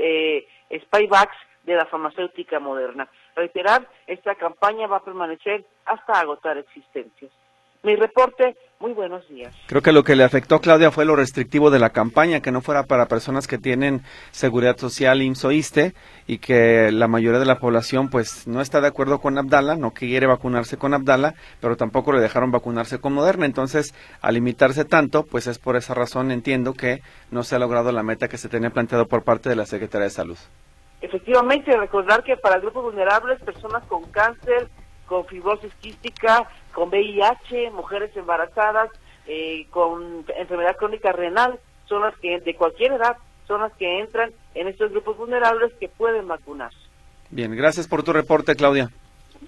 eh, 0.00 0.46
Spyvax 0.70 1.36
de 1.64 1.74
la 1.74 1.86
farmacéutica 1.86 2.60
moderna. 2.60 3.08
Reiterar, 3.34 3.88
esta 4.06 4.34
campaña 4.36 4.86
va 4.86 4.98
a 4.98 5.04
permanecer 5.04 5.64
hasta 5.84 6.20
agotar 6.20 6.56
existencias. 6.58 7.30
Mi 7.82 7.96
reporte, 7.96 8.56
muy 8.80 8.92
buenos 8.92 9.26
días. 9.28 9.54
Creo 9.66 9.82
que 9.82 9.92
lo 9.92 10.04
que 10.04 10.16
le 10.16 10.24
afectó, 10.24 10.60
Claudia, 10.60 10.90
fue 10.90 11.04
lo 11.04 11.16
restrictivo 11.16 11.70
de 11.70 11.78
la 11.78 11.90
campaña, 11.90 12.40
que 12.40 12.52
no 12.52 12.60
fuera 12.60 12.84
para 12.84 13.06
personas 13.06 13.46
que 13.46 13.58
tienen 13.58 14.02
seguridad 14.30 14.76
social, 14.76 15.22
IMSS 15.22 15.92
y 16.26 16.38
que 16.38 16.90
la 16.92 17.08
mayoría 17.08 17.40
de 17.40 17.46
la 17.46 17.58
población 17.58 18.08
pues 18.10 18.46
no 18.46 18.60
está 18.60 18.80
de 18.80 18.88
acuerdo 18.88 19.20
con 19.20 19.38
Abdala, 19.38 19.76
no 19.76 19.92
quiere 19.92 20.26
vacunarse 20.26 20.76
con 20.76 20.94
Abdala, 20.94 21.34
pero 21.60 21.76
tampoco 21.76 22.12
le 22.12 22.20
dejaron 22.20 22.50
vacunarse 22.50 22.98
con 22.98 23.14
Moderna. 23.14 23.46
Entonces, 23.46 23.94
al 24.20 24.34
limitarse 24.34 24.84
tanto, 24.84 25.24
pues 25.24 25.46
es 25.46 25.58
por 25.58 25.76
esa 25.76 25.94
razón, 25.94 26.30
entiendo 26.30 26.74
que 26.74 27.02
no 27.30 27.42
se 27.42 27.56
ha 27.56 27.58
logrado 27.58 27.92
la 27.92 28.02
meta 28.02 28.28
que 28.28 28.38
se 28.38 28.48
tenía 28.48 28.70
planteado 28.70 29.06
por 29.06 29.22
parte 29.22 29.48
de 29.48 29.56
la 29.56 29.66
Secretaría 29.66 30.04
de 30.04 30.10
Salud. 30.10 30.38
Efectivamente, 31.00 31.76
recordar 31.76 32.24
que 32.24 32.36
para 32.36 32.58
grupos 32.58 32.84
vulnerables, 32.84 33.40
personas 33.42 33.84
con 33.84 34.04
cáncer, 34.10 34.68
con 35.06 35.24
fibrosis 35.26 35.72
quística, 35.76 36.48
con 36.76 36.90
VIH, 36.90 37.70
mujeres 37.70 38.14
embarazadas, 38.14 38.90
eh, 39.26 39.66
con 39.70 40.26
enfermedad 40.38 40.76
crónica 40.76 41.10
renal, 41.10 41.58
son 41.88 42.02
las 42.02 42.14
que 42.18 42.38
de 42.38 42.54
cualquier 42.54 42.92
edad 42.92 43.16
son 43.48 43.62
las 43.62 43.72
que 43.78 44.00
entran 44.00 44.30
en 44.54 44.68
estos 44.68 44.90
grupos 44.90 45.16
vulnerables 45.16 45.72
que 45.80 45.88
pueden 45.88 46.28
vacunarse. 46.28 46.76
Bien, 47.30 47.56
gracias 47.56 47.88
por 47.88 48.02
tu 48.02 48.12
reporte, 48.12 48.54
Claudia. 48.54 48.90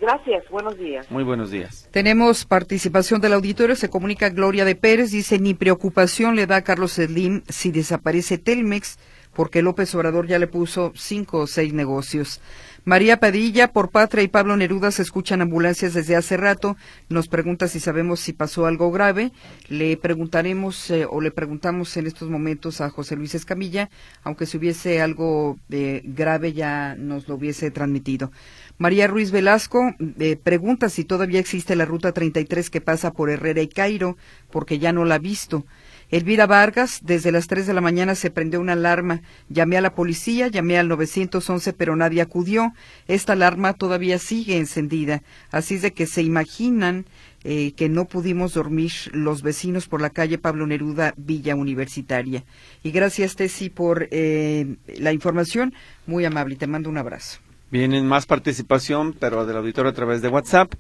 Gracias, 0.01 0.49
buenos 0.49 0.79
días. 0.79 1.11
Muy 1.11 1.23
buenos 1.23 1.51
días. 1.51 1.87
Tenemos 1.91 2.47
participación 2.47 3.21
del 3.21 3.35
auditorio, 3.35 3.77
se 3.77 3.91
comunica 3.91 4.31
Gloria 4.31 4.65
de 4.65 4.75
Pérez, 4.75 5.11
dice, 5.11 5.39
ni 5.39 5.53
preocupación 5.53 6.35
le 6.35 6.47
da 6.47 6.57
a 6.57 6.63
Carlos 6.63 6.93
Slim 6.93 7.43
si 7.49 7.71
desaparece 7.73 8.39
Telmex, 8.39 8.99
porque 9.35 9.61
López 9.61 9.95
Obrador 9.95 10.27
ya 10.27 10.39
le 10.39 10.47
puso 10.47 10.93
cinco 10.95 11.41
o 11.41 11.47
seis 11.47 11.75
negocios. 11.75 12.41
María 12.89 13.21
Padilla, 13.21 13.71
por 13.71 13.91
Patria 13.91 14.25
y 14.25 14.29
Pablo 14.29 14.57
Neruda 14.57 14.91
se 14.91 15.03
escuchan 15.03 15.43
ambulancias 15.43 15.93
desde 15.93 16.17
hace 16.17 16.39
rato. 16.39 16.79
Nos 17.11 17.29
pregunta 17.29 17.69
si 17.69 17.81
sabemos 17.81 18.19
si 18.19 18.33
pasó 18.33 18.65
algo 18.65 18.91
grave. 18.91 19.31
Le 19.69 19.99
preguntaremos 19.99 20.91
eh, 20.91 21.05
o 21.05 21.21
le 21.21 21.31
preguntamos 21.31 21.95
en 21.99 22.07
estos 22.07 22.31
momentos 22.31 22.81
a 22.81 22.89
José 22.89 23.15
Luis 23.15 23.35
Escamilla, 23.35 23.91
aunque 24.23 24.47
si 24.47 24.57
hubiese 24.57 25.03
algo 25.03 25.59
eh, 25.69 26.01
grave 26.03 26.55
ya 26.55 26.95
nos 26.95 27.29
lo 27.29 27.35
hubiese 27.35 27.71
transmitido. 27.71 28.33
María 28.79 29.07
Ruiz 29.07 29.33
Velasco 29.33 29.95
eh, 30.19 30.39
pregunta 30.43 30.89
si 30.89 31.05
todavía 31.05 31.41
existe 31.41 31.77
la 31.77 31.85
ruta 31.85 32.13
33 32.13 32.71
que 32.71 32.81
pasa 32.81 33.13
por 33.13 33.29
Herrera 33.29 33.61
y 33.61 33.69
Cairo, 33.69 34.17
porque 34.51 34.79
ya 34.79 34.95
no 34.95 35.05
la 35.05 35.17
ha 35.17 35.19
visto. 35.19 35.67
Elvira 36.11 36.47
Vargas, 36.47 37.01
desde 37.03 37.33
las 37.33 37.49
3 37.49 37.67
de 37.67 37.75
la 37.75 37.83
mañana 37.83 38.15
se 38.15 38.31
prendió 38.31 38.61
una 38.61 38.73
alarma. 38.73 39.21
Llamé 39.51 39.77
a 39.77 39.83
la 39.83 39.95
policía, 39.95 40.49
llamé 40.49 40.79
al 40.79 40.89
911, 40.89 41.75
pero 41.75 41.97
nadie 41.97 42.23
acudió. 42.23 42.73
Esta 43.09 43.35
alarma 43.35 43.75
todavía 43.75 44.19
sigue 44.19 44.57
encendida. 44.57 45.23
Así 45.51 45.75
es 45.75 45.83
de 45.83 45.93
que 45.93 46.07
se 46.07 46.23
imaginan 46.23 47.05
eh, 47.45 47.73
que 47.73 47.91
no 47.91 48.07
pudimos 48.07 48.55
dormir 48.55 48.93
los 49.13 49.43
vecinos 49.43 49.87
por 49.87 50.01
la 50.01 50.11
calle 50.11 50.39
Pablo 50.39 50.67
Neruda, 50.67 51.13
Villa 51.19 51.55
Universitaria. 51.55 52.45
Y 52.83 52.91
gracias, 52.91 53.37
Tessy, 53.37 53.69
por 53.69 54.09
eh, 54.11 54.77
la 54.99 55.13
información. 55.13 55.75
Muy 56.07 56.25
amable. 56.25 56.57
Te 56.57 56.67
mando 56.67 56.89
un 56.89 56.97
abrazo. 56.97 57.41
Vienen 57.71 58.07
más 58.07 58.25
participación, 58.25 59.13
pero 59.13 59.45
del 59.45 59.59
auditorio 59.59 59.91
a 59.91 59.95
través 59.95 60.23
de 60.23 60.29
WhatsApp. 60.29 60.73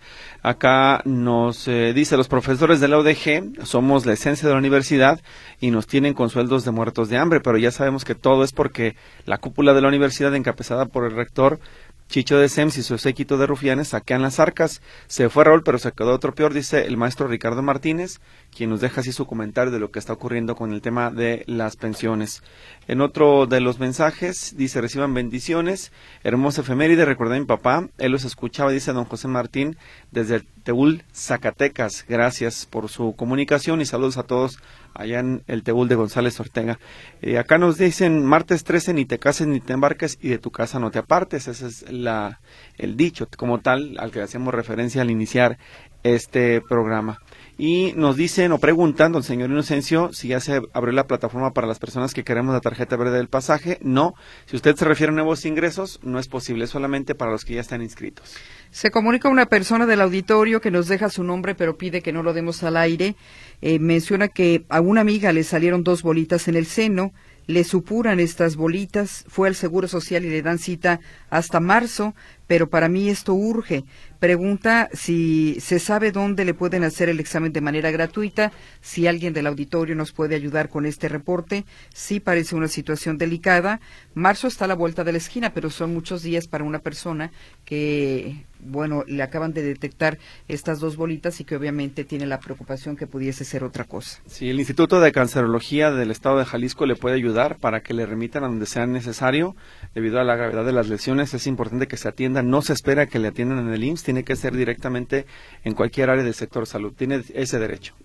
Acá 0.42 1.02
nos 1.04 1.68
eh, 1.68 1.92
dice, 1.92 2.16
los 2.16 2.28
profesores 2.28 2.80
de 2.80 2.88
la 2.88 2.98
UDG 2.98 3.66
somos 3.66 4.06
la 4.06 4.14
esencia 4.14 4.48
de 4.48 4.54
la 4.54 4.58
universidad 4.58 5.20
y 5.60 5.70
nos 5.70 5.86
tienen 5.86 6.14
con 6.14 6.30
sueldos 6.30 6.64
de 6.64 6.70
muertos 6.70 7.10
de 7.10 7.18
hambre, 7.18 7.40
pero 7.40 7.58
ya 7.58 7.70
sabemos 7.72 8.06
que 8.06 8.14
todo 8.14 8.42
es 8.42 8.52
porque 8.52 8.96
la 9.26 9.36
cúpula 9.36 9.74
de 9.74 9.82
la 9.82 9.88
universidad, 9.88 10.34
encabezada 10.34 10.86
por 10.86 11.04
el 11.04 11.14
rector, 11.14 11.60
Chicho 12.08 12.38
de 12.38 12.48
Sems 12.48 12.78
y 12.78 12.82
su 12.82 12.96
séquito 12.96 13.36
de 13.36 13.46
rufianes 13.46 13.88
saquean 13.88 14.22
las 14.22 14.40
arcas. 14.40 14.80
Se 15.08 15.28
fue 15.28 15.44
Raúl, 15.44 15.62
pero 15.62 15.78
se 15.78 15.92
quedó 15.92 16.14
otro 16.14 16.34
peor, 16.34 16.54
dice 16.54 16.86
el 16.86 16.96
maestro 16.96 17.28
Ricardo 17.28 17.62
Martínez, 17.62 18.20
quien 18.56 18.70
nos 18.70 18.80
deja 18.80 19.02
así 19.02 19.12
su 19.12 19.26
comentario 19.26 19.70
de 19.70 19.78
lo 19.78 19.90
que 19.90 19.98
está 19.98 20.14
ocurriendo 20.14 20.56
con 20.56 20.72
el 20.72 20.80
tema 20.80 21.10
de 21.10 21.44
las 21.46 21.76
pensiones. 21.76 22.42
En 22.86 23.02
otro 23.02 23.46
de 23.46 23.60
los 23.60 23.78
mensajes 23.78 24.54
dice, 24.56 24.80
reciban 24.80 25.12
bendiciones, 25.12 25.92
hermosa 26.24 26.62
efeméride, 26.62 27.04
recordé 27.04 27.36
a 27.36 27.40
mi 27.40 27.46
papá, 27.46 27.88
él 27.98 28.12
los 28.12 28.24
escuchaba, 28.24 28.70
dice 28.70 28.94
don 28.94 29.04
José 29.04 29.28
Martín, 29.28 29.76
desde 30.10 30.40
Teúl, 30.64 31.04
Zacatecas. 31.14 32.06
Gracias 32.08 32.64
por 32.64 32.88
su 32.88 33.14
comunicación 33.16 33.82
y 33.82 33.86
saludos 33.86 34.16
a 34.16 34.22
todos 34.22 34.58
allá 34.98 35.20
en 35.20 35.42
el 35.46 35.62
Teúl 35.62 35.88
de 35.88 35.94
González 35.94 36.38
Ortega. 36.40 36.78
Eh, 37.22 37.38
acá 37.38 37.56
nos 37.56 37.78
dicen, 37.78 38.24
martes 38.24 38.64
13, 38.64 38.92
ni 38.92 39.06
te 39.06 39.18
cases 39.18 39.46
ni 39.46 39.60
te 39.60 39.72
embarques 39.72 40.18
y 40.20 40.28
de 40.28 40.38
tu 40.38 40.50
casa 40.50 40.78
no 40.78 40.90
te 40.90 40.98
apartes. 40.98 41.48
Ese 41.48 41.66
es 41.66 41.90
la, 41.90 42.40
el 42.76 42.96
dicho 42.96 43.28
como 43.36 43.60
tal 43.60 43.96
al 43.98 44.10
que 44.10 44.20
hacemos 44.20 44.52
referencia 44.52 45.02
al 45.02 45.10
iniciar 45.10 45.58
este 46.02 46.60
programa. 46.60 47.18
Y 47.60 47.92
nos 47.96 48.16
dicen 48.16 48.52
o 48.52 48.58
preguntan, 48.58 49.10
don 49.10 49.24
señor 49.24 49.50
Inocencio, 49.50 50.12
si 50.12 50.28
ya 50.28 50.38
se 50.38 50.60
abrió 50.72 50.92
la 50.92 51.08
plataforma 51.08 51.52
para 51.52 51.66
las 51.66 51.80
personas 51.80 52.14
que 52.14 52.22
queremos 52.22 52.54
la 52.54 52.60
tarjeta 52.60 52.96
verde 52.96 53.16
del 53.16 53.28
pasaje. 53.28 53.78
No. 53.82 54.14
Si 54.46 54.54
usted 54.54 54.76
se 54.76 54.84
refiere 54.84 55.12
a 55.12 55.14
nuevos 55.16 55.44
ingresos, 55.44 55.98
no 56.04 56.20
es 56.20 56.28
posible, 56.28 56.68
solamente 56.68 57.16
para 57.16 57.32
los 57.32 57.44
que 57.44 57.54
ya 57.54 57.60
están 57.60 57.82
inscritos. 57.82 58.36
Se 58.70 58.92
comunica 58.92 59.28
una 59.28 59.46
persona 59.46 59.86
del 59.86 60.00
auditorio 60.02 60.60
que 60.60 60.70
nos 60.70 60.86
deja 60.86 61.08
su 61.08 61.24
nombre, 61.24 61.56
pero 61.56 61.76
pide 61.76 62.00
que 62.00 62.12
no 62.12 62.22
lo 62.22 62.32
demos 62.32 62.62
al 62.62 62.76
aire. 62.76 63.16
Eh, 63.60 63.78
menciona 63.78 64.28
que 64.28 64.64
a 64.68 64.80
una 64.80 65.00
amiga 65.00 65.32
le 65.32 65.42
salieron 65.42 65.84
dos 65.84 66.02
bolitas 66.02 66.48
en 66.48 66.56
el 66.56 66.66
seno 66.66 67.12
le 67.48 67.64
supuran 67.64 68.20
estas 68.20 68.56
bolitas, 68.56 69.24
fue 69.26 69.48
al 69.48 69.54
Seguro 69.54 69.88
Social 69.88 70.24
y 70.24 70.28
le 70.28 70.42
dan 70.42 70.58
cita 70.58 71.00
hasta 71.30 71.60
marzo, 71.60 72.14
pero 72.48 72.68
para 72.68 72.88
mí 72.88 73.08
esto 73.08 73.34
urge. 73.34 73.84
Pregunta 74.18 74.88
si 74.92 75.58
se 75.60 75.78
sabe 75.78 76.10
dónde 76.10 76.44
le 76.44 76.52
pueden 76.52 76.82
hacer 76.82 77.08
el 77.08 77.20
examen 77.20 77.52
de 77.52 77.60
manera 77.60 77.92
gratuita, 77.92 78.50
si 78.80 79.06
alguien 79.06 79.32
del 79.32 79.46
auditorio 79.46 79.94
nos 79.94 80.10
puede 80.10 80.34
ayudar 80.34 80.68
con 80.68 80.86
este 80.86 81.08
reporte. 81.08 81.64
Sí 81.94 82.18
parece 82.18 82.56
una 82.56 82.66
situación 82.66 83.16
delicada. 83.16 83.80
Marzo 84.14 84.48
está 84.48 84.64
a 84.64 84.68
la 84.68 84.74
vuelta 84.74 85.04
de 85.04 85.12
la 85.12 85.18
esquina, 85.18 85.52
pero 85.54 85.70
son 85.70 85.94
muchos 85.94 86.22
días 86.24 86.48
para 86.48 86.64
una 86.64 86.80
persona 86.80 87.30
que, 87.64 88.44
bueno, 88.58 89.04
le 89.06 89.22
acaban 89.22 89.52
de 89.52 89.62
detectar 89.62 90.18
estas 90.48 90.80
dos 90.80 90.96
bolitas 90.96 91.38
y 91.40 91.44
que 91.44 91.54
obviamente 91.54 92.02
tiene 92.02 92.26
la 92.26 92.40
preocupación 92.40 92.96
que 92.96 93.06
pudiese 93.06 93.44
ser 93.44 93.62
otra 93.62 93.84
cosa. 93.84 94.20
Sí, 94.26 94.50
el 94.50 94.58
Instituto 94.58 95.00
de 95.00 95.12
Cancerología 95.12 95.92
del 95.92 96.10
Estado 96.10 96.38
de 96.38 96.44
Jalisco 96.44 96.86
le 96.86 96.96
puede 96.96 97.14
ayudar 97.14 97.56
para 97.58 97.82
que 97.82 97.94
le 97.94 98.06
remitan 98.06 98.42
a 98.42 98.48
donde 98.48 98.66
sea 98.66 98.86
necesario. 98.86 99.54
Debido 99.98 100.20
a 100.20 100.24
la 100.24 100.36
gravedad 100.36 100.64
de 100.64 100.70
las 100.70 100.88
lesiones, 100.88 101.34
es 101.34 101.48
importante 101.48 101.88
que 101.88 101.96
se 101.96 102.06
atienda. 102.06 102.40
No 102.40 102.62
se 102.62 102.72
espera 102.72 103.06
que 103.06 103.18
le 103.18 103.26
atiendan 103.26 103.58
en 103.58 103.72
el 103.72 103.82
IMSS 103.82 104.04
tiene 104.04 104.22
que 104.22 104.36
ser 104.36 104.54
directamente 104.54 105.26
en 105.64 105.74
cualquier 105.74 106.08
área 106.08 106.22
del 106.22 106.34
sector 106.34 106.68
salud. 106.68 106.92
Tiene 106.96 107.24
ese 107.34 107.58
derecho. 107.58 107.96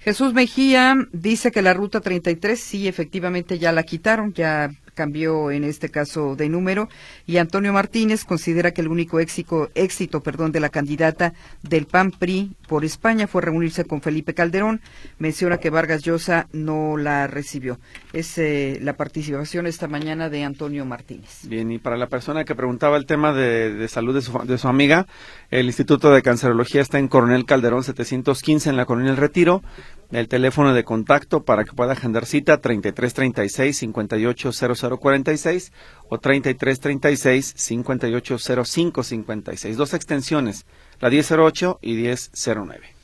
Jesús 0.00 0.34
Mejía 0.34 0.96
dice 1.12 1.52
que 1.52 1.62
la 1.62 1.74
ruta 1.74 2.00
33 2.00 2.58
sí, 2.58 2.88
efectivamente 2.88 3.60
ya 3.60 3.70
la 3.70 3.84
quitaron, 3.84 4.32
ya 4.32 4.72
cambió 4.98 5.52
en 5.52 5.62
este 5.62 5.90
caso 5.90 6.34
de 6.34 6.48
número 6.48 6.88
y 7.24 7.36
Antonio 7.36 7.72
Martínez 7.72 8.24
considera 8.24 8.72
que 8.72 8.80
el 8.80 8.88
único 8.88 9.20
éxito, 9.20 9.70
éxito 9.76 10.22
perdón, 10.22 10.50
de 10.50 10.58
la 10.58 10.70
candidata 10.70 11.34
del 11.62 11.86
PAN 11.86 12.10
PRI 12.10 12.56
por 12.66 12.84
España 12.84 13.28
fue 13.28 13.42
reunirse 13.42 13.84
con 13.84 14.02
Felipe 14.02 14.34
Calderón. 14.34 14.80
Menciona 15.20 15.58
que 15.58 15.70
Vargas 15.70 16.02
Llosa 16.02 16.48
no 16.52 16.96
la 16.96 17.28
recibió. 17.28 17.78
Es 18.12 18.38
eh, 18.38 18.80
la 18.82 18.94
participación 18.94 19.68
esta 19.68 19.86
mañana 19.86 20.28
de 20.30 20.42
Antonio 20.42 20.84
Martínez. 20.84 21.46
Bien, 21.46 21.70
y 21.70 21.78
para 21.78 21.96
la 21.96 22.08
persona 22.08 22.44
que 22.44 22.56
preguntaba 22.56 22.96
el 22.96 23.06
tema 23.06 23.32
de, 23.32 23.86
salud 23.86 24.16
de 24.16 24.22
su, 24.22 24.36
de 24.36 24.58
su, 24.58 24.66
amiga, 24.66 25.06
el 25.52 25.66
Instituto 25.66 26.10
de 26.10 26.22
Cancerología 26.22 26.80
está 26.80 26.98
en 26.98 27.06
Coronel 27.06 27.44
Calderón 27.44 27.84
715 27.84 28.70
en 28.70 28.76
la 28.76 28.84
Colonia 28.84 29.12
El 29.12 29.16
Retiro. 29.16 29.62
El 30.10 30.26
teléfono 30.26 30.72
de 30.72 30.84
contacto 30.84 31.44
para 31.44 31.64
que 31.64 31.74
pueda 31.74 31.92
agendar 31.92 32.24
cita 32.24 32.62
3336 32.62 33.76
580046 33.76 35.70
o 36.08 36.18
3336 36.18 37.52
580556. 37.54 39.76
Dos 39.76 39.92
extensiones, 39.92 40.64
la 41.00 41.10
1008 41.10 41.80
y 41.82 41.92
1009. 41.94 42.94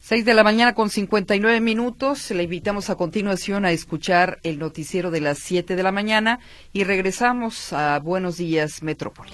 Seis 0.00 0.24
de 0.24 0.34
la 0.34 0.42
mañana 0.42 0.74
con 0.74 0.90
59 0.90 1.60
minutos. 1.60 2.28
Le 2.32 2.42
invitamos 2.42 2.90
a 2.90 2.96
continuación 2.96 3.64
a 3.64 3.70
escuchar 3.70 4.40
el 4.42 4.58
noticiero 4.58 5.12
de 5.12 5.20
las 5.20 5.38
7 5.38 5.76
de 5.76 5.82
la 5.82 5.92
mañana 5.92 6.40
y 6.72 6.82
regresamos 6.82 7.72
a 7.72 8.00
Buenos 8.00 8.38
Días 8.38 8.82
Metrópoli. 8.82 9.30